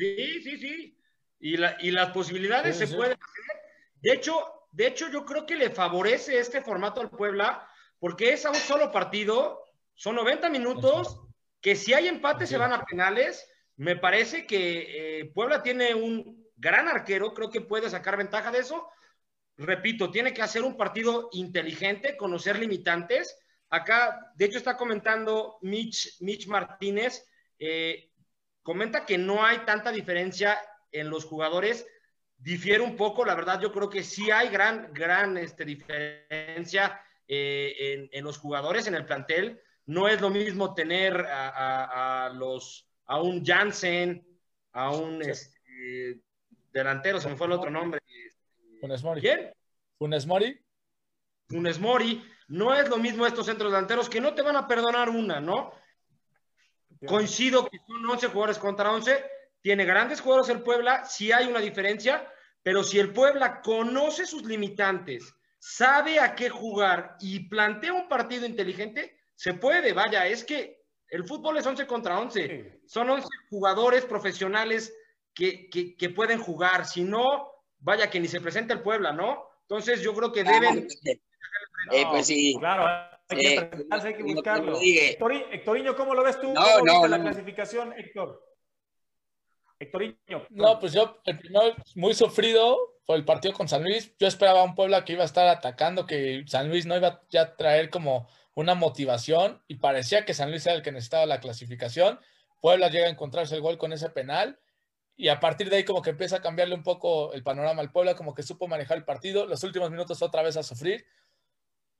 [0.02, 0.98] Sí, sí, sí.
[1.38, 3.62] Y, la, y las posibilidades se pueden hacer.
[4.00, 4.34] De hecho,
[4.72, 7.68] de hecho, yo creo que le favorece este formato al Puebla
[8.00, 9.62] porque es a un solo partido,
[9.94, 11.20] son 90 minutos,
[11.60, 13.48] que si hay empate se van a penales.
[13.76, 18.58] Me parece que eh, Puebla tiene un gran arquero, creo que puede sacar ventaja de
[18.58, 18.88] eso.
[19.56, 23.38] Repito, tiene que hacer un partido inteligente, conocer limitantes.
[23.70, 27.24] Acá, de hecho, está comentando Mitch, Mitch Martínez,
[27.58, 28.11] eh,
[28.62, 30.58] comenta que no hay tanta diferencia
[30.90, 31.86] en los jugadores
[32.42, 38.08] difiere un poco, la verdad yo creo que sí hay gran, gran este, diferencia eh,
[38.12, 39.60] en, los jugadores, en el plantel.
[39.86, 44.26] No es lo mismo tener a, los, a un Jansen,
[44.72, 46.20] a un este,
[46.72, 48.00] delantero, se me fue el otro nombre.
[48.80, 49.20] Funes Mori.
[49.20, 49.52] ¿Quién?
[49.98, 50.60] Funes Mori.
[51.48, 52.24] Funes Mori.
[52.48, 55.72] No es lo mismo estos centros delanteros que no te van a perdonar una, ¿no?
[57.06, 59.24] Coincido que son 11 jugadores contra 11
[59.62, 62.28] tiene grandes jugadores el Puebla, sí hay una diferencia,
[62.62, 68.44] pero si el Puebla conoce sus limitantes, sabe a qué jugar y plantea un partido
[68.44, 74.04] inteligente, se puede, vaya, es que el fútbol es 11 contra 11, son 11 jugadores
[74.04, 74.92] profesionales
[75.32, 79.46] que, que, pueden jugar, si no, vaya que ni se presenta el Puebla, ¿no?
[79.62, 80.88] Entonces yo creo que deben...
[81.90, 82.56] Eh, pues sí.
[82.58, 82.86] Claro,
[83.34, 84.78] que, eh, hay que buscarlo.
[84.80, 86.52] Hectorinho, ¿cómo lo ves tú?
[86.52, 88.52] No, no, la clasificación, Héctor?
[90.50, 94.14] No, pues yo, el primero muy sufrido fue el partido con San Luis.
[94.18, 97.42] Yo esperaba un Puebla que iba a estar atacando, que San Luis no iba ya
[97.42, 101.40] a traer como una motivación y parecía que San Luis era el que necesitaba la
[101.40, 102.20] clasificación.
[102.60, 104.58] Puebla llega a encontrarse el gol con ese penal
[105.16, 107.92] y a partir de ahí como que empieza a cambiarle un poco el panorama al
[107.92, 109.46] Puebla, como que supo manejar el partido.
[109.46, 111.04] Los últimos minutos otra vez a sufrir.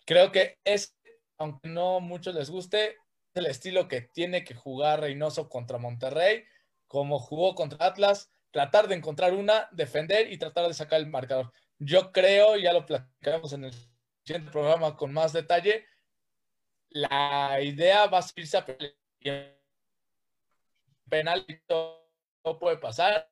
[0.05, 0.97] Creo que es,
[1.43, 2.97] aunque no muchos les guste,
[3.35, 6.44] el estilo que tiene que jugar Reynoso contra Monterrey
[6.86, 11.51] como jugó contra Atlas, tratar de encontrar una, defender y tratar de sacar el marcador.
[11.78, 13.73] Yo creo, ya lo platicaremos en el
[14.24, 15.86] siguiente programa con más detalle,
[16.90, 18.66] la idea va a irse a
[21.09, 21.47] penal
[22.44, 23.31] no puede pasar.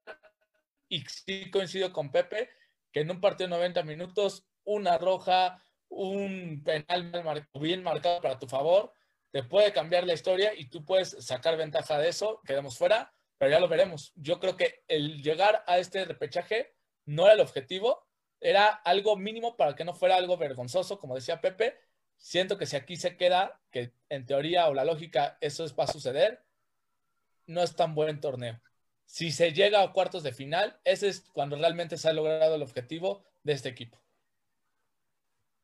[0.89, 2.49] Y sí coincido con Pepe
[2.93, 7.13] que en un partido de 90 minutos, una roja, un penal
[7.61, 8.93] bien marcado para tu favor,
[9.31, 13.53] te puede cambiar la historia y tú puedes sacar ventaja de eso, quedemos fuera pero
[13.53, 14.13] ya lo veremos.
[14.17, 16.75] Yo creo que el llegar a este repechaje
[17.07, 18.07] no era el objetivo,
[18.39, 21.75] era algo mínimo para que no fuera algo vergonzoso, como decía Pepe.
[22.19, 25.87] Siento que si aquí se queda, que en teoría o la lógica eso va a
[25.87, 26.45] suceder,
[27.47, 28.61] no es tan buen torneo.
[29.07, 32.63] Si se llega a cuartos de final, ese es cuando realmente se ha logrado el
[32.63, 34.03] objetivo de este equipo.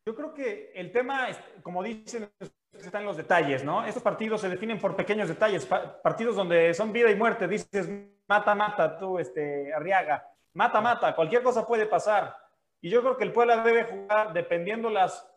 [0.07, 1.27] Yo creo que el tema,
[1.61, 2.31] como dicen
[2.71, 3.83] están los detalles, ¿no?
[3.83, 7.89] Estos partidos se definen por pequeños detalles, partidos donde son vida y muerte, dices,
[8.25, 12.33] mata, mata, tú, este, Arriaga, mata, mata, cualquier cosa puede pasar.
[12.79, 15.29] Y yo creo que el Puebla debe jugar dependiendo las,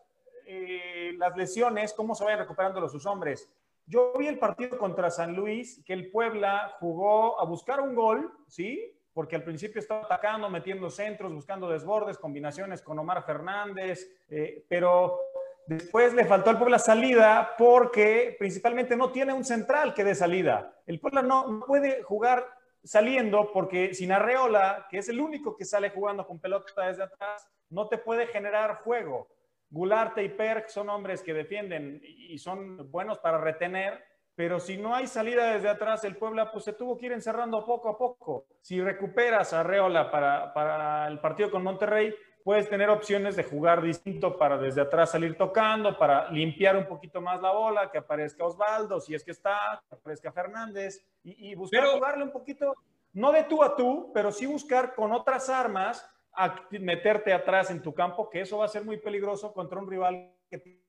[0.45, 3.51] eh, las lesiones, cómo se vayan recuperando sus hombres.
[3.85, 8.31] Yo vi el partido contra San Luis, que el Puebla jugó a buscar un gol,
[8.47, 8.97] ¿sí?
[9.13, 15.19] Porque al principio estaba atacando, metiendo centros, buscando desbordes, combinaciones con Omar Fernández, eh, pero
[15.67, 20.73] Después le faltó al Puebla salida porque principalmente no tiene un central que dé salida.
[20.85, 22.45] El Puebla no, puede jugar
[22.83, 27.47] saliendo porque sin Arreola, que es el único que sale jugando con pelota desde atrás,
[27.69, 29.29] no te puede generar juego.
[29.69, 34.03] Gularte y Perk son hombres que defienden y son buenos para retener,
[34.35, 37.65] pero si no hay salida desde atrás, el Puebla pues se tuvo que ir encerrando
[37.65, 38.45] poco a poco.
[38.61, 42.13] Si recuperas a Arreola para, para el partido con Monterrey,
[42.43, 47.21] puedes tener opciones de jugar distinto para desde atrás salir tocando, para limpiar un poquito
[47.21, 51.85] más la bola, que aparezca Osvaldo, si es que está, que aparezca Fernández, y, buscar
[51.85, 52.75] jugarle un poquito,
[53.13, 57.81] no de tú a tú, pero sí buscar con otras armas a meterte atrás en
[57.81, 60.80] tu campo, que eso va a ser muy peligroso contra un rival que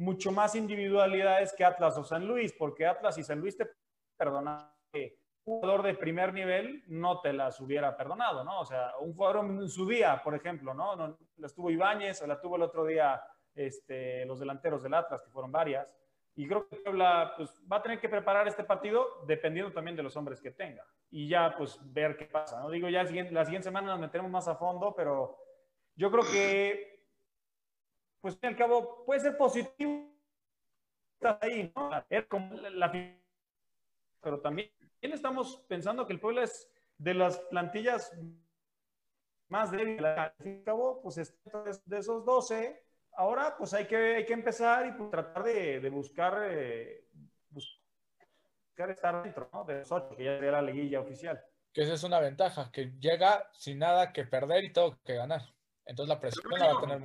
[0.00, 3.68] mucho más individualidades que Atlas o San Luis, porque Atlas y San Luis te
[4.16, 4.70] perdonan
[5.44, 8.60] jugador de primer nivel no te las hubiera perdonado, ¿no?
[8.60, 10.96] O sea, un jugador en su día, por ejemplo, ¿no?
[10.96, 13.20] no la tuvo Ibáñez, o la tuvo el otro día
[13.54, 15.96] este, los delanteros del Atlas, que fueron varias.
[16.36, 20.02] Y creo que Puebla pues, va a tener que preparar este partido dependiendo también de
[20.02, 20.84] los hombres que tenga.
[21.10, 22.60] Y ya, pues, ver qué pasa.
[22.60, 25.36] No digo, ya la siguiente semana nos meteremos más a fondo, pero
[25.96, 26.99] yo creo que,
[28.20, 30.10] pues, al cabo, puede ser positivo
[31.40, 31.90] ahí, ¿no?
[32.28, 32.90] Como la,
[34.22, 34.70] pero también
[35.00, 38.12] estamos pensando que el Puebla es de las plantillas
[39.48, 40.04] más débiles.
[40.04, 41.16] Al cabo, pues
[41.84, 42.82] de esos 12,
[43.14, 47.06] ahora pues hay que, hay que empezar y pues, tratar de, buscar, eh,
[47.50, 49.64] buscar estar dentro ¿no?
[49.64, 51.42] de los 8, que ya sería la liguilla oficial.
[51.72, 55.42] Que esa es una ventaja, que llega sin nada que perder y todo que ganar.
[55.84, 57.00] Entonces la presión la va a tener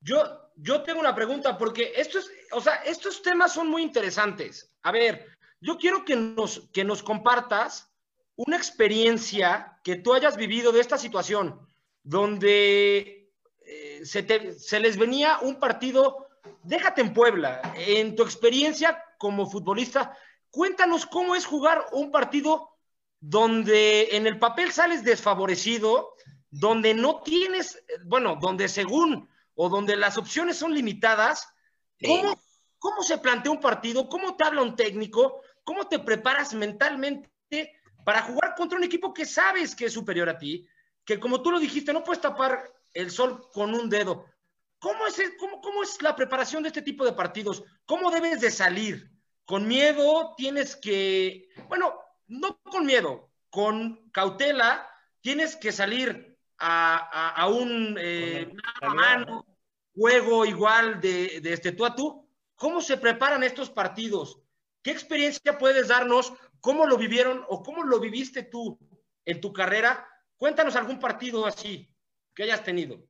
[0.00, 4.72] yo, yo tengo una pregunta, porque esto es, o sea, estos temas son muy interesantes.
[4.82, 5.26] A ver,
[5.60, 7.92] yo quiero que nos, que nos compartas
[8.36, 11.66] una experiencia que tú hayas vivido de esta situación,
[12.02, 16.28] donde eh, se, se les venía un partido,
[16.62, 20.16] déjate en Puebla, en tu experiencia como futbolista,
[20.50, 22.70] cuéntanos cómo es jugar un partido
[23.20, 26.16] donde en el papel sales desfavorecido,
[26.52, 31.48] donde no tienes, bueno, donde según o donde las opciones son limitadas,
[32.00, 32.38] ¿cómo,
[32.78, 34.06] ¿cómo se plantea un partido?
[34.08, 35.40] ¿Cómo te habla un técnico?
[35.64, 37.30] ¿Cómo te preparas mentalmente
[38.04, 40.68] para jugar contra un equipo que sabes que es superior a ti?
[41.06, 44.26] Que como tú lo dijiste, no puedes tapar el sol con un dedo.
[44.78, 47.64] ¿Cómo es, cómo, cómo es la preparación de este tipo de partidos?
[47.86, 49.10] ¿Cómo debes de salir?
[49.46, 54.86] ¿Con miedo tienes que, bueno, no con miedo, con cautela,
[55.22, 56.31] tienes que salir
[56.64, 58.52] a, un eh,
[58.82, 59.44] mano,
[59.94, 62.28] juego igual de, de este tú a tú?
[62.54, 64.38] ¿Cómo se preparan estos partidos?
[64.82, 66.32] ¿Qué experiencia puedes darnos?
[66.60, 68.78] ¿Cómo lo vivieron o cómo lo viviste tú
[69.24, 70.06] en tu carrera?
[70.36, 71.88] Cuéntanos algún partido así
[72.34, 73.04] que hayas tenido.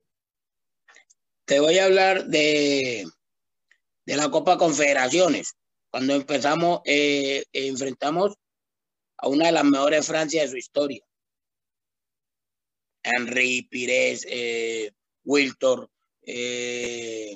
[1.45, 3.05] Te voy a hablar de,
[4.05, 5.55] de la Copa Confederaciones.
[5.91, 8.33] Cuando empezamos, eh, enfrentamos
[9.17, 11.03] a una de las mejores Francia de su historia.
[13.03, 14.91] Henry, Pires, eh,
[15.25, 15.89] Wiltor,
[16.25, 17.33] eh,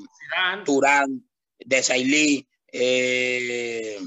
[0.66, 1.30] Turán,
[1.60, 4.00] Desailly, eh,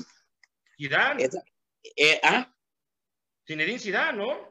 [0.77, 1.29] Zidane.
[1.97, 2.55] Eh, ¿Ah?
[3.47, 4.51] Zinedine Zidane, ¿no?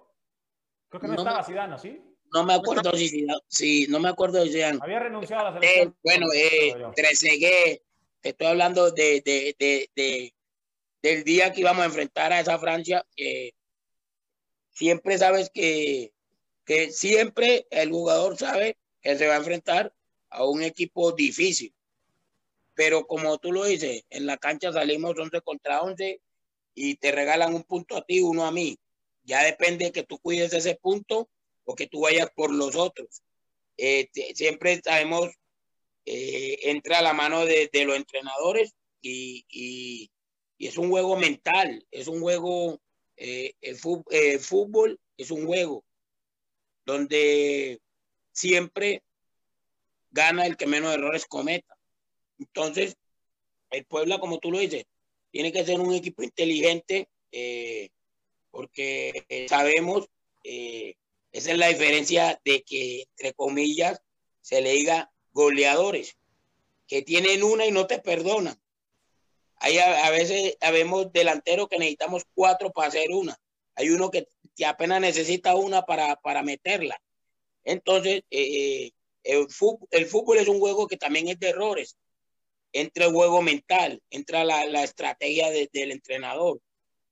[0.89, 2.01] Creo que no, estaba Zidane, ¿sí?
[2.33, 4.79] No me acuerdo si Zidane, sí, no me acuerdo de Zidane.
[4.81, 5.89] Había renunciado a la selección.
[5.89, 7.81] Eh, bueno, eh, Trezeguet,
[8.21, 10.33] te estoy hablando de, de, de, de,
[11.01, 13.05] del día que íbamos a enfrentar a esa Francia.
[13.15, 13.53] Eh,
[14.71, 16.13] siempre sabes que,
[16.69, 19.91] que siempre el jugador sabe que se va a enfrentar
[20.29, 21.73] a un equipo difícil
[22.75, 26.21] pero como tú lo dices, en la cancha salimos 11 contra 11
[26.73, 28.79] y te regalan un punto a ti, uno a mí.
[29.23, 31.29] Ya depende que tú cuides ese punto
[31.65, 33.21] o que tú vayas por los otros.
[33.75, 35.27] Eh, siempre sabemos,
[36.05, 40.09] eh, entra a la mano de, los entrenadores y,
[40.57, 42.79] es un juego mental, es un juego,
[43.17, 43.75] eh, el
[44.39, 45.83] fútbol es un juego
[46.89, 47.81] donde
[48.31, 49.03] siempre
[50.11, 51.77] gana el que menos errores cometa.
[52.37, 52.97] Entonces,
[53.69, 54.85] el Puebla, como tú lo dices,
[55.31, 57.89] tiene que ser un equipo inteligente eh,
[58.51, 60.07] porque sabemos,
[60.43, 60.95] eh,
[61.31, 64.01] esa es la diferencia de que, entre comillas,
[64.41, 66.17] se le diga goleadores,
[66.87, 68.59] que tienen una y no te perdonan.
[69.57, 73.37] Hay a, veces vemos delanteros que necesitamos cuatro para hacer una.
[73.75, 74.27] Hay uno que,
[74.63, 76.99] apenas necesita una para, para meterla.
[77.63, 78.91] Entonces, eh,
[79.23, 81.97] el, fútbol, es un juego que también es de errores
[82.73, 86.61] entra el juego mental, entra la, la estrategia del entrenador,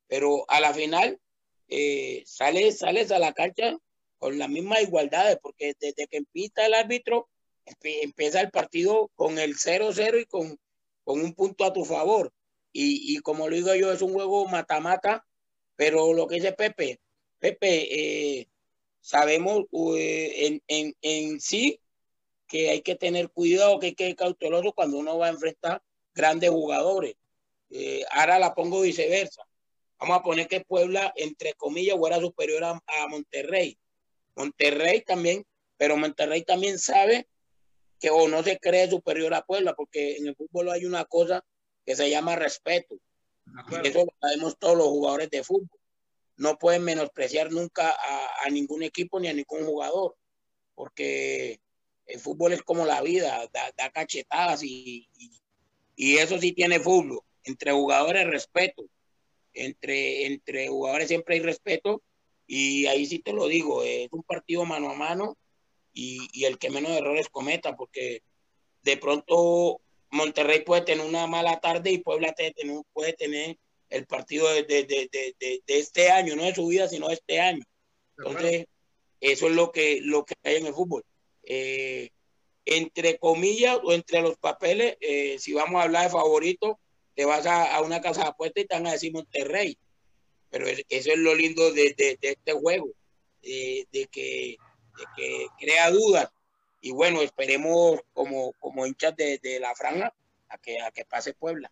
[0.07, 1.19] pero a la final
[1.67, 3.77] eh, sales, sales a la cancha
[4.17, 7.29] con la misma igualdad, porque desde que empieza el árbitro,
[7.83, 10.59] empieza el partido con el 0-0 y con,
[11.03, 12.31] con un punto a tu favor.
[12.71, 15.25] Y, y como lo digo yo, es un juego mata-mata,
[15.75, 16.99] pero lo que dice Pepe,
[17.39, 18.49] Pepe, eh,
[19.01, 19.65] sabemos
[19.97, 21.79] eh, en, en, en sí
[22.47, 25.83] que hay que tener cuidado, que hay que ser cauteloso cuando uno va a enfrentar
[26.13, 27.15] grandes jugadores.
[27.69, 29.43] Eh, ahora la pongo viceversa.
[29.99, 33.77] Vamos a poner que Puebla, entre comillas, fuera superior a, Monterrey.
[34.35, 35.45] Monterrey también
[35.77, 37.27] pero Monterrey también sabe
[37.99, 41.43] que o no se cree superior a Puebla, porque en el fútbol hay una cosa
[41.85, 42.97] que se llama respeto.
[43.83, 45.76] Eso lo sabemos todos los jugadores de fútbol.
[46.37, 50.15] No pueden menospreciar nunca a, ningún equipo ni a ningún jugador,
[50.75, 51.59] porque
[52.05, 55.09] el fútbol es como la vida, da, cachetadas y,
[55.95, 57.21] y, eso sí tiene fútbol.
[57.43, 58.85] Entre jugadores respeto,
[59.53, 62.01] entre, entre jugadores siempre hay respeto
[62.47, 65.37] y ahí sí te lo digo, es un partido mano a mano
[65.93, 68.21] y, el que menos errores cometa, porque
[68.83, 69.81] de pronto
[70.11, 72.33] Monterrey puede tener una mala tarde y Puebla
[72.93, 73.57] puede tener
[73.89, 77.63] el partido de, de, este año, no de su vida, sino de este año.
[78.17, 78.65] Entonces,
[79.21, 81.03] eso es lo que, lo que hay en el fútbol.
[81.43, 82.09] Eh,
[82.65, 86.79] entre comillas o entre los papeles, eh, si vamos a hablar de favorito,
[87.15, 89.77] te vas a, una casa de apuestas y te van a decir Monterrey.
[90.49, 92.89] Pero eso es lo lindo de, este juego,
[93.41, 94.57] de que
[95.15, 96.29] que crea dudas.
[96.81, 100.13] Y bueno, esperemos como, como hinchas de, la franja
[100.49, 101.71] a que, a que pase Puebla.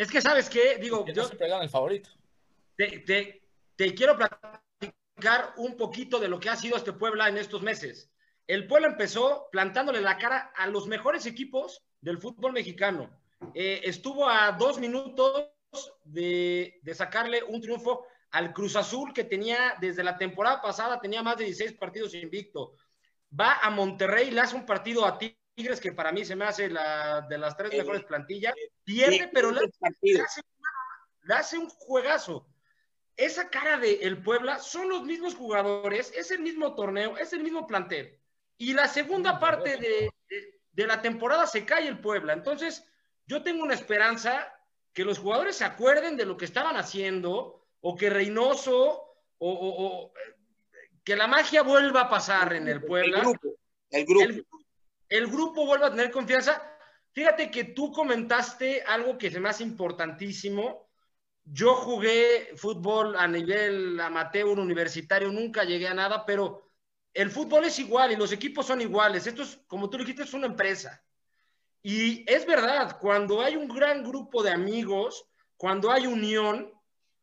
[0.00, 0.78] Es que, ¿sabes qué?
[0.80, 1.28] Digo, yo
[1.60, 2.08] el favorito.
[2.74, 3.42] Te,
[3.76, 8.10] te, quiero platicar un poquito de lo que ha sido este Puebla en estos meses.
[8.46, 13.10] El Puebla empezó plantándole la cara a los mejores equipos del fútbol mexicano.
[13.52, 15.50] Eh, estuvo a dos minutos
[16.04, 21.22] de, de, sacarle un triunfo al Cruz Azul que tenía desde la temporada pasada, tenía
[21.22, 22.72] más de 16 partidos invicto.
[23.38, 25.18] Va a Monterrey, le hace un partido a
[25.60, 28.54] Tigres que para mí se me hace la, de las tres mejores plantillas.
[28.84, 29.60] Pierde, pero le,
[31.34, 32.46] hace, un juegazo.
[33.16, 37.42] Esa cara de el Puebla son los mismos jugadores, es el mismo torneo, es el
[37.42, 38.18] mismo plantel.
[38.56, 40.10] Y la segunda parte de,
[40.72, 42.32] de la temporada se cae el Puebla.
[42.32, 42.84] Entonces,
[43.26, 44.52] yo tengo una esperanza
[44.92, 49.06] que los jugadores se acuerden de lo que estaban haciendo, o que Reynoso
[49.38, 50.12] o,
[51.02, 53.18] que la magia vuelva a pasar en el Puebla.
[53.18, 53.56] El grupo.
[53.90, 54.24] El grupo.
[54.24, 54.59] El, grupo
[55.66, 56.62] vuelva a tener confianza.
[57.12, 60.88] Fíjate que tú comentaste algo que me hace importantísimo.
[61.44, 66.70] Yo jugué fútbol a nivel amateur, universitario, nunca llegué a nada, pero
[67.12, 69.26] el fútbol es igual y los equipos son iguales.
[69.26, 71.02] Esto es, como tú dijiste, es una empresa.
[71.82, 75.24] Y es verdad, cuando hay un gran grupo de amigos,
[75.56, 76.72] cuando hay unión,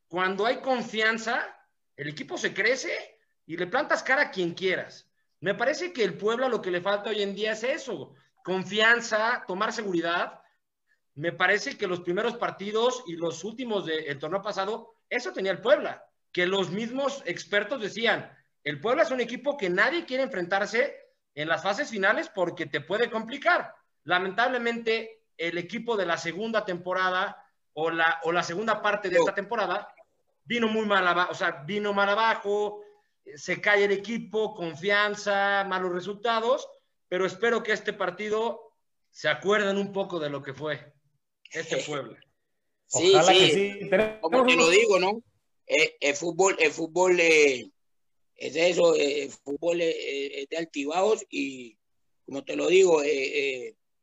[0.08, 1.56] cuando hay confianza,
[1.96, 5.07] el equipo se crece y le plantas cara a quien quieras.
[5.40, 9.44] Me parece que el Puebla lo que le falta hoy en día es eso, confianza,
[9.48, 10.42] tomar seguridad.
[11.16, 15.62] Me parece que los primeros partidos y los últimos del torneo pasado, eso tenía el
[15.62, 18.32] Puebla, que los mismos expertos decían,
[18.64, 20.96] el Puebla es un equipo que nadie quiere enfrentarse
[21.36, 23.76] en las fases finales porque te puede complicar.
[24.04, 27.44] Lamentablemente, el equipo de la segunda temporada
[27.74, 29.94] o la, o la segunda parte de esta temporada
[30.44, 32.82] vino muy mal abajo, o sea, vino mal abajo,
[33.36, 36.68] se cae el equipo, confianza, malos resultados,
[37.08, 38.74] pero espero que este partido
[39.12, 40.94] se acuerden un poco de lo que fue
[41.52, 42.16] este pueblo.
[42.86, 43.14] Sí,
[43.54, 43.90] sí,
[44.22, 45.22] como te lo digo, ¿no?
[45.66, 47.70] Eh, el, fútbol, el fútbol eh,
[48.36, 51.78] es eso, eh, el fútbol es, de altibajos y
[52.26, 53.02] como te lo digo,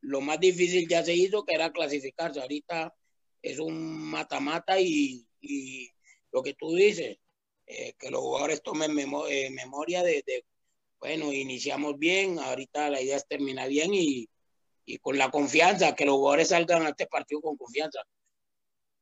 [0.00, 2.40] lo más difícil ya se hizo que era clasificarse.
[2.40, 2.94] Ahorita
[3.42, 5.26] es un mata-mata y
[6.32, 7.18] lo que tú dices,
[7.66, 10.44] eh, que los jugadores tomen eh, memoria de,
[11.00, 14.28] bueno, iniciamos bien, ahorita la idea es terminar bien y,
[15.00, 18.00] con la confianza, que los jugadores salgan a este partido con confianza.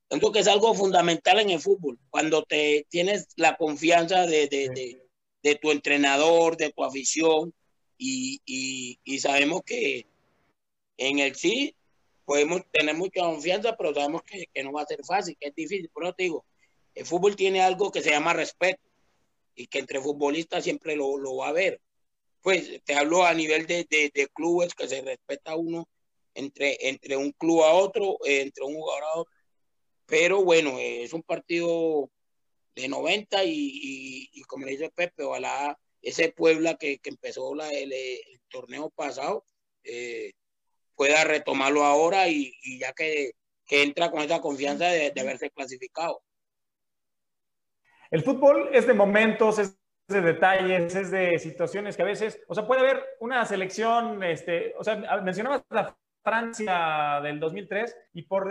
[0.09, 5.01] Tanto que es algo fundamental en el fútbol, cuando te tienes la confianza de,
[5.60, 7.52] tu entrenador, de tu afición,
[7.98, 10.06] y, sabemos que
[10.98, 11.74] en el sí
[12.24, 15.55] podemos tener mucha confianza, pero sabemos que, que, no va a ser fácil, que es
[15.55, 15.89] difícil.
[15.89, 16.44] Por eso te digo,
[16.94, 18.82] el fútbol tiene algo que se llama respeto
[19.55, 21.81] y que entre futbolistas siempre lo, va a haber.
[22.40, 25.89] Pues te hablo a nivel de, clubes que se respeta uno
[26.35, 29.32] entre, entre un club a otro, entre un jugador a otro.
[30.06, 32.10] Pero bueno, es un partido
[32.74, 37.94] de 90 y, como le dice Pepe, ojalá ese Puebla que, empezó el,
[38.48, 39.47] torneo pasado
[39.85, 40.32] eh,
[40.94, 43.32] pueda retomarlo ahora y, ya que,
[43.69, 46.23] entra con esa confianza de haberse clasificado.
[48.12, 49.74] El fútbol es de momentos, es
[50.06, 54.74] de detalles, es de situaciones que a veces, o sea, puede haber una selección, este,
[54.78, 58.51] o sea, mencionabas la Francia del 2003 y por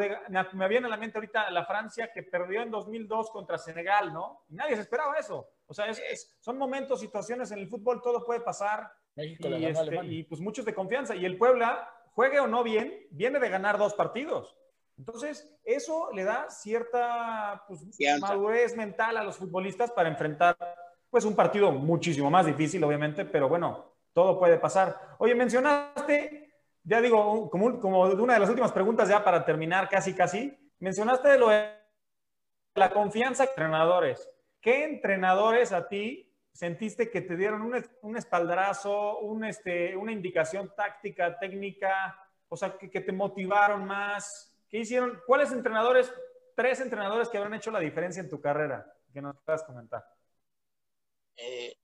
[0.53, 4.45] me viene a la mente ahorita la Francia que perdió en 2002 contra Senegal, ¿no?
[4.49, 5.47] Y nadie se esperaba eso.
[5.67, 8.91] O sea, es, son momentos, situaciones en el fútbol, todo puede pasar.
[9.15, 11.15] y, este, y pues muchos de confianza.
[11.15, 14.57] Y el Puebla, juegue o no bien, viene de ganar dos partidos.
[15.01, 17.81] Entonces, eso le da cierta pues,
[18.19, 20.55] madurez mental a los futbolistas para enfrentar
[21.09, 25.15] pues un partido muchísimo más difícil, obviamente, pero bueno, todo puede pasar.
[25.17, 26.53] Oye, mencionaste,
[26.83, 31.29] ya digo, como, como una de las últimas preguntas ya para terminar casi, casi, mencionaste
[31.29, 31.71] de lo de
[32.75, 34.29] la confianza de entrenadores.
[34.61, 40.71] ¿Qué entrenadores a ti sentiste que te dieron un, un espaldarazo, un, este, una indicación
[40.77, 42.15] táctica, técnica,
[42.47, 44.50] o sea, que, que, te motivaron más?
[44.71, 45.21] ¿Qué hicieron?
[45.27, 46.13] ¿Cuáles entrenadores,
[46.55, 48.91] tres entrenadores que habrán hecho la diferencia en tu carrera?
[49.13, 50.03] Que nos puedas comentar.
[51.35, 51.75] Eh,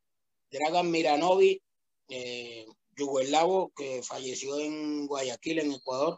[0.49, 1.61] Dragan Miranovi,
[2.07, 2.65] eh,
[2.95, 6.17] Yugoslavo, que falleció en Guayaquil, en Ecuador.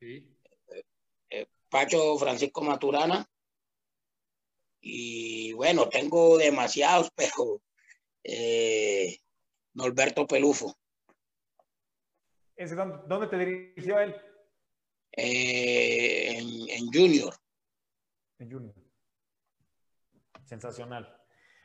[0.00, 0.28] Sí.
[1.30, 3.24] Eh, Pacho Francisco Maturana.
[4.80, 7.62] Y bueno, tengo demasiados, pero
[8.24, 9.18] eh,
[9.74, 10.74] Norberto Pelufo.
[12.56, 14.14] ¿Ese dónde, dónde, te dirigió él?
[15.12, 17.34] Eh, en, en, Junior.
[18.38, 18.74] En Junior.
[20.44, 21.14] Sensacional.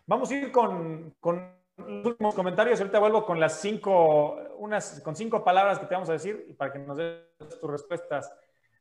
[0.06, 2.80] Vamos a ir con, con, los últimos comentarios.
[2.80, 6.74] Ahorita vuelvo con las cinco, unas, con cinco palabras que te vamos a decir para
[6.74, 7.22] que nos des
[7.60, 8.32] tus respuestas.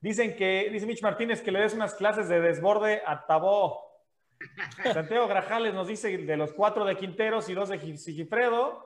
[0.00, 3.86] Dicen que, dice Mitch Martínez, que le des unas clases de desborde a Tabó.
[4.92, 8.85] Santiago Grajales nos dice de los cuatro de Quinteros y dos de Sigifredo.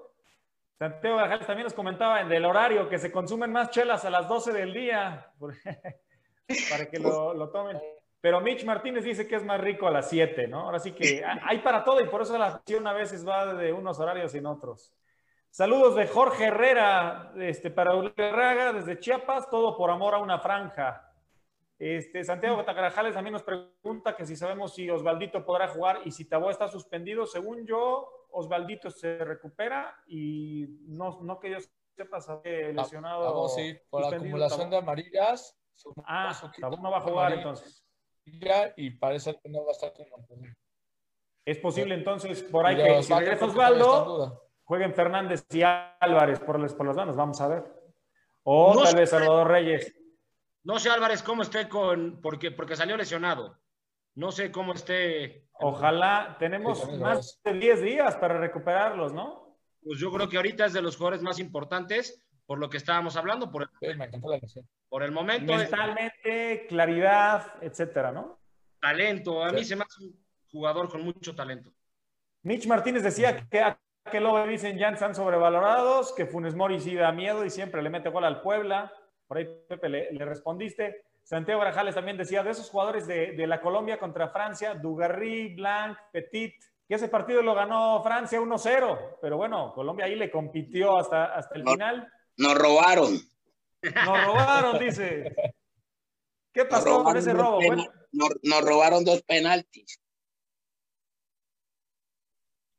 [0.81, 4.27] Santiago Grajales también nos comentaba en del horario que se consumen más chelas a las
[4.27, 5.31] 12 del día
[6.71, 7.79] para que lo, tomen.
[8.19, 10.61] Pero Mitch Martínez dice que es más rico a las 7, ¿no?
[10.61, 13.75] Ahora sí que hay para todo y por eso la acción a veces va de
[13.75, 14.95] unos horarios en otros.
[15.51, 21.13] Saludos de Jorge Herrera, este, para Raga desde Chiapas, todo por amor a una franja.
[21.79, 26.25] Este, Santiago Tacarajales también nos pregunta que si sabemos si Osvaldito podrá jugar y si
[26.25, 27.27] Tabó está suspendido.
[27.27, 31.59] Según yo, Osvaldito se recupera y no, no que yo
[31.97, 33.25] sepa, sabe lesionado.
[33.25, 35.57] Tabó sí, por la acumulación de amarillas.
[36.05, 37.85] Ah, no va a jugar entonces.
[38.77, 39.93] Y parece que no va a estar
[41.45, 46.75] Es posible entonces por ahí que si regresa Osvaldo, jueguen Fernández y Álvarez por, los,
[46.75, 47.65] por las manos, vamos a ver.
[48.43, 49.95] O no tal vez Salvador Reyes.
[50.63, 52.21] No sé, Álvarez, cómo esté con.
[52.21, 53.59] Porque, porque salió lesionado.
[54.15, 55.49] No sé cómo esté.
[55.55, 56.37] Ojalá.
[56.39, 59.59] Tenemos sí, más de 10 días para recuperarlos, ¿no?
[59.83, 63.17] Pues yo creo que ahorita es de los jugadores más importantes por lo que estábamos
[63.17, 63.51] hablando.
[63.51, 63.69] Por el,
[64.49, 65.55] sí, por el momento.
[65.55, 68.41] Mentalmente, es, claridad, etcétera, ¿no?
[68.81, 69.45] Talento.
[69.45, 71.73] A mí se me hace un jugador con mucho talento.
[72.43, 73.79] Mitch Martínez decía que a
[74.11, 77.91] que luego dicen ya están sobrevalorados, que Funes Mori sí da miedo y siempre le
[77.91, 78.93] mete gol al Puebla.
[79.27, 81.05] Por ahí, Pepe, le, le respondiste.
[81.31, 85.97] Santiago Grajales también decía de esos jugadores de, de, la Colombia contra Francia, Dugarry, Blanc,
[86.11, 86.57] Petit,
[86.89, 91.55] que ese partido lo ganó Francia 1-0, pero bueno, Colombia ahí le compitió hasta, hasta
[91.55, 92.13] el nos, final.
[92.37, 93.13] Nos robaron.
[93.81, 95.33] Nos robaron, dice.
[96.53, 97.59] ¿Qué pasó con ese robo?
[97.65, 97.85] Bueno.
[98.11, 100.01] Nos, nos, robaron dos penaltis.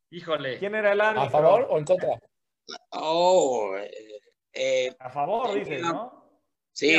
[0.10, 0.60] Híjole.
[0.60, 1.23] ¿Quién era el árbitro?
[1.26, 2.19] ¿A favor o en contra?
[2.90, 4.22] Oh, eh,
[4.52, 6.41] eh, a favor, dices, ¿no?
[6.73, 6.98] Sí,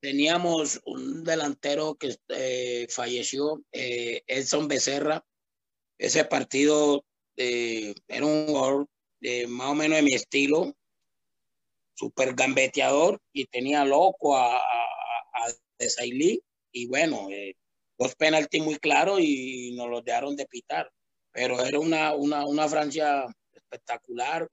[0.00, 5.24] teníamos un delantero que eh, falleció, eh, Edson Becerra.
[5.98, 7.04] Ese partido
[7.36, 8.86] eh, era un jugador
[9.48, 10.74] más o menos de mi estilo,
[11.94, 16.42] súper gambeteador y tenía loco a, a, Desailly.
[16.72, 17.28] Y bueno,
[17.98, 20.90] dos penaltis muy claros y nos los dejaron de pitar.
[21.32, 24.48] Pero era una, una, una Francia espectacular.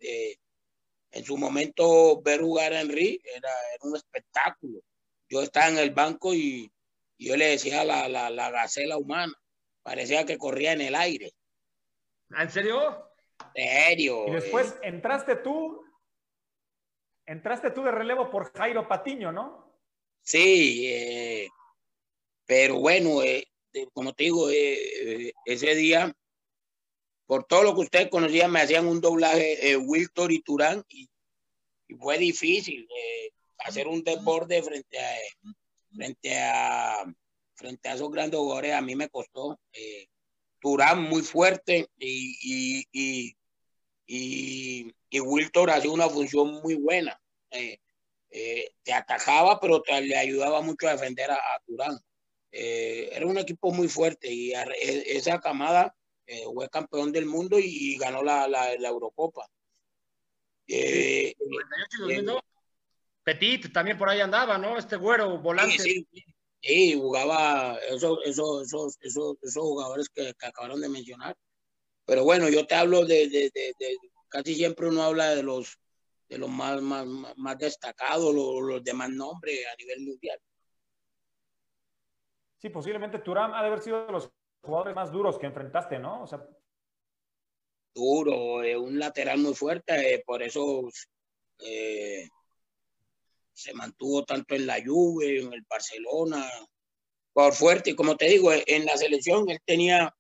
[1.12, 3.50] En su momento ver jugar a Henry era,
[3.84, 4.82] un espectáculo.
[5.30, 6.72] Yo estaba en el banco y,
[7.18, 9.34] y yo le decía la, la, la, gacela humana.
[9.84, 11.32] Parecía que corría en el aire.
[12.30, 13.12] ¿En serio?
[13.54, 14.28] ¿En serio?
[14.28, 14.90] Y después eh.
[14.90, 15.84] entraste tú,
[17.26, 19.80] entraste tú de relevo por Jairo Patiño, ¿no?
[20.22, 21.48] Sí, eh,
[22.46, 23.48] pero bueno, eh,
[23.94, 26.14] como te digo, ese día
[27.28, 31.10] por todo lo que ustedes conocían, me hacían un doblaje eh, Wiltor y Turán y,
[31.88, 35.16] y fue difícil eh, hacer un desborde frente a,
[35.96, 37.06] frente a
[37.56, 38.74] frente a esos grandes jugadores.
[38.74, 40.08] A mí me costó eh,
[40.60, 43.38] Turán muy fuerte y, y, y,
[44.06, 47.20] y, y Wiltor hacía una función muy buena.
[47.52, 47.80] Eh,
[48.84, 51.98] te atajaba, pero te, le ayudaba mucho a defender a, a Turán.
[52.52, 55.96] era un equipo muy fuerte y a, esa camada
[56.28, 59.50] eh, fue campeón del mundo y, ganó la, la, la Eurocopa.
[60.68, 62.42] Eh, 98, eh,
[63.28, 64.78] Petit también por ahí andaba, ¿no?
[64.78, 65.80] Este güero volante.
[65.80, 66.24] Sí, sí,
[66.62, 71.36] sí jugaba esos, esos, esos, esos, esos jugadores que, que, acabaron de mencionar.
[72.06, 73.98] Pero bueno, yo te hablo de, de, de, de
[74.30, 75.78] casi siempre uno habla de los
[76.30, 77.06] de los más, más,
[77.36, 80.40] más destacados, los, los de más nombre a nivel mundial.
[82.60, 84.32] Sí, posiblemente Turán ha de haber sido de los
[84.62, 86.24] jugadores más duros que enfrentaste, ¿no?
[86.24, 86.48] O sea...
[87.94, 90.90] duro, eh, un lateral muy fuerte, eh, por eso
[91.60, 92.30] eh,
[93.58, 96.50] se mantuvo tanto en la Juve, en el Barcelona,
[97.34, 97.96] por fuerte.
[97.96, 100.14] Como te digo, en la selección él tenía,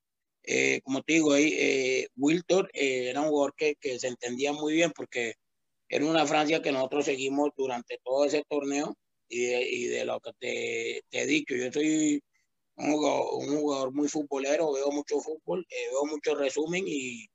[0.83, 5.35] como te digo, ahí, Wiltor era un jugador que, que se entendía muy bien porque
[5.89, 8.95] era una Francia que nosotros seguimos durante todo ese torneo
[9.29, 12.21] y de, y de lo que te, te, he dicho, yo soy
[12.75, 17.27] un jugador, jugador, muy futbolero, veo mucho fútbol, eh, veo mucho resumen y,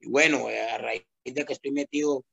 [0.00, 2.24] y, bueno, eh, a raíz de que estoy metido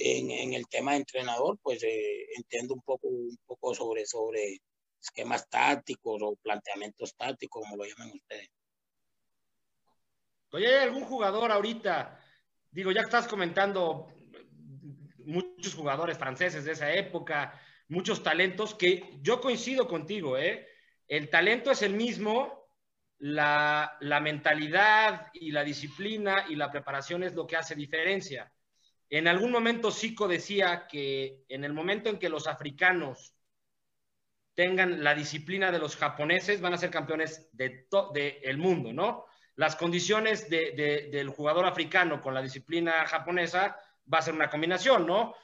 [0.00, 4.60] en, en el tema de entrenador, pues eh, entiendo un poco, un poco sobre, sobre
[5.00, 8.48] esquemas tácticos o planteamientos tácticos, como lo llaman ustedes.
[10.50, 12.20] Oye, ¿hay algún jugador ahorita?
[12.70, 14.08] Digo, ya estás comentando
[15.18, 20.66] muchos jugadores franceses de esa época, muchos talentos, que yo coincido contigo, ¿eh?
[21.08, 22.68] El talento es el mismo,
[23.18, 28.52] la, la, mentalidad y la disciplina y la preparación es lo que hace diferencia.
[29.10, 33.34] En algún momento Zico decía que en el momento en que los africanos
[34.54, 39.24] tengan la disciplina de los japoneses, van a ser campeones del de el mundo, ¿no?
[39.54, 43.76] Las condiciones de, de, del jugador africano con la disciplina japonesa
[44.12, 45.34] va a ser una combinación, ¿no?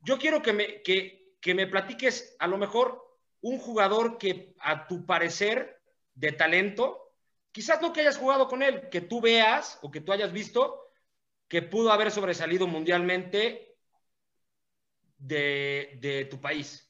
[0.00, 3.04] Yo quiero que me, que, que me platiques a lo mejor
[3.40, 5.82] un jugador que a tu parecer
[6.14, 7.14] de talento,
[7.52, 10.87] quizás no que hayas jugado con él, que tú veas o que tú hayas visto
[11.48, 13.76] que pudo haber sobresalido mundialmente
[15.18, 16.88] de, tu país.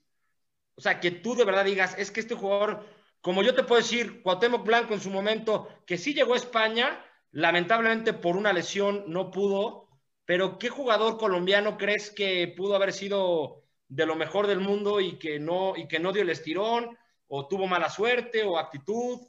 [0.74, 2.86] O sea, que tú de verdad digas, es que este jugador,
[3.20, 7.05] como yo te puedo decir, Cuauhtémoc Blanco en su momento, que sí llegó a España,
[7.30, 9.89] lamentablemente por una lesión no pudo,
[10.24, 15.18] pero ¿qué jugador colombiano crees que pudo haber sido de lo mejor del mundo y
[15.18, 16.97] que no, y que no dio el estirón,
[17.28, 19.20] o tuvo mala suerte, o actitud,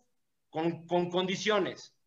[0.49, 1.98] con, con condiciones?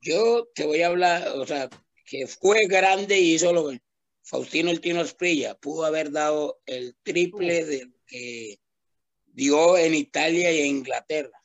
[0.00, 1.68] Yo te voy a hablar, o sea,
[2.06, 3.80] que fue grande y hizo lo que
[4.22, 8.58] Faustino El Tino Esprilla pudo haber dado el triple de lo que
[9.26, 11.40] dio en Italia y en Inglaterra.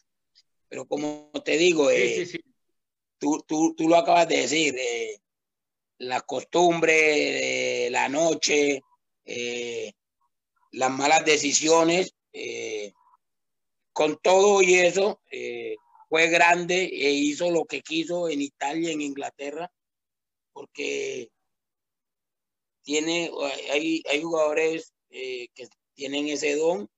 [0.68, 2.40] Pero como te digo, eh, sí, sí.
[3.18, 5.20] tú, tú, tú lo acabas de decir, eh,
[5.98, 8.82] la costumbre de la noche,
[9.26, 9.94] eh,
[10.72, 12.94] las malas decisiones, eh,
[13.92, 15.76] con todo y eso, eh,
[16.10, 19.72] fue grande e hizo lo que quiso en Italia, en Inglaterra,
[20.52, 21.30] porque
[22.82, 23.32] tiene,
[23.72, 26.90] hay, jugadores eh, que tienen ese don,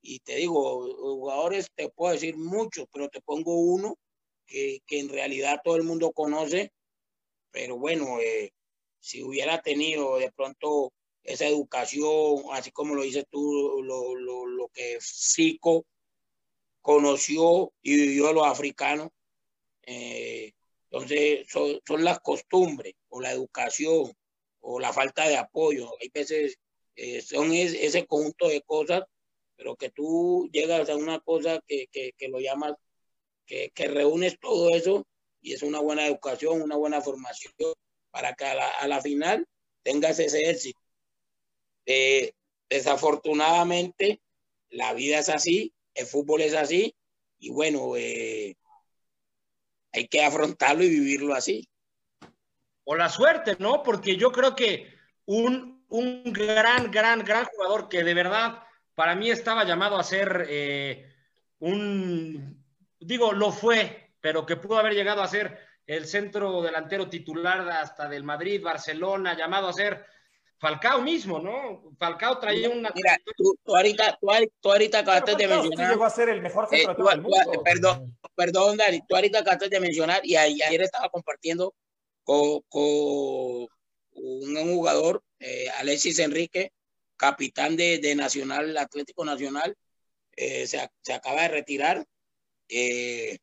[0.00, 3.98] y te digo, jugadores te puedo decir muchos, pero te pongo uno
[4.46, 6.72] que, en realidad todo el mundo conoce,
[7.50, 8.52] pero bueno, eh,
[9.00, 10.92] si hubiera tenido de pronto
[11.24, 15.84] esa educación, así como lo dices tú, lo, lo, lo que Zico
[16.82, 19.10] conoció y vivió los africanos,
[19.82, 20.52] eh,
[20.90, 24.12] entonces son, son, las costumbres o la educación
[24.60, 25.90] o la falta de apoyo.
[26.00, 26.58] Hay veces
[26.96, 29.04] eh, son es, ese conjunto de cosas,
[29.56, 32.74] pero que tú llegas a una cosa que, que, lo llamas,
[33.46, 35.06] que, que reúnes todo eso
[35.40, 37.54] y es una buena educación, una buena formación
[38.10, 39.46] para que a la, a la final
[39.82, 40.80] tengas ese éxito.
[41.86, 42.32] Eh,
[42.68, 44.20] desafortunadamente,
[44.68, 46.94] la vida es así, el fútbol es así,
[47.38, 48.56] y bueno, eh,
[49.92, 51.68] hay que afrontarlo y vivirlo así.
[52.84, 53.82] O la suerte, ¿no?
[53.82, 54.94] Porque yo creo que
[55.26, 58.62] un, un gran, gran, gran jugador que de verdad
[58.94, 61.12] para mí estaba llamado a ser eh,
[61.60, 62.62] un,
[62.98, 68.08] digo, lo fue, pero que pudo haber llegado a ser el centro delantero titular hasta
[68.08, 70.04] del Madrid, Barcelona, llamado a ser
[70.60, 71.82] Falcao mismo, ¿no?
[71.98, 72.90] Falcao traía una.
[72.94, 74.28] Mira, tú, tú ahorita, tú,
[74.60, 75.90] tú ahorita acabaste de mencionar.
[75.90, 77.62] llegó a ser el mejor centro eh, tú, del mundo.
[77.64, 81.74] Perdón, perdón, Dani, tú ahorita acabaste de mencionar y ayer estaba compartiendo
[82.22, 83.68] con, con
[84.12, 86.72] un jugador, eh, Alexis Enrique,
[87.16, 89.74] capitán de, de Nacional, Atlético Nacional,
[90.36, 92.04] eh, se, se, acaba de retirar.
[92.68, 93.38] Eh,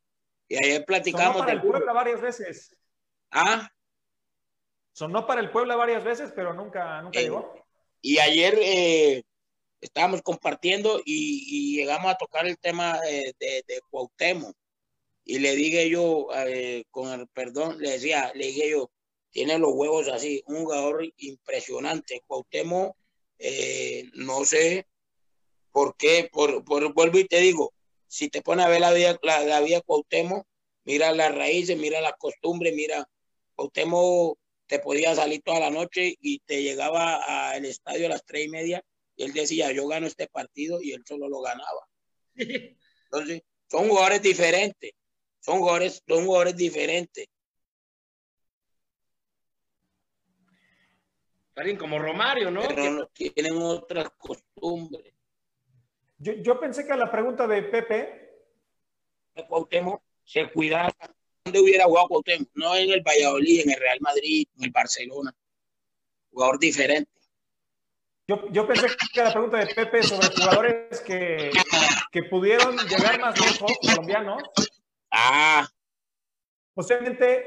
[0.48, 1.34] y ayer platicamos.
[1.34, 2.76] Sonó para el Puebla varias veces.
[3.32, 3.70] Ah.
[4.98, 7.54] Sonó para el Puebla varias veces, pero nunca, nunca eh, llegó.
[8.02, 9.24] Y ayer eh,
[9.80, 14.56] estábamos compartiendo y, y, llegamos a tocar el tema de, de, de Cuauhtémoc.
[15.24, 18.90] Y le dije yo, eh, con el perdón, le decía, le dije yo,
[19.30, 22.24] tiene los huevos así, un jugador impresionante.
[22.26, 22.98] Cuauhtémoc,
[23.38, 24.88] eh, no sé
[25.72, 27.72] por qué, por, por, vuelvo y te digo,
[28.08, 30.48] si te pones a ver la vida, la, la vida Cuauhtémoc,
[30.86, 33.08] mira las raíces, mira las costumbres, mira,
[33.54, 38.46] Cuauhtémoc te podía salir toda la noche y te llegaba al estadio a las tres
[38.46, 38.84] y media
[39.16, 41.88] y él decía, yo gano este partido y él solo lo ganaba.
[42.36, 44.92] Entonces, son jugadores diferentes,
[45.40, 47.26] son jugadores, son jugadores diferentes.
[51.56, 52.62] Alguien como Romario, ¿no?
[52.68, 55.12] Pero no tienen otras costumbres.
[56.20, 58.28] Yo, yo pensé que a la pregunta de Pepe...
[60.24, 60.94] Se cuidara
[61.48, 65.34] donde hubiera jugado Cuauhtémoc, no en el Valladolid, en el Real Madrid, en el Barcelona.
[66.32, 67.12] Jugador diferente.
[68.28, 71.52] yo, yo pensé que la pregunta de Pepe sobre jugadores que,
[72.12, 74.44] que pudieron llegar más lejos, colombianos,
[75.12, 75.68] Ah,
[76.74, 77.46] posiblemente,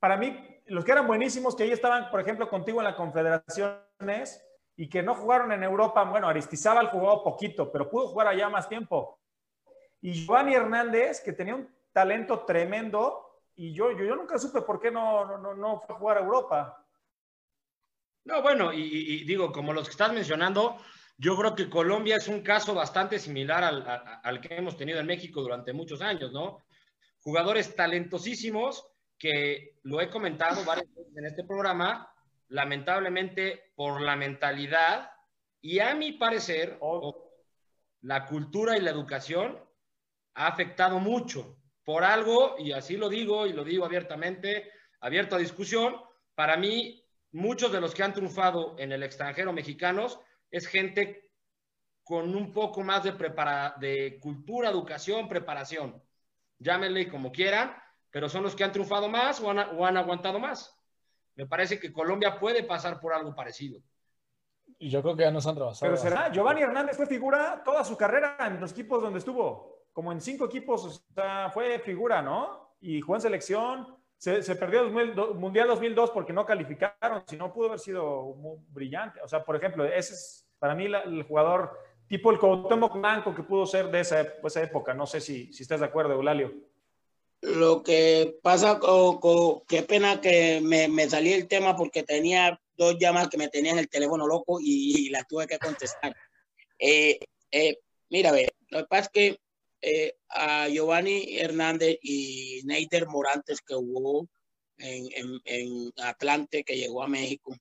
[0.00, 0.36] para mí,
[0.66, 4.42] los que eran buenísimos, que ahí estaban, por ejemplo, contigo en la Confederaciones
[4.76, 8.68] y que no jugaron en Europa, bueno, Aristizábal jugó poquito, pero pudo jugar allá más
[8.68, 9.20] tiempo.
[10.00, 13.25] Y Giovanni Hernández, que tenía un talento tremendo,
[13.56, 16.20] y yo, yo, yo nunca supe por qué no, no, no fue a jugar a
[16.20, 16.86] Europa.
[18.24, 20.76] No, bueno, y, digo, como los que estás mencionando,
[21.16, 25.06] yo creo que Colombia es un caso bastante similar al, al que hemos tenido en
[25.06, 26.64] México durante muchos años, ¿no?
[27.20, 28.86] Jugadores talentosísimos
[29.18, 32.12] que lo he comentado varias veces en este programa,
[32.48, 35.10] lamentablemente por la mentalidad
[35.60, 37.30] y a mi parecer, Oh.
[38.02, 39.58] la cultura y la educación
[40.34, 45.38] ha afectado mucho por algo, y así lo digo y lo digo abiertamente, abierto a
[45.38, 45.94] discusión,
[46.34, 47.00] para mí
[47.30, 50.18] muchos de los que han triunfado en el extranjero mexicanos
[50.50, 51.30] es gente
[52.02, 56.02] con un poco más de, prepara de cultura, educación, preparación.
[56.58, 57.76] Llámenle como quieran,
[58.10, 60.76] pero son los que han triunfado más o han, o han aguantado más.
[61.36, 63.80] Me parece que Colombia puede pasar por algo parecido.
[64.80, 65.92] Y yo creo que ya nos han rebasado.
[65.92, 69.75] Pero será, Giovanni Hernández fue figura toda su carrera en los equipos donde estuvo.
[69.96, 72.76] Como en cinco equipos, o sea, fue figura, ¿no?
[72.82, 73.96] Y jugó en selección.
[74.18, 78.34] Se, se perdió el 2000 Mundial 2002 porque no calificaron, si no pudo haber sido
[78.36, 79.22] muy brillante.
[79.22, 81.70] O sea, por ejemplo, ese es para mí la- el jugador
[82.08, 84.92] tipo el Cuauhtémoc Blanco que pudo ser de esa, esa época.
[84.92, 86.52] No sé si, si estás de acuerdo, Eulalio.
[87.40, 92.60] lo que pasa con, con- qué pena que me, me salí el tema porque tenía
[92.76, 96.14] dos llamadas que me tenían el teléfono loco y, y las tuve que contestar.
[96.78, 97.18] Eh,
[97.50, 97.78] eh,
[98.10, 99.38] mira, ve, lo que pasa es que
[99.88, 104.28] eh, a Giovanni Hernández y Neider Morantes que jugó
[104.78, 107.56] en, Atlante, que llegó a México,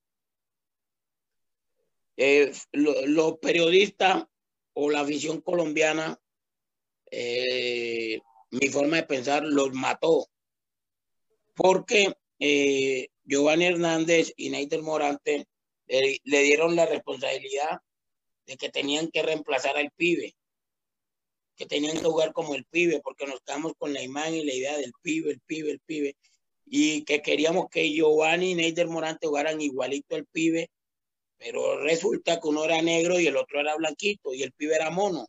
[2.17, 4.25] eh, lo- los periodistas
[4.73, 6.19] o la afición colombiana
[7.11, 8.19] eh,
[8.49, 10.27] mi forma de pensar los mató.
[11.53, 12.11] Porque
[13.23, 15.47] Giovanni Hernández y Neider Morante
[15.87, 17.81] le dieron la responsabilidad
[18.47, 20.35] de que tenían que reemplazar al pibe,
[21.55, 24.53] que tenían que jugar como el pibe, porque nos quedamos con la imagen y la
[24.53, 26.15] idea del pibe, el pibe, el pibe,
[26.65, 30.69] y que queríamos que Giovanni y Neider Morante jugaran igualito el pibe,
[31.37, 34.89] pero resulta que uno era negro y el otro era blanquito, y el pibe era
[34.89, 35.27] mono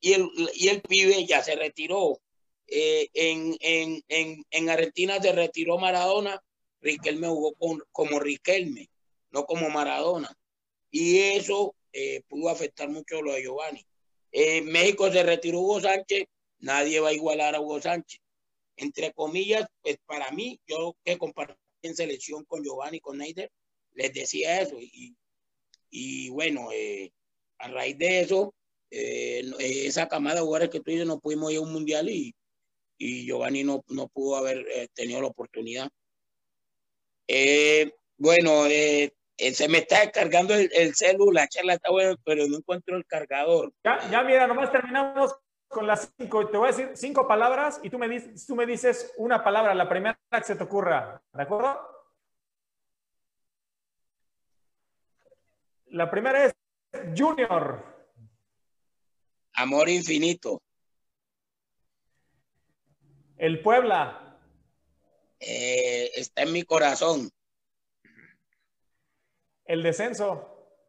[0.00, 2.20] y el, y el pibe ya se retiró.
[2.66, 6.42] Eh, en, en, en, en Argentina se retiró Maradona,
[6.80, 8.90] Riquelme jugó con, como Riquelme,
[9.30, 10.36] no como Maradona.
[10.90, 13.86] Y eso eh, pudo afectar mucho lo de Giovanni.
[14.32, 16.26] En México se retiró Hugo Sánchez,
[16.58, 18.20] nadie va a igualar a Hugo Sánchez.
[18.76, 23.50] Entre comillas, pues para mí, yo que compartí en selección con Giovanni, con Neider,
[23.92, 24.78] les decía eso.
[24.80, 25.16] Y,
[25.90, 27.12] y bueno, eh,
[27.58, 28.54] a raíz de eso,
[28.90, 32.34] eh, esa camada de jugadores que tú dices no pudimos ir a un mundial y,
[32.98, 35.88] y Giovanni no, no pudo haber eh, tenido la oportunidad.
[37.26, 42.46] Eh, bueno, eh, se me está descargando el, el celular, la charla está buena, pero
[42.48, 43.72] no encuentro el cargador.
[43.84, 45.34] Ya, ya mira, nomás terminamos
[45.68, 46.48] con las cinco.
[46.48, 49.74] Te voy a decir cinco palabras y tú me, dices, tú me dices una palabra,
[49.74, 51.22] la primera que se te ocurra.
[51.32, 51.78] ¿De acuerdo?
[55.86, 56.54] La primera es
[57.16, 57.84] Junior.
[59.54, 60.60] Amor infinito.
[63.36, 64.38] El Puebla.
[65.40, 67.30] Eh, está en mi corazón.
[69.68, 70.80] El descenso.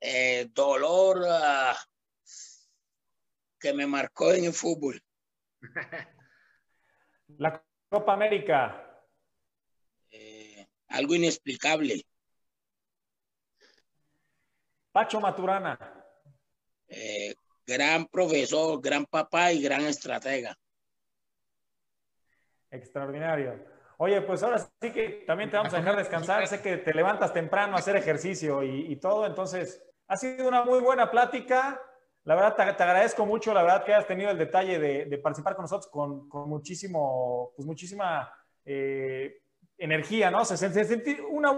[0.00, 1.76] Eh, dolor uh,
[3.60, 5.00] que me marcó en el fútbol.
[7.38, 9.06] La Copa América.
[10.10, 12.02] Eh, algo inexplicable.
[14.90, 15.78] Pacho Maturana.
[16.88, 17.32] Eh,
[17.64, 20.56] gran profesor, gran papá y gran estratega.
[22.68, 23.77] Extraordinario.
[24.00, 26.46] Oye, pues ahora sí que también te vamos a dejar descansar.
[26.46, 29.26] Sé que te levantas temprano a hacer ejercicio y, todo.
[29.26, 31.82] Entonces, ha sido una muy buena plática.
[32.22, 35.64] La verdad, te, agradezco mucho, la verdad, que hayas tenido el detalle de, participar con
[35.64, 38.32] nosotros con, muchísimo, pues muchísima
[38.64, 39.40] eh,
[39.76, 40.44] energía, ¿no?
[40.44, 41.52] Se, se, sentí una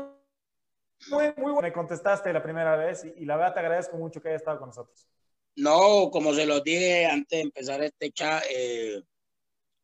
[1.10, 1.68] muy, muy buena.
[1.68, 4.60] Me contestaste la primera vez y, y, la verdad te agradezco mucho que hayas estado
[4.60, 5.06] con nosotros.
[5.56, 9.02] No, como se los dije antes de empezar este chat, eh,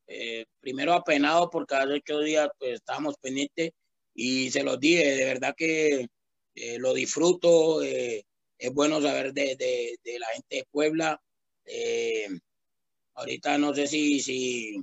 [0.08, 3.72] eh, primero apenado porque hace ocho días pues, estábamos pendientes
[4.14, 6.06] y se los dije, de verdad que
[6.54, 8.24] eh, lo disfruto, eh,
[8.58, 11.20] es bueno saber de, de, la gente de Puebla.
[13.14, 14.76] Ahorita no sé si, si,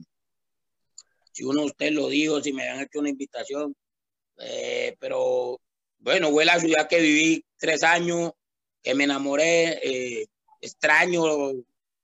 [1.31, 3.75] si uno de ustedes lo dijo, si me han hecho una invitación,
[4.99, 5.59] pero
[5.99, 8.31] bueno, fue la ciudad que viví tres años,
[8.83, 10.27] que me enamoré,
[10.61, 11.23] extraño,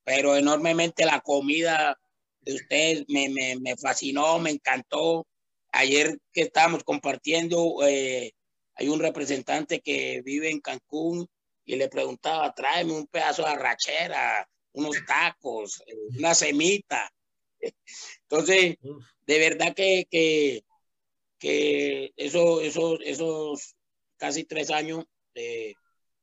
[0.03, 1.99] pero enormemente la comida
[2.41, 5.27] de ustedes me, me, me fascinó, me encantó.
[5.71, 8.31] Ayer que estábamos compartiendo, eh,
[8.75, 11.27] hay un representante que vive en Cancún
[11.65, 17.11] y le preguntaba, tráeme un pedazo de arrachera, unos tacos, eh, una semita.
[18.23, 18.77] Entonces,
[19.27, 20.63] de verdad que, que,
[21.37, 23.75] que eso, eso, esos
[24.17, 25.05] casi tres años,
[25.35, 25.73] eh,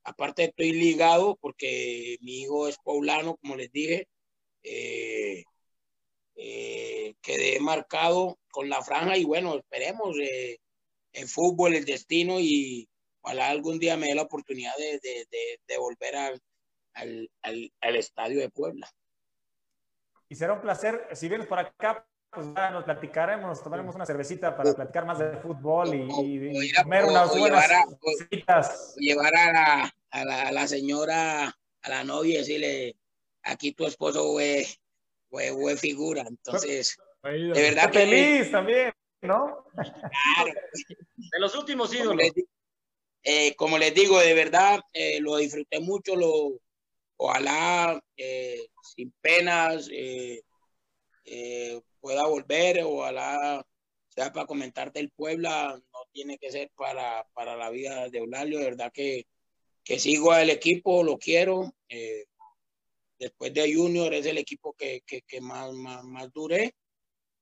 [0.05, 4.09] aparte estoy ligado porque mi hijo es poblano, como les dije,
[4.63, 5.45] eh,
[6.37, 10.59] eh, quedé marcado con la franja y bueno, esperemos eh,
[11.13, 12.89] el fútbol, el destino y
[13.23, 16.43] ojalá algún día me dé la oportunidad de, de, de, volver al,
[16.93, 17.31] al,
[17.81, 18.89] al, estadio de Puebla.
[20.29, 24.05] Y será un placer, si vienes por acá, pues ya nos platicaremos, nos tomaremos una
[24.05, 27.85] cervecita para platicar más de fútbol y, y, comer unas buenas a,
[28.99, 32.97] llevar a, la, a, la, a la señora, a la novia y decirle,
[33.43, 34.35] aquí tu esposo
[35.37, 36.25] fue fue, figura.
[36.27, 37.99] Entonces, de verdad que.
[38.01, 38.93] Feliz también,
[39.23, 39.65] ¿no?
[39.75, 40.53] Claro.
[41.17, 42.11] De los últimos ídolos.
[42.11, 42.33] Como les,
[43.23, 46.17] eh, como les digo, de verdad, eh, lo disfruté mucho.
[46.17, 46.59] Lo,
[47.17, 49.89] ojalá eh, sin penas
[52.01, 52.83] pueda volver.
[52.85, 53.67] Ojalá
[54.09, 55.79] sea para comentarte el Puebla.
[55.93, 58.59] No tiene que ser para, para la vida de Eulalio.
[58.59, 59.27] De verdad que,
[59.85, 61.75] que sigo al equipo, lo quiero
[63.19, 66.75] después de Junior es el equipo que, que, que más, más, más, duré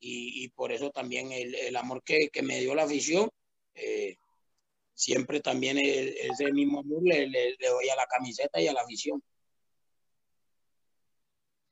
[0.01, 3.31] y, y, por eso también el, el amor que, que, me dio la afición,
[3.75, 4.17] eh,
[4.93, 8.73] siempre también el, ese mismo amor le, le, le, doy a la camiseta y a
[8.73, 9.23] la afición.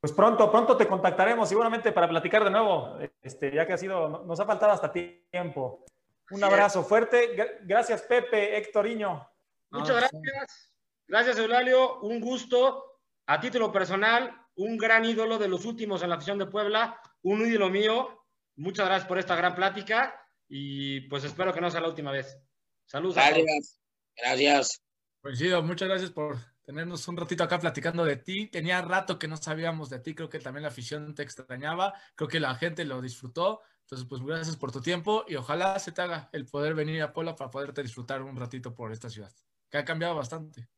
[0.01, 4.25] Pues pronto, pronto te contactaremos seguramente para platicar de nuevo, este, ya que ha sido,
[4.25, 5.85] nos ha faltado hasta tiempo.
[6.31, 7.37] Un abrazo fuerte.
[7.65, 9.29] Gracias, Pepe, Héctoriño.
[9.71, 10.73] Muchas gracias.
[11.07, 12.01] Gracias, Eulalio.
[12.01, 12.92] Un gusto
[13.27, 17.47] a título personal, un gran ídolo de los últimos en la afición de Puebla, un
[17.47, 18.27] ídolo mío.
[18.57, 20.15] Muchas gracias por esta gran plática
[20.49, 22.39] y pues espero que no sea la última vez.
[22.87, 23.17] Saludos.
[23.17, 23.81] Gracias.
[24.17, 24.83] Gracias.
[25.21, 28.49] Coincido, muchas gracias por tenernos un ratito acá platicando de ti.
[28.49, 32.29] Tenía rato que no sabíamos de ti, creo que también la afición te extrañaba, creo
[32.29, 33.61] que la gente lo disfrutó.
[33.83, 37.13] Entonces, pues gracias por tu tiempo y ojalá se te haga el poder venir a
[37.13, 39.33] Puebla para poderte disfrutar un ratito por esta ciudad,
[39.71, 40.69] que ha cambiado bastante.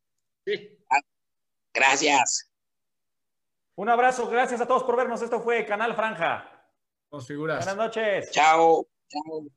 [0.45, 0.79] Sí.
[1.75, 2.51] Gracias.
[3.77, 5.21] Un abrazo, gracias a todos por vernos.
[5.21, 6.51] Esto fue Canal Franja.
[7.27, 7.65] Figuras.
[7.65, 8.31] Buenas noches.
[8.33, 8.87] Chao.
[9.09, 9.47] Chao.